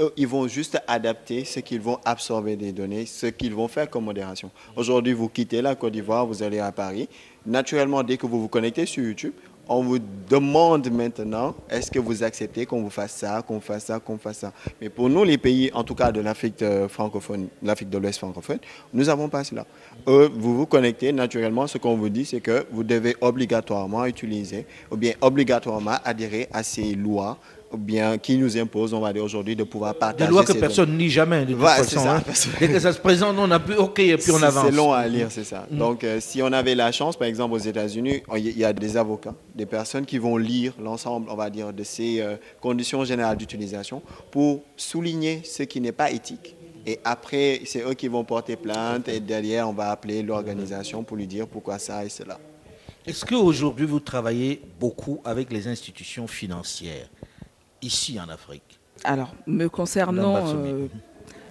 eux, 0.00 0.12
ils 0.16 0.26
vont 0.26 0.48
juste 0.48 0.78
adapter 0.86 1.44
ce 1.44 1.60
qu'ils 1.60 1.80
vont 1.80 1.98
absorber 2.04 2.56
des 2.56 2.72
données, 2.72 3.06
ce 3.06 3.26
qu'ils 3.26 3.54
vont 3.54 3.68
faire 3.68 3.88
comme 3.88 4.04
modération. 4.04 4.50
Aujourd'hui, 4.74 5.12
vous 5.12 5.28
quittez 5.28 5.62
la 5.62 5.74
Côte 5.74 5.92
d'Ivoire, 5.92 6.26
vous 6.26 6.42
allez 6.42 6.58
à 6.58 6.72
Paris. 6.72 7.08
Naturellement, 7.46 8.02
dès 8.02 8.16
que 8.16 8.26
vous 8.26 8.40
vous 8.40 8.48
connectez 8.48 8.84
sur 8.84 9.04
YouTube, 9.04 9.32
on 9.68 9.82
vous 9.82 9.98
demande 10.28 10.90
maintenant, 10.90 11.54
est-ce 11.68 11.90
que 11.90 11.98
vous 11.98 12.22
acceptez 12.22 12.66
qu'on 12.66 12.82
vous 12.82 12.90
fasse 12.90 13.12
ça, 13.12 13.42
qu'on 13.42 13.60
fasse 13.60 13.86
ça, 13.86 14.00
qu'on 14.00 14.18
fasse 14.18 14.38
ça? 14.38 14.52
Mais 14.80 14.88
pour 14.88 15.08
nous, 15.08 15.24
les 15.24 15.38
pays, 15.38 15.70
en 15.74 15.84
tout 15.84 15.94
cas 15.94 16.12
de 16.12 16.20
l'Afrique 16.20 16.62
euh, 16.62 16.88
francophone, 16.88 17.48
l'Afrique 17.62 17.90
de 17.90 17.98
l'Ouest 17.98 18.18
francophone, 18.18 18.58
nous 18.92 19.04
n'avons 19.04 19.28
pas 19.28 19.44
cela. 19.44 19.66
Eux, 20.06 20.30
vous 20.32 20.56
vous 20.56 20.66
connectez, 20.66 21.12
naturellement, 21.12 21.66
ce 21.66 21.78
qu'on 21.78 21.96
vous 21.96 22.08
dit, 22.08 22.24
c'est 22.24 22.40
que 22.40 22.66
vous 22.70 22.84
devez 22.84 23.16
obligatoirement 23.20 24.04
utiliser, 24.06 24.66
ou 24.90 24.96
bien 24.96 25.14
obligatoirement 25.20 25.96
adhérer 26.04 26.48
à 26.52 26.62
ces 26.62 26.94
lois, 26.94 27.38
ou 27.72 27.76
bien 27.76 28.18
qui 28.18 28.36
nous 28.38 28.56
imposent, 28.56 28.94
on 28.94 29.00
va 29.00 29.12
dire 29.12 29.24
aujourd'hui, 29.24 29.56
de 29.56 29.64
pouvoir 29.64 29.94
partager 29.94 30.26
Des 30.26 30.30
lois 30.30 30.44
que 30.44 30.52
personne 30.52 30.96
nie 30.96 31.10
jamais, 31.10 31.44
de 31.44 31.52
toute 31.52 31.62
Ouais, 31.62 31.68
façon. 31.68 32.00
ça, 32.00 32.16
hein. 32.16 32.22
Dès 32.60 32.68
que 32.68 32.78
ça 32.78 32.92
se 32.92 32.98
présente, 33.00 33.36
on 33.38 33.50
a 33.50 33.58
pu, 33.58 33.74
ok, 33.74 33.98
et 33.98 34.16
puis 34.16 34.30
on 34.30 34.42
avance. 34.42 34.66
C'est 34.66 34.74
long 34.76 34.92
à 34.92 35.06
lire, 35.06 35.28
c'est 35.30 35.44
ça. 35.44 35.66
Donc, 35.70 36.04
euh, 36.04 36.18
si 36.20 36.42
on 36.42 36.52
avait 36.52 36.74
la 36.74 36.92
chance, 36.92 37.16
par 37.16 37.26
exemple, 37.28 37.54
aux 37.54 37.58
États-Unis, 37.58 38.22
il 38.36 38.56
y 38.58 38.64
a 38.64 38.72
des 38.72 38.96
avocats, 38.96 39.34
des 39.54 39.66
personnes 39.66 40.06
qui 40.06 40.18
vont 40.18 40.36
lire 40.36 40.72
l'ensemble, 40.82 41.28
on 41.30 41.36
va 41.36 41.50
dire, 41.50 41.72
de 41.72 41.82
ces 41.82 42.20
euh, 42.20 42.36
conditions 42.60 43.04
générales 43.04 43.36
d'utilisation 43.36 44.02
pour 44.30 44.62
souligner 44.76 45.42
ce 45.44 45.62
qui 45.64 45.80
n'est 45.80 45.92
pas 45.92 46.10
éthique 46.10 46.54
Et 46.86 47.00
après, 47.04 47.62
c'est 47.64 47.82
eux 47.82 47.94
qui 47.94 48.06
vont 48.08 48.22
porter 48.24 48.54
plainte 48.56 49.08
et 49.08 49.18
derrière, 49.18 49.68
on 49.68 49.72
va 49.72 49.90
appeler 49.90 50.22
l'organisation 50.22 51.02
pour 51.02 51.16
lui 51.16 51.26
dire 51.26 51.48
pourquoi 51.48 51.78
ça 51.80 52.04
et 52.04 52.08
cela. 52.08 52.38
Est-ce 53.04 53.24
qu'aujourd'hui, 53.24 53.86
vous 53.86 54.00
travaillez 54.00 54.60
beaucoup 54.80 55.20
avec 55.24 55.52
les 55.52 55.66
institutions 55.68 56.26
financières? 56.28 57.08
Ici 57.82 58.18
en 58.20 58.28
Afrique 58.28 58.78
Alors, 59.04 59.34
me 59.46 59.68
concernant, 59.68 60.54
euh, 60.54 60.88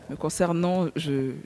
me 0.10 0.16
concernant 0.16 0.88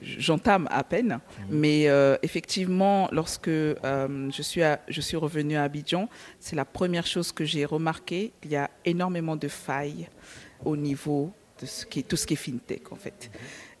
j'entame 0.02 0.68
à 0.70 0.84
peine, 0.84 1.20
mhm. 1.40 1.46
mais 1.50 1.88
euh, 1.88 2.16
effectivement, 2.22 3.08
lorsque 3.12 3.48
euh, 3.48 4.30
je, 4.30 4.42
suis 4.42 4.62
je 4.88 5.00
suis 5.00 5.16
revenue 5.16 5.56
à 5.56 5.64
Abidjan, 5.64 6.08
c'est 6.38 6.56
la 6.56 6.64
première 6.64 7.06
chose 7.06 7.32
que 7.32 7.44
j'ai 7.44 7.64
remarqué. 7.64 8.32
Il 8.44 8.50
y 8.50 8.56
a 8.56 8.70
énormément 8.84 9.36
de 9.36 9.48
failles 9.48 10.08
au 10.64 10.76
niveau 10.76 11.32
de 11.60 11.66
ce 11.66 11.86
qui, 11.86 12.04
tout 12.04 12.16
ce 12.16 12.26
qui 12.26 12.34
est 12.34 12.36
fintech, 12.36 12.92
en 12.92 12.96
fait. 12.96 13.30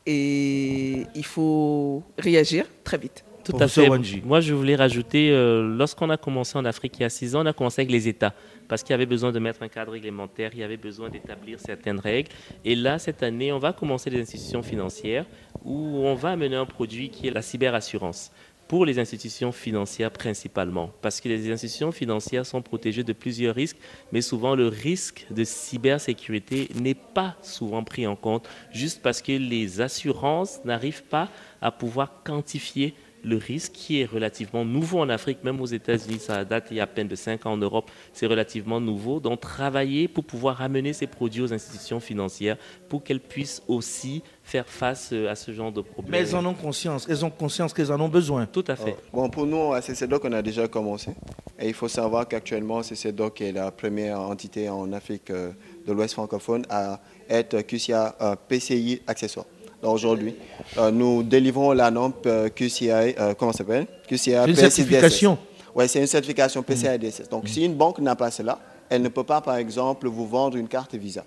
Et 0.06 1.06
il 1.14 1.24
faut 1.24 2.02
réagir 2.18 2.66
très 2.84 2.98
vite. 2.98 3.24
Tout 3.44 3.56
à 3.58 3.68
fait. 3.68 3.88
Moi, 4.24 4.40
je 4.40 4.54
voulais 4.54 4.76
rajouter, 4.76 5.30
euh, 5.30 5.76
lorsqu'on 5.76 6.10
a 6.10 6.16
commencé 6.16 6.56
en 6.58 6.64
Afrique 6.64 6.94
il 6.98 7.02
y 7.02 7.04
a 7.04 7.08
six 7.08 7.34
ans, 7.34 7.42
on 7.42 7.46
a 7.46 7.52
commencé 7.52 7.80
avec 7.80 7.90
les 7.90 8.08
États, 8.08 8.34
parce 8.70 8.84
qu'il 8.84 8.92
y 8.92 8.94
avait 8.94 9.04
besoin 9.04 9.32
de 9.32 9.40
mettre 9.40 9.64
un 9.64 9.68
cadre 9.68 9.90
réglementaire, 9.90 10.52
il 10.54 10.60
y 10.60 10.62
avait 10.62 10.76
besoin 10.76 11.10
d'établir 11.10 11.58
certaines 11.58 11.98
règles. 11.98 12.30
Et 12.64 12.76
là, 12.76 13.00
cette 13.00 13.24
année, 13.24 13.50
on 13.52 13.58
va 13.58 13.72
commencer 13.72 14.10
les 14.10 14.20
institutions 14.22 14.62
financières, 14.62 15.26
où 15.64 15.74
on 15.74 16.14
va 16.14 16.30
amener 16.30 16.54
un 16.54 16.66
produit 16.66 17.10
qui 17.10 17.26
est 17.26 17.32
la 17.32 17.42
cyberassurance 17.42 18.30
pour 18.68 18.86
les 18.86 19.00
institutions 19.00 19.50
financières 19.50 20.12
principalement, 20.12 20.92
parce 21.02 21.20
que 21.20 21.28
les 21.28 21.50
institutions 21.50 21.90
financières 21.90 22.46
sont 22.46 22.62
protégées 22.62 23.02
de 23.02 23.12
plusieurs 23.12 23.56
risques, 23.56 23.78
mais 24.12 24.20
souvent 24.20 24.54
le 24.54 24.68
risque 24.68 25.26
de 25.32 25.42
cybersécurité 25.42 26.68
n'est 26.76 26.94
pas 26.94 27.34
souvent 27.42 27.82
pris 27.82 28.06
en 28.06 28.14
compte, 28.14 28.48
juste 28.70 29.02
parce 29.02 29.20
que 29.20 29.32
les 29.32 29.80
assurances 29.80 30.64
n'arrivent 30.64 31.02
pas 31.02 31.28
à 31.60 31.72
pouvoir 31.72 32.22
quantifier 32.22 32.94
le 33.24 33.36
risque 33.36 33.72
qui 33.72 34.00
est 34.00 34.04
relativement 34.04 34.64
nouveau 34.64 35.00
en 35.00 35.08
Afrique, 35.08 35.44
même 35.44 35.60
aux 35.60 35.66
États-Unis, 35.66 36.18
ça 36.18 36.44
date 36.44 36.68
il 36.70 36.78
y 36.78 36.80
a 36.80 36.84
à 36.84 36.86
peine 36.86 37.08
de 37.08 37.14
5 37.14 37.46
ans 37.46 37.52
en 37.52 37.56
Europe, 37.56 37.90
c'est 38.12 38.26
relativement 38.26 38.80
nouveau. 38.80 39.20
Donc 39.20 39.40
travailler 39.40 40.08
pour 40.08 40.24
pouvoir 40.24 40.62
amener 40.62 40.92
ces 40.92 41.06
produits 41.06 41.42
aux 41.42 41.52
institutions 41.52 42.00
financières 42.00 42.56
pour 42.88 43.02
qu'elles 43.02 43.20
puissent 43.20 43.62
aussi 43.68 44.22
faire 44.42 44.68
face 44.68 45.10
euh, 45.12 45.30
à 45.30 45.34
ce 45.34 45.52
genre 45.52 45.70
de 45.72 45.80
problèmes. 45.80 46.10
Mais 46.10 46.18
elles 46.18 46.34
en 46.34 46.44
ont 46.44 46.54
conscience, 46.54 47.06
elles 47.08 47.24
ont 47.24 47.30
conscience 47.30 47.72
qu'elles 47.72 47.92
en 47.92 48.00
ont 48.00 48.08
besoin. 48.08 48.46
Tout 48.46 48.64
à 48.66 48.76
fait. 48.76 48.96
bon, 49.12 49.28
pour 49.28 49.46
nous, 49.46 49.72
à 49.72 49.80
CCDOC, 49.80 50.24
on 50.24 50.32
a 50.32 50.42
déjà 50.42 50.66
commencé. 50.66 51.12
Et 51.58 51.68
il 51.68 51.74
faut 51.74 51.88
savoir 51.88 52.26
qu'actuellement, 52.26 52.82
CCDOC 52.82 53.42
est 53.42 53.52
la 53.52 53.70
première 53.70 54.20
entité 54.20 54.68
en 54.68 54.92
Afrique 54.92 55.30
euh, 55.30 55.52
de 55.86 55.92
l'Ouest 55.92 56.14
francophone 56.14 56.64
à 56.68 57.00
être 57.28 57.60
QCA 57.60 58.16
euh, 58.20 58.34
PCI 58.48 59.02
accessoire 59.06 59.46
aujourd'hui. 59.82 60.34
Euh, 60.78 60.90
nous 60.90 61.22
délivrons 61.22 61.72
la 61.72 61.90
norme 61.90 62.12
euh, 62.26 62.48
QCI, 62.48 62.90
euh, 62.90 63.34
comment 63.34 63.52
ça 63.52 63.58
s'appelle? 63.58 63.86
QCI 64.08 64.34
une 64.46 64.56
certification. 64.56 65.38
Oui, 65.74 65.88
c'est 65.88 66.00
une 66.00 66.06
certification 66.06 66.62
PCI 66.62 66.98
DSS. 66.98 67.28
Donc, 67.28 67.48
si 67.48 67.64
une 67.64 67.74
banque 67.74 68.00
n'a 68.00 68.16
pas 68.16 68.30
cela, 68.30 68.58
elle 68.88 69.02
ne 69.02 69.08
peut 69.08 69.24
pas, 69.24 69.40
par 69.40 69.56
exemple, 69.56 70.08
vous 70.08 70.26
vendre 70.26 70.56
une 70.56 70.66
carte 70.66 70.94
Visa. 70.94 71.24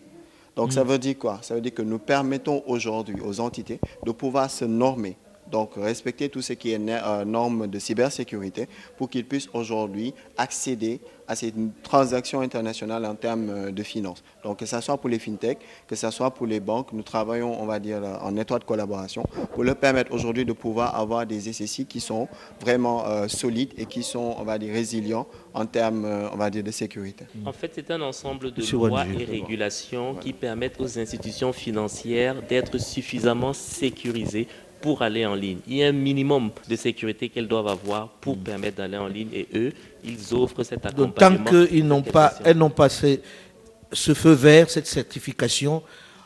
Donc, 0.55 0.73
ça 0.73 0.83
mm. 0.83 0.87
veut 0.87 0.97
dire 0.99 1.17
quoi? 1.17 1.39
Ça 1.41 1.55
veut 1.55 1.61
dire 1.61 1.73
que 1.73 1.81
nous 1.81 1.99
permettons 1.99 2.61
aujourd'hui 2.67 3.15
aux 3.25 3.39
entités 3.39 3.79
de 4.05 4.11
pouvoir 4.11 4.51
se 4.51 4.65
normer 4.65 5.15
donc, 5.53 5.75
respecter 5.77 6.29
tout 6.29 6.41
ce 6.41 6.53
qui 6.53 6.71
est 6.71 6.79
euh, 6.89 7.25
normes 7.25 7.67
de 7.67 7.77
cybersécurité 7.77 8.67
pour 8.97 9.07
qu'ils 9.07 9.23
puissent 9.23 9.49
aujourd'hui 9.53 10.11
accéder 10.35 10.99
à 11.27 11.35
ces 11.35 11.53
transactions 11.83 12.41
internationales 12.41 13.05
en 13.05 13.13
termes 13.13 13.49
euh, 13.49 13.71
de 13.71 13.83
finances. 13.83 14.23
Donc, 14.43 14.57
que 14.57 14.65
ce 14.65 14.81
soit 14.81 14.97
pour 14.97 15.09
les 15.11 15.19
fintechs, 15.19 15.59
que 15.87 15.95
ce 15.95 16.09
soit 16.09 16.31
pour 16.31 16.47
les 16.47 16.59
banques, 16.59 16.91
nous 16.91 17.03
travaillons, 17.03 17.61
on 17.61 17.67
va 17.67 17.79
dire, 17.79 18.03
euh, 18.03 18.15
en 18.27 18.35
étroite 18.35 18.65
collaboration 18.65 19.23
pour 19.53 19.63
leur 19.63 19.75
permettre 19.75 20.11
aujourd'hui 20.11 20.43
de 20.43 20.53
pouvoir 20.53 20.95
avoir 20.95 21.27
des 21.27 21.39
SSI 21.53 21.85
qui 21.85 21.99
sont 21.99 22.27
vraiment 22.59 23.03
solides 23.27 23.73
et 23.77 23.85
qui 23.85 24.01
sont, 24.01 24.35
on 24.39 24.43
va 24.43 24.57
dire, 24.57 24.73
résilients 24.73 25.27
en 25.53 25.65
termes, 25.67 26.05
on 26.33 26.35
va 26.35 26.49
dire, 26.49 26.63
de 26.63 26.71
sécurité. 26.71 27.25
En 27.45 27.53
fait, 27.53 27.71
c'est 27.75 27.91
un 27.91 28.01
ensemble 28.01 28.51
de 28.51 28.63
lois 28.71 29.05
et 29.05 29.23
régulations 29.23 30.15
qui 30.15 30.33
permettent 30.33 30.81
aux 30.81 30.97
institutions 30.97 31.53
financières 31.53 32.41
d'être 32.41 32.79
suffisamment 32.79 33.53
sécurisées 33.53 34.47
pour 34.83 35.01
aller 35.01 35.25
en 35.25 35.33
ligne. 35.33 35.59
Il 35.65 35.77
y 35.77 35.83
a 35.83 35.87
un 35.87 35.93
minimum 35.93 36.51
de 36.69 36.75
sécurité 36.75 37.29
qu'elles 37.29 37.47
doivent 37.47 37.69
avoir 37.69 38.09
pour 38.19 38.37
permettre 38.37 38.77
d'aller 38.79 38.97
en 38.97 39.07
ligne 39.07 39.29
et 39.33 39.47
eux, 39.55 39.71
ils 40.03 40.35
offrent 40.35 40.61
cet 40.63 40.85
accompagnement. 40.85 41.37
Donc, 41.37 41.45
tant 41.45 41.65
qu'elles 41.65 41.87
n'ont 41.87 42.01
pas, 42.01 42.33
elles 42.43 42.59
pas 42.69 42.89
ce 42.89 44.13
feu 44.13 44.33
vert, 44.33 44.69
cette 44.69 44.87
certification, 44.87 45.81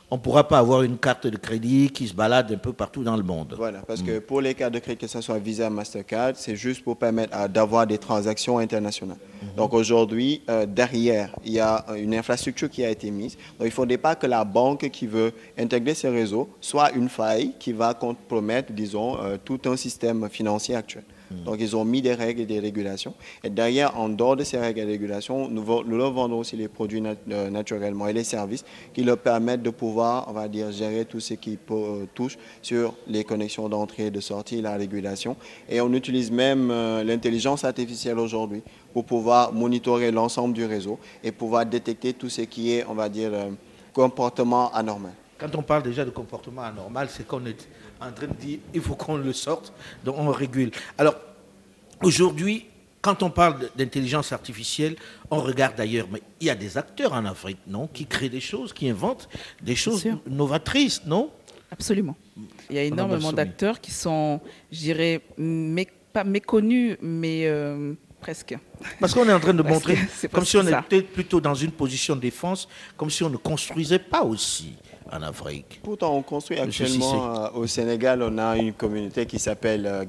on 0.09 0.15
ne 0.15 0.21
pourra 0.21 0.47
pas 0.47 0.59
avoir 0.59 0.83
une 0.83 0.97
carte 0.97 1.27
de 1.27 1.35
crédit 1.35 1.89
qui 1.89 2.07
se 2.07 2.13
balade 2.13 2.51
un 2.51 2.57
peu 2.57 2.71
partout 2.71 3.03
dans 3.03 3.17
le 3.17 3.23
monde. 3.23 3.53
Voilà, 3.57 3.79
parce 3.79 4.01
que 4.01 4.19
pour 4.19 4.39
les 4.39 4.53
cartes 4.53 4.73
de 4.73 4.79
crédit, 4.79 4.99
que 4.99 5.07
ce 5.07 5.19
soit 5.19 5.37
Visa, 5.37 5.69
Mastercard, 5.69 6.31
c'est 6.35 6.55
juste 6.55 6.83
pour 6.83 6.95
permettre 6.97 7.49
d'avoir 7.49 7.85
des 7.85 7.97
transactions 7.97 8.57
internationales. 8.57 9.17
Mhm. 9.41 9.49
Donc 9.57 9.73
aujourd'hui, 9.73 10.41
euh, 10.49 10.65
derrière, 10.65 11.35
il 11.43 11.53
y 11.53 11.59
a 11.59 11.85
une 11.97 12.15
infrastructure 12.15 12.69
qui 12.69 12.85
a 12.85 12.89
été 12.89 13.11
mise. 13.11 13.35
Donc 13.35 13.61
il 13.61 13.65
ne 13.65 13.69
faudrait 13.71 13.97
pas 13.97 14.15
que 14.15 14.27
la 14.27 14.45
banque 14.45 14.89
qui 14.91 15.07
veut 15.07 15.33
intégrer 15.57 15.93
ces 15.93 16.09
réseaux 16.09 16.47
soit 16.61 16.91
une 16.93 17.09
faille 17.09 17.53
qui 17.59 17.73
va 17.73 17.93
compromettre, 17.93 18.71
disons, 18.71 19.17
euh, 19.21 19.37
tout 19.43 19.59
un 19.65 19.75
système 19.75 20.29
financier 20.29 20.75
actuel. 20.75 21.03
Hmm. 21.29 21.43
Donc, 21.43 21.57
ils 21.59 21.75
ont 21.75 21.85
mis 21.85 22.01
des 22.01 22.13
règles 22.13 22.41
et 22.41 22.45
des 22.45 22.59
régulations. 22.59 23.13
Et 23.43 23.49
derrière, 23.49 23.97
en 23.99 24.09
dehors 24.09 24.35
de 24.35 24.43
ces 24.43 24.57
règles 24.57 24.79
et 24.81 24.85
régulations, 24.85 25.49
nous, 25.49 25.63
leur 25.63 26.11
vendons 26.11 26.39
aussi 26.39 26.55
les 26.55 26.67
produits 26.67 27.03
euh, 27.31 27.49
naturellement 27.49 28.07
et 28.07 28.13
les 28.13 28.23
services 28.23 28.63
qui 28.93 29.03
leur 29.03 29.17
permettent 29.17 29.63
de 29.63 29.69
pouvoir, 29.69 30.25
on 30.29 30.33
va 30.33 30.47
dire, 30.47 30.71
gérer 30.71 31.05
tout 31.05 31.19
ce 31.19 31.33
qui 31.33 31.57
euh, 31.71 32.05
touche 32.13 32.37
sur 32.61 32.93
les 33.07 33.23
connexions 33.23 33.67
d'entrée 33.69 34.07
et 34.07 34.11
de 34.11 34.19
sortie, 34.19 34.61
la 34.61 34.75
régulation. 34.75 35.35
Et 35.69 35.81
on 35.81 35.91
utilise 35.93 36.31
même 36.31 36.69
euh, 36.71 37.03
l'intelligence 37.03 37.63
artificielle 37.63 38.19
aujourd'hui 38.19 38.61
pour 38.93 39.05
pouvoir 39.05 39.53
monitorer 39.53 40.11
l'ensemble 40.11 40.53
du 40.53 40.65
réseau 40.65 40.97
et 41.23 41.31
pouvoir 41.31 41.65
détecter 41.65 42.13
tout 42.13 42.29
ce 42.29 42.41
qui 42.41 42.71
est, 42.71 42.85
on 42.87 42.93
va 42.93 43.09
dire, 43.09 43.31
comportement 43.93 44.71
anormal. 44.73 45.13
Quand 45.37 45.55
on 45.55 45.61
parle 45.61 45.83
déjà 45.83 46.03
de 46.03 46.09
comportement 46.09 46.63
anormal, 46.63 47.09
c'est 47.11 47.27
qu'on 47.27 47.45
est 47.45 47.67
en 48.01 48.11
train 48.11 48.27
de 48.27 48.33
dire 48.33 48.59
il 48.73 48.81
faut 48.81 48.95
qu'on 48.95 49.17
le 49.17 49.33
sorte, 49.33 49.73
donc 50.03 50.15
on 50.17 50.31
régule. 50.31 50.71
Alors, 50.97 51.15
aujourd'hui, 52.01 52.65
quand 53.01 53.23
on 53.23 53.29
parle 53.29 53.69
d'intelligence 53.75 54.31
artificielle, 54.31 54.95
on 55.29 55.39
regarde 55.39 55.79
ailleurs, 55.79 56.07
mais 56.11 56.21
il 56.41 56.47
y 56.47 56.49
a 56.49 56.55
des 56.55 56.77
acteurs 56.77 57.13
en 57.13 57.25
Afrique, 57.25 57.59
non, 57.67 57.87
qui 57.87 58.05
créent 58.05 58.29
des 58.29 58.41
choses, 58.41 58.73
qui 58.73 58.89
inventent 58.89 59.29
des 59.61 59.75
choses 59.75 60.05
novatrices, 60.27 61.05
non? 61.05 61.29
Absolument. 61.71 62.15
Il 62.69 62.75
y 62.75 62.79
a 62.79 62.83
énormément 62.83 63.31
d'acteurs 63.31 63.79
qui 63.79 63.91
sont, 63.91 64.39
je 64.71 64.79
dirais, 64.79 65.21
pas 66.13 66.23
méconnus, 66.23 66.97
mais 67.01 67.45
euh, 67.45 67.93
presque. 68.19 68.57
Parce 68.99 69.13
qu'on 69.13 69.27
est 69.27 69.33
en 69.33 69.39
train 69.39 69.53
de 69.53 69.63
montrer, 69.63 69.97
comme 70.31 70.45
si 70.45 70.57
on 70.57 70.67
était 70.67 71.01
plutôt 71.01 71.39
dans 71.39 71.55
une 71.55 71.71
position 71.71 72.15
de 72.15 72.21
défense, 72.21 72.67
comme 72.95 73.09
si 73.09 73.23
on 73.23 73.29
ne 73.29 73.37
construisait 73.37 73.99
pas 73.99 74.23
aussi 74.23 74.73
en 75.11 75.21
Afrique. 75.21 75.79
Pourtant, 75.83 76.15
on 76.15 76.21
construit 76.21 76.59
actuellement 76.59 77.35
euh, 77.35 77.49
au 77.59 77.67
Sénégal, 77.67 78.21
on 78.21 78.37
a 78.37 78.57
une 78.57 78.73
communauté 78.73 79.25
qui 79.25 79.39
s'appelle 79.39 79.85
euh, 79.85 80.05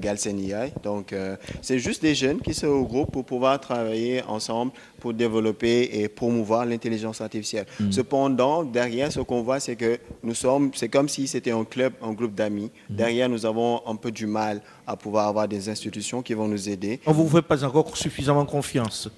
Donc, 0.83 1.13
euh, 1.13 1.35
c'est 1.61 1.79
juste 1.79 2.01
des 2.01 2.15
jeunes 2.15 2.39
qui 2.39 2.53
se 2.53 2.65
regroupent 2.65 3.11
pour 3.11 3.25
pouvoir 3.25 3.59
travailler 3.59 4.23
ensemble 4.23 4.71
pour 4.99 5.13
développer 5.13 5.89
et 5.93 6.07
promouvoir 6.09 6.65
l'intelligence 6.65 7.21
artificielle. 7.21 7.65
Mm. 7.79 7.91
Cependant, 7.91 8.63
derrière, 8.63 9.11
ce 9.11 9.21
qu'on 9.21 9.41
voit, 9.41 9.59
c'est 9.59 9.75
que 9.75 9.97
nous 10.23 10.35
sommes, 10.35 10.71
c'est 10.75 10.89
comme 10.89 11.07
si 11.09 11.27
c'était 11.27 11.51
un 11.51 11.63
club, 11.63 11.93
un 12.01 12.11
groupe 12.11 12.35
d'amis. 12.35 12.71
Mm. 12.89 12.95
Derrière, 12.95 13.29
nous 13.29 13.45
avons 13.45 13.81
un 13.87 13.95
peu 13.95 14.11
du 14.11 14.25
mal 14.27 14.61
à 14.85 14.95
pouvoir 14.95 15.27
avoir 15.27 15.47
des 15.47 15.69
institutions 15.69 16.21
qui 16.21 16.33
vont 16.33 16.47
nous 16.47 16.69
aider. 16.69 16.99
On 17.05 17.11
ne 17.11 17.15
vous 17.15 17.29
fait 17.29 17.41
pas 17.41 17.63
encore 17.63 17.95
suffisamment 17.95 18.45
confiance. 18.45 19.09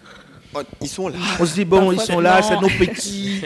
Oh, 0.53 0.61
ils 0.81 0.87
sont 0.87 1.07
là. 1.07 1.17
On 1.39 1.45
se 1.45 1.53
dit, 1.53 1.65
bon, 1.65 1.91
ils 1.91 1.99
sont 1.99 2.19
là, 2.19 2.41
c'est 2.41 2.59
nos 2.59 2.67
petits. 2.85 3.41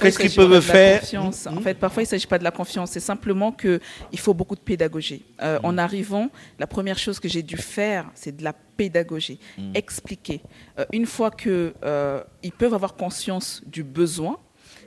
Qu'est-ce 0.00 0.18
qu'ils 0.18 0.34
peuvent 0.34 0.60
faire 0.60 1.02
En 1.14 1.60
fait, 1.60 1.74
parfois, 1.74 2.02
il 2.02 2.06
ne 2.06 2.10
s'agit 2.10 2.26
pas 2.26 2.38
de 2.38 2.44
la 2.44 2.50
confiance. 2.50 2.90
C'est 2.90 3.00
simplement 3.00 3.52
qu'il 3.52 3.80
faut 4.18 4.34
beaucoup 4.34 4.54
de 4.54 4.60
pédagogie. 4.60 5.24
Euh, 5.42 5.58
En 5.62 5.78
arrivant, 5.78 6.28
la 6.58 6.66
première 6.66 6.98
chose 6.98 7.20
que 7.20 7.28
j'ai 7.28 7.42
dû 7.42 7.56
faire, 7.56 8.06
c'est 8.14 8.36
de 8.36 8.44
la 8.44 8.52
pédagogie. 8.52 9.38
Mm. 9.58 9.72
Expliquer. 9.74 10.42
Euh, 10.78 10.84
une 10.92 11.06
fois 11.06 11.30
qu'ils 11.30 11.72
euh, 11.84 12.22
peuvent 12.58 12.74
avoir 12.74 12.94
conscience 12.94 13.62
du 13.66 13.82
besoin, 13.82 14.38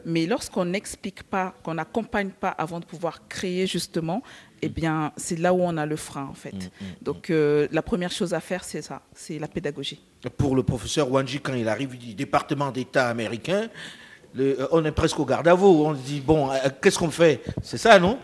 mais 0.05 0.25
lorsqu'on 0.25 0.65
n'explique 0.65 1.23
pas, 1.23 1.53
qu'on 1.63 1.75
n'accompagne 1.75 2.29
pas 2.29 2.49
avant 2.49 2.79
de 2.79 2.85
pouvoir 2.85 3.27
créer 3.27 3.67
justement, 3.67 4.21
eh 4.61 4.69
bien, 4.69 5.11
c'est 5.17 5.37
là 5.37 5.53
où 5.53 5.61
on 5.61 5.75
a 5.77 5.85
le 5.85 5.95
frein, 5.95 6.25
en 6.29 6.33
fait. 6.33 6.53
Mm, 6.53 6.57
mm, 6.57 6.85
Donc, 7.01 7.29
euh, 7.29 7.67
la 7.71 7.81
première 7.81 8.11
chose 8.11 8.33
à 8.33 8.39
faire, 8.39 8.63
c'est 8.63 8.81
ça, 8.81 9.01
c'est 9.13 9.39
la 9.39 9.47
pédagogie. 9.47 10.01
Pour 10.37 10.55
le 10.55 10.63
professeur 10.63 11.11
Wanji, 11.11 11.39
quand 11.39 11.53
il 11.53 11.67
arrive 11.67 11.97
du 11.97 12.13
département 12.13 12.71
d'État 12.71 13.09
américain, 13.09 13.67
euh, 14.39 14.67
on 14.71 14.83
est 14.85 14.91
presque 14.91 15.19
au 15.19 15.25
garde 15.25 15.47
à 15.47 15.53
vous. 15.53 15.67
On 15.85 15.93
se 15.95 16.01
dit, 16.01 16.21
bon, 16.21 16.49
euh, 16.49 16.55
qu'est-ce 16.81 16.97
qu'on 16.97 17.11
fait? 17.11 17.43
C'est 17.61 17.77
ça, 17.77 17.99
non? 17.99 18.17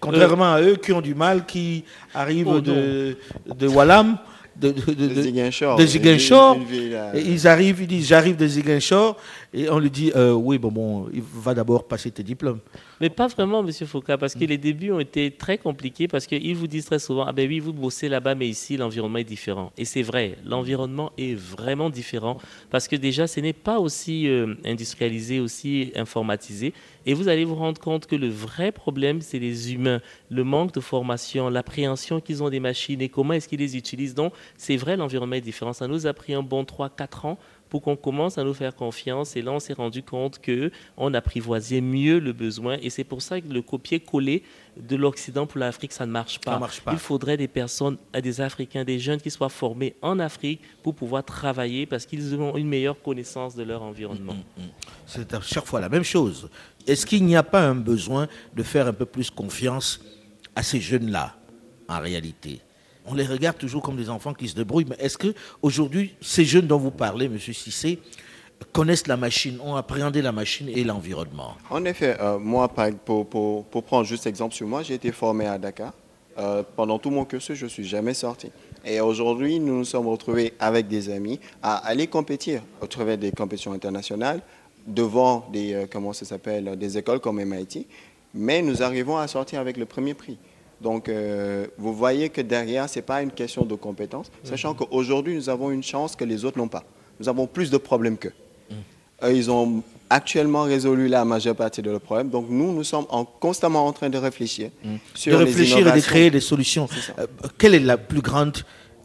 Contrairement 0.00 0.54
à 0.54 0.60
eux 0.60 0.76
qui 0.76 0.92
ont 0.92 1.00
du 1.00 1.14
mal, 1.14 1.46
qui 1.46 1.84
arrivent 2.12 2.48
oh, 2.48 2.60
de, 2.60 3.16
de 3.46 3.68
Wallam 3.68 4.18
de, 4.56 4.70
de, 4.72 4.92
de, 4.92 5.06
De 5.14 5.22
Ziguinchor. 5.22 5.76
de 5.78 5.86
Ziguinchor. 5.86 6.54
Une- 6.56 6.62
une 6.62 6.68
ville, 6.68 6.94
euh, 6.94 7.12
ils 7.24 7.46
arrivent, 7.48 7.80
ils 7.82 7.86
disent 7.86 8.06
j'arrive 8.08 8.36
de 8.36 8.46
Ziguinchor 8.46 9.16
et 9.52 9.68
on 9.68 9.78
lui 9.78 9.90
dit 9.90 10.12
euh, 10.14 10.32
oui 10.32 10.58
bon 10.58 10.70
bon 10.70 11.06
il 11.12 11.22
va 11.22 11.54
d'abord 11.54 11.84
passer 11.86 12.10
tes 12.10 12.22
diplômes. 12.22 12.60
Mais 13.00 13.10
pas 13.10 13.26
vraiment, 13.26 13.62
Monsieur 13.62 13.86
Foucault, 13.86 14.16
parce 14.18 14.34
que 14.34 14.44
les 14.44 14.56
débuts 14.56 14.92
ont 14.92 15.00
été 15.00 15.30
très 15.32 15.58
compliqués, 15.58 16.06
parce 16.06 16.26
qu'ils 16.26 16.54
vous 16.54 16.68
disent 16.68 16.84
très 16.86 17.00
souvent, 17.00 17.24
ah 17.26 17.32
ben 17.32 17.46
oui, 17.48 17.58
vous 17.58 17.72
bossez 17.72 18.08
là-bas, 18.08 18.36
mais 18.36 18.48
ici, 18.48 18.76
l'environnement 18.76 19.18
est 19.18 19.24
différent. 19.24 19.72
Et 19.76 19.84
c'est 19.84 20.02
vrai, 20.02 20.36
l'environnement 20.46 21.10
est 21.18 21.34
vraiment 21.34 21.90
différent, 21.90 22.38
parce 22.70 22.86
que 22.86 22.94
déjà, 22.94 23.26
ce 23.26 23.40
n'est 23.40 23.52
pas 23.52 23.80
aussi 23.80 24.28
euh, 24.28 24.54
industrialisé, 24.64 25.40
aussi 25.40 25.90
informatisé. 25.96 26.72
Et 27.06 27.14
vous 27.14 27.28
allez 27.28 27.44
vous 27.44 27.54
rendre 27.54 27.80
compte 27.80 28.06
que 28.06 28.16
le 28.16 28.28
vrai 28.28 28.72
problème, 28.72 29.20
c'est 29.20 29.38
les 29.38 29.72
humains, 29.72 30.00
le 30.30 30.44
manque 30.44 30.72
de 30.72 30.80
formation, 30.80 31.48
l'appréhension 31.48 32.20
qu'ils 32.20 32.42
ont 32.42 32.48
des 32.48 32.60
machines 32.60 33.00
et 33.02 33.08
comment 33.08 33.34
est-ce 33.34 33.48
qu'ils 33.48 33.60
les 33.60 33.76
utilisent. 33.76 34.14
Donc, 34.14 34.32
c'est 34.56 34.76
vrai, 34.76 34.96
l'environnement 34.96 35.36
est 35.36 35.40
différent. 35.40 35.72
Ça 35.72 35.86
nous 35.86 36.06
a 36.06 36.12
pris 36.14 36.34
un 36.34 36.42
bon 36.42 36.62
3-4 36.64 37.26
ans 37.26 37.38
pour 37.74 37.82
qu'on 37.82 37.96
commence 37.96 38.38
à 38.38 38.44
nous 38.44 38.54
faire 38.54 38.72
confiance. 38.76 39.34
Et 39.34 39.42
là, 39.42 39.50
on 39.50 39.58
s'est 39.58 39.72
rendu 39.72 40.04
compte 40.04 40.38
que 40.38 40.70
on 40.96 41.12
apprivoisait 41.12 41.80
mieux 41.80 42.20
le 42.20 42.32
besoin. 42.32 42.76
Et 42.80 42.88
c'est 42.88 43.02
pour 43.02 43.20
ça 43.20 43.40
que 43.40 43.48
le 43.48 43.62
copier-coller 43.62 44.44
de 44.76 44.94
l'Occident 44.94 45.44
pour 45.44 45.58
l'Afrique, 45.58 45.90
ça 45.90 46.06
ne 46.06 46.12
marche 46.12 46.38
pas. 46.38 46.52
Ça 46.52 46.58
marche 46.60 46.80
pas. 46.82 46.92
Il 46.92 47.00
faudrait 47.00 47.36
des 47.36 47.48
personnes, 47.48 47.96
des 48.12 48.40
Africains, 48.40 48.84
des 48.84 49.00
jeunes 49.00 49.20
qui 49.20 49.28
soient 49.28 49.48
formés 49.48 49.96
en 50.02 50.20
Afrique 50.20 50.60
pour 50.84 50.94
pouvoir 50.94 51.24
travailler 51.24 51.84
parce 51.84 52.06
qu'ils 52.06 52.36
ont 52.36 52.56
une 52.56 52.68
meilleure 52.68 53.02
connaissance 53.02 53.56
de 53.56 53.64
leur 53.64 53.82
environnement. 53.82 54.36
C'est 55.04 55.34
à 55.34 55.40
chaque 55.40 55.66
fois 55.66 55.80
la 55.80 55.88
même 55.88 56.04
chose. 56.04 56.48
Est-ce 56.86 57.04
qu'il 57.04 57.24
n'y 57.24 57.34
a 57.34 57.42
pas 57.42 57.66
un 57.66 57.74
besoin 57.74 58.28
de 58.54 58.62
faire 58.62 58.86
un 58.86 58.92
peu 58.92 59.04
plus 59.04 59.30
confiance 59.30 60.00
à 60.54 60.62
ces 60.62 60.78
jeunes-là, 60.78 61.34
en 61.88 61.98
réalité? 61.98 62.60
On 63.06 63.14
les 63.14 63.26
regarde 63.26 63.58
toujours 63.58 63.82
comme 63.82 63.96
des 63.96 64.08
enfants 64.08 64.32
qui 64.34 64.48
se 64.48 64.54
débrouillent, 64.54 64.86
mais 64.88 64.96
est-ce 64.98 65.18
que 65.18 65.34
aujourd'hui, 65.62 66.14
ces 66.20 66.44
jeunes 66.44 66.66
dont 66.66 66.78
vous 66.78 66.90
parlez, 66.90 67.28
Monsieur 67.28 67.52
Cissé, 67.52 67.98
connaissent 68.72 69.06
la 69.06 69.16
machine, 69.16 69.58
ont 69.62 69.74
appréhendé 69.76 70.22
la 70.22 70.32
machine 70.32 70.68
et 70.68 70.84
l'environnement? 70.84 71.54
En 71.70 71.84
effet, 71.84 72.16
euh, 72.20 72.38
moi, 72.38 72.68
pour- 73.04 73.26
pour 73.26 73.82
prendre 73.82 74.04
juste 74.04 74.26
exemple 74.26 74.54
sur 74.54 74.66
moi, 74.66 74.82
j'ai 74.82 74.94
été 74.94 75.12
formé 75.12 75.46
à 75.46 75.58
Dakar. 75.58 75.92
Euh, 76.38 76.62
pendant 76.74 76.98
tout 76.98 77.10
mon 77.10 77.24
cursus, 77.24 77.56
je 77.56 77.64
ne 77.64 77.70
suis 77.70 77.84
jamais 77.84 78.14
sorti. 78.14 78.50
Et 78.84 79.00
aujourd'hui, 79.00 79.60
nous 79.60 79.76
nous 79.78 79.84
sommes 79.84 80.08
retrouvés 80.08 80.52
avec 80.58 80.88
des 80.88 81.08
amis 81.10 81.38
à 81.62 81.76
aller 81.86 82.06
compétir 82.08 82.62
au 82.80 82.86
travers 82.86 83.16
des 83.18 83.30
compétitions 83.30 83.72
internationales 83.72 84.40
devant 84.86 85.46
des, 85.52 85.74
euh, 85.74 85.86
comment 85.90 86.12
ça 86.12 86.24
s'appelle, 86.24 86.76
des 86.76 86.98
écoles 86.98 87.20
comme 87.20 87.38
MIT. 87.40 87.86
Mais 88.34 88.62
nous 88.62 88.82
arrivons 88.82 89.16
à 89.16 89.28
sortir 89.28 89.60
avec 89.60 89.76
le 89.76 89.84
premier 89.86 90.14
prix. 90.14 90.36
Donc, 90.80 91.08
euh, 91.08 91.66
vous 91.78 91.94
voyez 91.94 92.28
que 92.28 92.40
derrière, 92.40 92.88
ce 92.88 92.98
n'est 92.98 93.02
pas 93.02 93.22
une 93.22 93.30
question 93.30 93.64
de 93.64 93.74
compétence, 93.74 94.30
sachant 94.42 94.74
qu'aujourd'hui, 94.74 95.34
nous 95.34 95.48
avons 95.48 95.70
une 95.70 95.82
chance 95.82 96.14
que 96.16 96.24
les 96.24 96.44
autres 96.44 96.58
n'ont 96.58 96.68
pas. 96.68 96.84
Nous 97.20 97.28
avons 97.28 97.46
plus 97.46 97.70
de 97.70 97.76
problèmes 97.78 98.16
qu'eux. 98.18 98.32
Eux, 99.22 99.32
ils 99.34 99.50
ont 99.50 99.82
actuellement 100.10 100.62
résolu 100.64 101.08
la 101.08 101.24
majeure 101.24 101.54
partie 101.56 101.80
de 101.80 101.90
leurs 101.90 102.00
problèmes. 102.00 102.28
Donc 102.28 102.46
nous, 102.50 102.72
nous 102.74 102.84
sommes 102.84 103.06
en- 103.08 103.24
constamment 103.24 103.86
en 103.86 103.92
train 103.92 104.10
de 104.10 104.18
réfléchir 104.18 104.70
sur 105.14 105.32
De 105.32 105.38
les 105.38 105.50
réfléchir 105.50 105.86
et 105.88 105.92
de 105.98 106.00
créer 106.04 106.30
des 106.30 106.40
solutions. 106.40 106.88
Euh, 107.18 107.26
quelle 107.56 107.74
est 107.74 107.80
la 107.80 107.96
plus 107.96 108.20
grande 108.20 108.58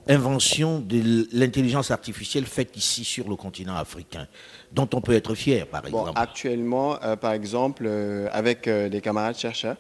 invention 0.08 0.80
de 0.80 1.28
l'intelligence 1.32 1.92
artificielle 1.92 2.46
faite 2.46 2.76
ici 2.76 3.04
sur 3.04 3.30
le 3.30 3.36
continent 3.36 3.76
africain, 3.76 4.28
dont 4.72 4.90
on 4.94 5.02
peut 5.02 5.14
être 5.14 5.36
fier, 5.36 5.68
par 5.68 5.84
Bon, 5.84 6.02
exemple? 6.02 6.20
actuellement, 6.20 6.98
euh, 7.04 7.16
par 7.16 7.34
exemple, 7.34 7.84
euh, 7.86 8.28
avec 8.32 8.68
euh, 8.68 8.90
des 8.90 9.02
camarades 9.02 9.38
chercheurs, 9.38 9.78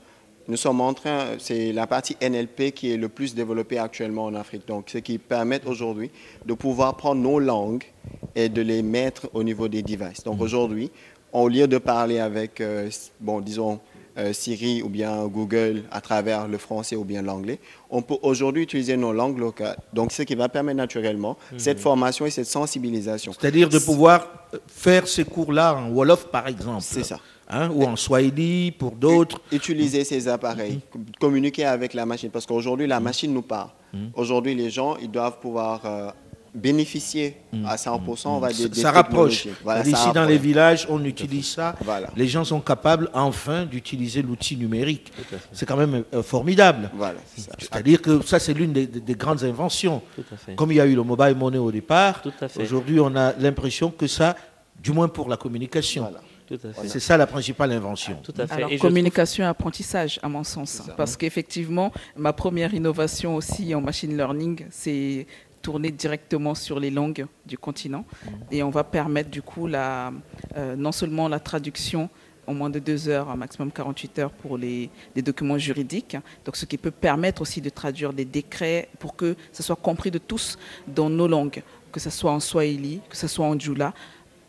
nous 0.49 0.57
sommes 0.57 0.81
en 0.81 0.93
train, 0.95 1.37
c'est 1.37 1.71
la 1.71 1.85
partie 1.85 2.17
NLP 2.21 2.71
qui 2.73 2.91
est 2.91 2.97
le 2.97 3.07
plus 3.07 3.35
développée 3.35 3.77
actuellement 3.77 4.25
en 4.25 4.33
Afrique. 4.33 4.67
Donc, 4.67 4.89
ce 4.89 4.97
qui 4.97 5.19
permet 5.19 5.61
aujourd'hui 5.65 6.09
de 6.43 6.53
pouvoir 6.55 6.97
prendre 6.97 7.21
nos 7.21 7.39
langues 7.39 7.85
et 8.35 8.49
de 8.49 8.61
les 8.61 8.81
mettre 8.81 9.29
au 9.33 9.43
niveau 9.43 9.67
des 9.67 9.83
devices. 9.83 10.23
Donc, 10.23 10.41
aujourd'hui, 10.41 10.89
au 11.31 11.47
lieu 11.47 11.67
de 11.67 11.77
parler 11.77 12.17
avec, 12.19 12.61
euh, 12.61 12.89
bon, 13.19 13.41
disons, 13.41 13.79
euh, 14.17 14.33
Siri 14.33 14.81
ou 14.81 14.89
bien 14.89 15.27
Google 15.27 15.83
à 15.91 16.01
travers 16.01 16.47
le 16.47 16.57
français 16.57 16.95
ou 16.95 17.03
bien 17.03 17.21
l'anglais, 17.21 17.59
on 17.91 18.01
peut 18.01 18.17
aujourd'hui 18.23 18.63
utiliser 18.63 18.97
nos 18.97 19.13
langues 19.13 19.37
locales. 19.37 19.77
Donc, 19.93 20.11
ce 20.11 20.23
qui 20.23 20.33
va 20.33 20.49
permettre 20.49 20.77
naturellement 20.77 21.37
cette 21.57 21.79
formation 21.79 22.25
et 22.25 22.31
cette 22.31 22.47
sensibilisation. 22.47 23.33
C'est-à-dire 23.39 23.69
de 23.69 23.77
pouvoir 23.77 24.27
faire 24.67 25.07
ces 25.07 25.25
cours-là 25.25 25.75
en 25.75 25.91
Wolof, 25.91 26.25
par 26.25 26.47
exemple. 26.47 26.81
C'est 26.81 27.03
ça. 27.03 27.19
Hein, 27.51 27.69
ou 27.73 27.83
en 27.83 27.95
Swahili 27.95 28.71
pour 28.71 28.91
d'autres. 28.91 29.41
Utiliser 29.51 30.03
ces 30.03 30.27
appareils, 30.27 30.81
com- 30.91 31.03
communiquer 31.19 31.65
avec 31.65 31.93
la 31.95 32.05
machine, 32.05 32.29
parce 32.29 32.45
qu'aujourd'hui, 32.45 32.85
la 32.85 32.99
machine 32.99 33.33
nous 33.33 33.41
parle. 33.41 33.69
Aujourd'hui, 34.13 34.53
les 34.53 34.69
gens, 34.69 34.97
ils 35.01 35.09
doivent 35.09 35.39
pouvoir 35.39 35.81
euh, 35.83 36.11
bénéficier 36.53 37.37
à 37.65 37.75
100%, 37.75 38.27
on 38.27 38.39
va 38.39 38.49
des 38.53 38.71
ça 38.75 38.91
rapproche. 38.91 39.47
Voilà, 39.63 39.83
ça 39.83 39.89
ici, 39.89 40.07
dans 40.13 40.25
les 40.25 40.37
villages, 40.37 40.85
on 40.91 41.03
utilise 41.03 41.47
ça. 41.47 41.75
Voilà. 41.83 42.09
Les 42.15 42.27
gens 42.27 42.43
sont 42.43 42.59
capables, 42.61 43.09
enfin, 43.15 43.65
d'utiliser 43.65 44.21
l'outil 44.21 44.55
numérique. 44.55 45.11
C'est 45.51 45.65
quand 45.65 45.77
même 45.77 46.03
euh, 46.13 46.21
formidable. 46.21 46.91
Voilà. 46.93 47.17
C'est-à-dire 47.57 47.99
que 48.01 48.21
ça, 48.23 48.37
c'est 48.37 48.53
l'une 48.53 48.73
des, 48.73 48.85
des- 48.85 48.99
des 48.99 49.15
grandes 49.15 49.43
inventions. 49.43 50.03
Tout 50.15 50.23
à 50.31 50.37
fait. 50.37 50.55
Comme 50.55 50.71
il 50.71 50.75
y 50.75 50.81
a 50.81 50.85
eu 50.85 50.93
le 50.95 51.03
mobile 51.03 51.35
money 51.35 51.57
au 51.57 51.71
départ, 51.71 52.21
aujourd'hui, 52.61 52.99
on 52.99 53.15
a 53.15 53.33
l'impression 53.39 53.89
que 53.89 54.05
ça, 54.05 54.35
du 54.83 54.91
moins 54.91 55.07
pour 55.07 55.29
la 55.29 55.37
communication, 55.37 56.03
Voilà. 56.03 56.19
Tout 56.49 56.59
à 56.67 56.73
fait. 56.73 56.87
c'est 56.89 56.99
ça 56.99 57.15
la 57.15 57.27
principale 57.27 57.71
invention. 57.71 58.17
Tout 58.23 58.33
à 58.37 58.47
fait. 58.47 58.53
Alors, 58.55 58.69
Et 58.69 58.73
je 58.73 58.77
trouve- 58.79 58.89
communication 58.89 59.43
et 59.43 59.47
apprentissage, 59.47 60.19
à 60.23 60.27
mon 60.29 60.43
sens. 60.43 60.81
Parce 60.97 61.15
qu'effectivement, 61.15 61.91
ma 62.17 62.33
première 62.33 62.73
innovation 62.73 63.35
aussi 63.35 63.73
en 63.75 63.81
machine 63.81 64.17
learning, 64.17 64.65
c'est 64.71 65.25
tourner 65.61 65.91
directement 65.91 66.55
sur 66.55 66.79
les 66.79 66.89
langues 66.89 67.25
du 67.45 67.57
continent. 67.57 68.03
Et 68.49 68.63
on 68.63 68.69
va 68.69 68.83
permettre 68.83 69.29
du 69.29 69.41
coup 69.41 69.67
la, 69.67 70.11
euh, 70.57 70.75
non 70.75 70.91
seulement 70.91 71.27
la 71.27 71.39
traduction 71.39 72.09
en 72.47 72.53
moins 72.55 72.71
de 72.71 72.79
deux 72.79 73.07
heures, 73.09 73.29
un 73.29 73.35
maximum 73.35 73.71
48 73.71 74.17
heures 74.19 74.31
pour 74.31 74.57
les, 74.57 74.89
les 75.15 75.21
documents 75.21 75.59
juridiques. 75.59 76.17
Donc, 76.45 76.55
ce 76.55 76.65
qui 76.65 76.77
peut 76.79 76.89
permettre 76.89 77.43
aussi 77.43 77.61
de 77.61 77.69
traduire 77.69 78.11
des 78.11 78.25
décrets 78.25 78.89
pour 78.97 79.15
que 79.15 79.35
ce 79.53 79.61
soit 79.61 79.75
compris 79.75 80.09
de 80.09 80.17
tous 80.17 80.57
dans 80.87 81.11
nos 81.11 81.27
langues, 81.27 81.61
que 81.91 81.99
ce 81.99 82.09
soit 82.09 82.31
en 82.31 82.39
Swahili, 82.39 83.01
que 83.07 83.15
ce 83.17 83.27
soit 83.27 83.45
en 83.45 83.59
Djoula. 83.59 83.93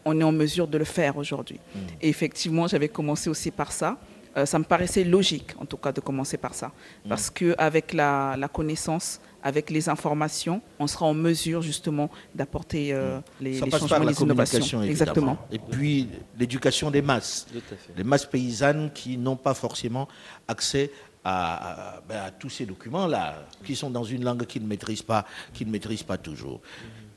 On 0.05 0.19
est 0.19 0.25
en 0.25 0.33
mesure 0.33 0.67
de 0.67 0.79
le 0.79 0.85
faire 0.85 1.17
aujourd'hui. 1.17 1.59
Et 2.01 2.09
effectivement, 2.09 2.67
j'avais 2.67 2.89
commencé 2.89 3.29
aussi 3.31 3.51
par 3.51 3.71
ça. 3.73 3.99
Euh, 4.37 4.47
ça 4.47 4.59
me 4.61 4.65
paraissait 4.65 5.03
logique, 5.05 5.55
en 5.59 5.67
tout 5.67 5.77
cas, 5.77 5.91
de 5.93 6.01
commencer 6.01 6.37
par 6.37 6.55
ça. 6.55 6.71
Parce 7.09 7.29
qu'avec 7.31 7.93
la, 7.93 8.37
la 8.39 8.47
connaissance, 8.49 9.21
avec 9.43 9.71
les 9.71 9.89
informations, 9.89 10.61
on 10.79 10.87
sera 10.87 11.07
en 11.07 11.15
mesure 11.15 11.63
justement 11.63 12.09
d'apporter 12.35 12.93
euh, 12.93 13.19
les, 13.41 13.59
Ça 13.59 13.65
les 13.65 13.71
passe 13.73 13.81
changements, 13.81 13.97
par 13.97 14.05
la 14.07 14.13
les 14.13 14.23
innovations. 14.23 14.59
communication, 14.61 14.83
Exactement. 14.85 15.37
Et 15.51 15.59
puis, 15.59 16.09
l'éducation 16.39 16.91
des 16.93 17.03
masses. 17.03 17.47
Tout 17.53 17.59
à 17.59 17.77
fait. 17.77 17.93
les 17.97 18.05
masses 18.05 18.27
paysannes 18.27 18.91
qui 18.95 19.17
n'ont 19.19 19.37
pas 19.37 19.55
forcément 19.55 20.07
accès 20.47 20.93
à, 21.25 21.97
à- 21.97 22.01
ben, 22.09 22.17
à 22.27 22.31
tous 22.31 22.51
ces 22.51 22.67
documents-là, 22.67 23.47
qui 23.65 23.75
sont 23.75 23.91
dans 23.91 24.05
une 24.05 24.23
langue 24.25 24.47
qu'ils 24.47 24.63
ne 24.63 24.69
maîtrisent 24.69 25.03
pas, 25.03 25.27
qu'ils 25.53 25.67
ne 25.67 25.73
maîtrisent 25.73 26.03
pas 26.05 26.17
toujours. 26.19 26.61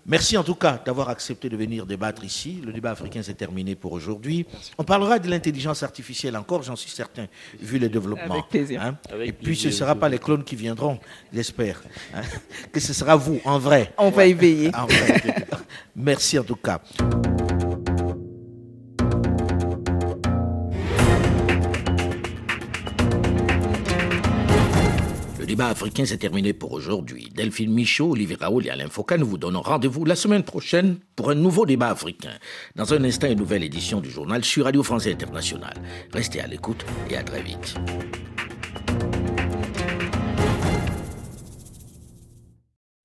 Merci 0.06 0.36
en 0.38 0.44
tout 0.44 0.56
cas 0.56 0.82
d'avoir 0.86 1.08
accepté 1.10 1.48
de 1.48 1.56
venir 1.56 1.86
débattre 1.86 2.24
ici. 2.26 2.60
Le 2.66 2.74
débat 2.74 2.92
africain 2.92 3.24
s'est 3.24 3.34
terminé 3.36 3.76
pour 3.76 3.94
aujourd'hui. 3.94 4.46
On 4.78 4.84
parlera 4.84 5.18
de 5.18 5.30
l'intelligence 5.30 5.82
artificielle 5.82 6.36
encore, 6.36 6.62
j'en 6.64 6.76
suis 6.76 6.90
certain, 6.92 7.28
vu 7.62 7.78
les 7.80 7.88
développements. 7.88 8.34
Avec 8.34 8.48
plaisir. 8.50 8.82
hein. 8.82 8.98
Avec 9.12 9.30
Et 9.30 9.32
puis 9.32 9.56
ce 9.56 9.68
ne 9.68 9.72
sera 9.72 9.96
pas 9.96 10.10
les 10.10 10.20
clones 10.20 10.44
qui 10.44 10.58
viendront, 10.58 11.00
j'espère. 11.32 11.82
hein, 12.14 12.22
Que 12.72 12.80
ce 12.82 12.92
sera 12.94 13.16
vous, 13.16 13.40
en 13.46 13.58
vrai. 13.60 13.94
On 13.98 14.10
va 14.10 14.26
y 14.26 14.34
veiller. 14.34 14.72
En 14.76 14.88
vrai. 14.88 15.22
Merci 15.96 16.38
en 16.38 16.44
tout 16.44 16.58
cas. 16.58 16.82
Débat 25.54 25.68
africain 25.68 26.04
s'est 26.04 26.18
terminé 26.18 26.52
pour 26.52 26.72
aujourd'hui. 26.72 27.30
Delphine 27.32 27.72
Michaud, 27.72 28.14
Olivier 28.14 28.38
Raoul 28.40 28.66
et 28.66 28.72
Alain 28.72 28.90
Foucault 28.90 29.20
nous 29.20 29.28
vous 29.28 29.38
donnons 29.38 29.62
rendez-vous 29.62 30.04
la 30.04 30.16
semaine 30.16 30.42
prochaine 30.42 30.98
pour 31.16 31.30
un 31.30 31.36
nouveau 31.36 31.68
débat 31.68 31.90
africain. 31.90 32.32
Dans 32.76 32.92
un 32.92 33.04
instant, 33.04 33.28
une 33.28 33.38
nouvelle 33.38 33.64
édition 33.64 34.02
du 34.02 34.10
journal 34.10 34.44
sur 34.44 34.66
Radio 34.66 34.82
France 34.82 35.06
Internationale. 35.06 35.76
Restez 36.12 36.42
à 36.42 36.48
l'écoute 36.48 36.84
et 37.08 37.18
à 37.18 37.24
très 37.24 37.44
vite. 37.44 37.76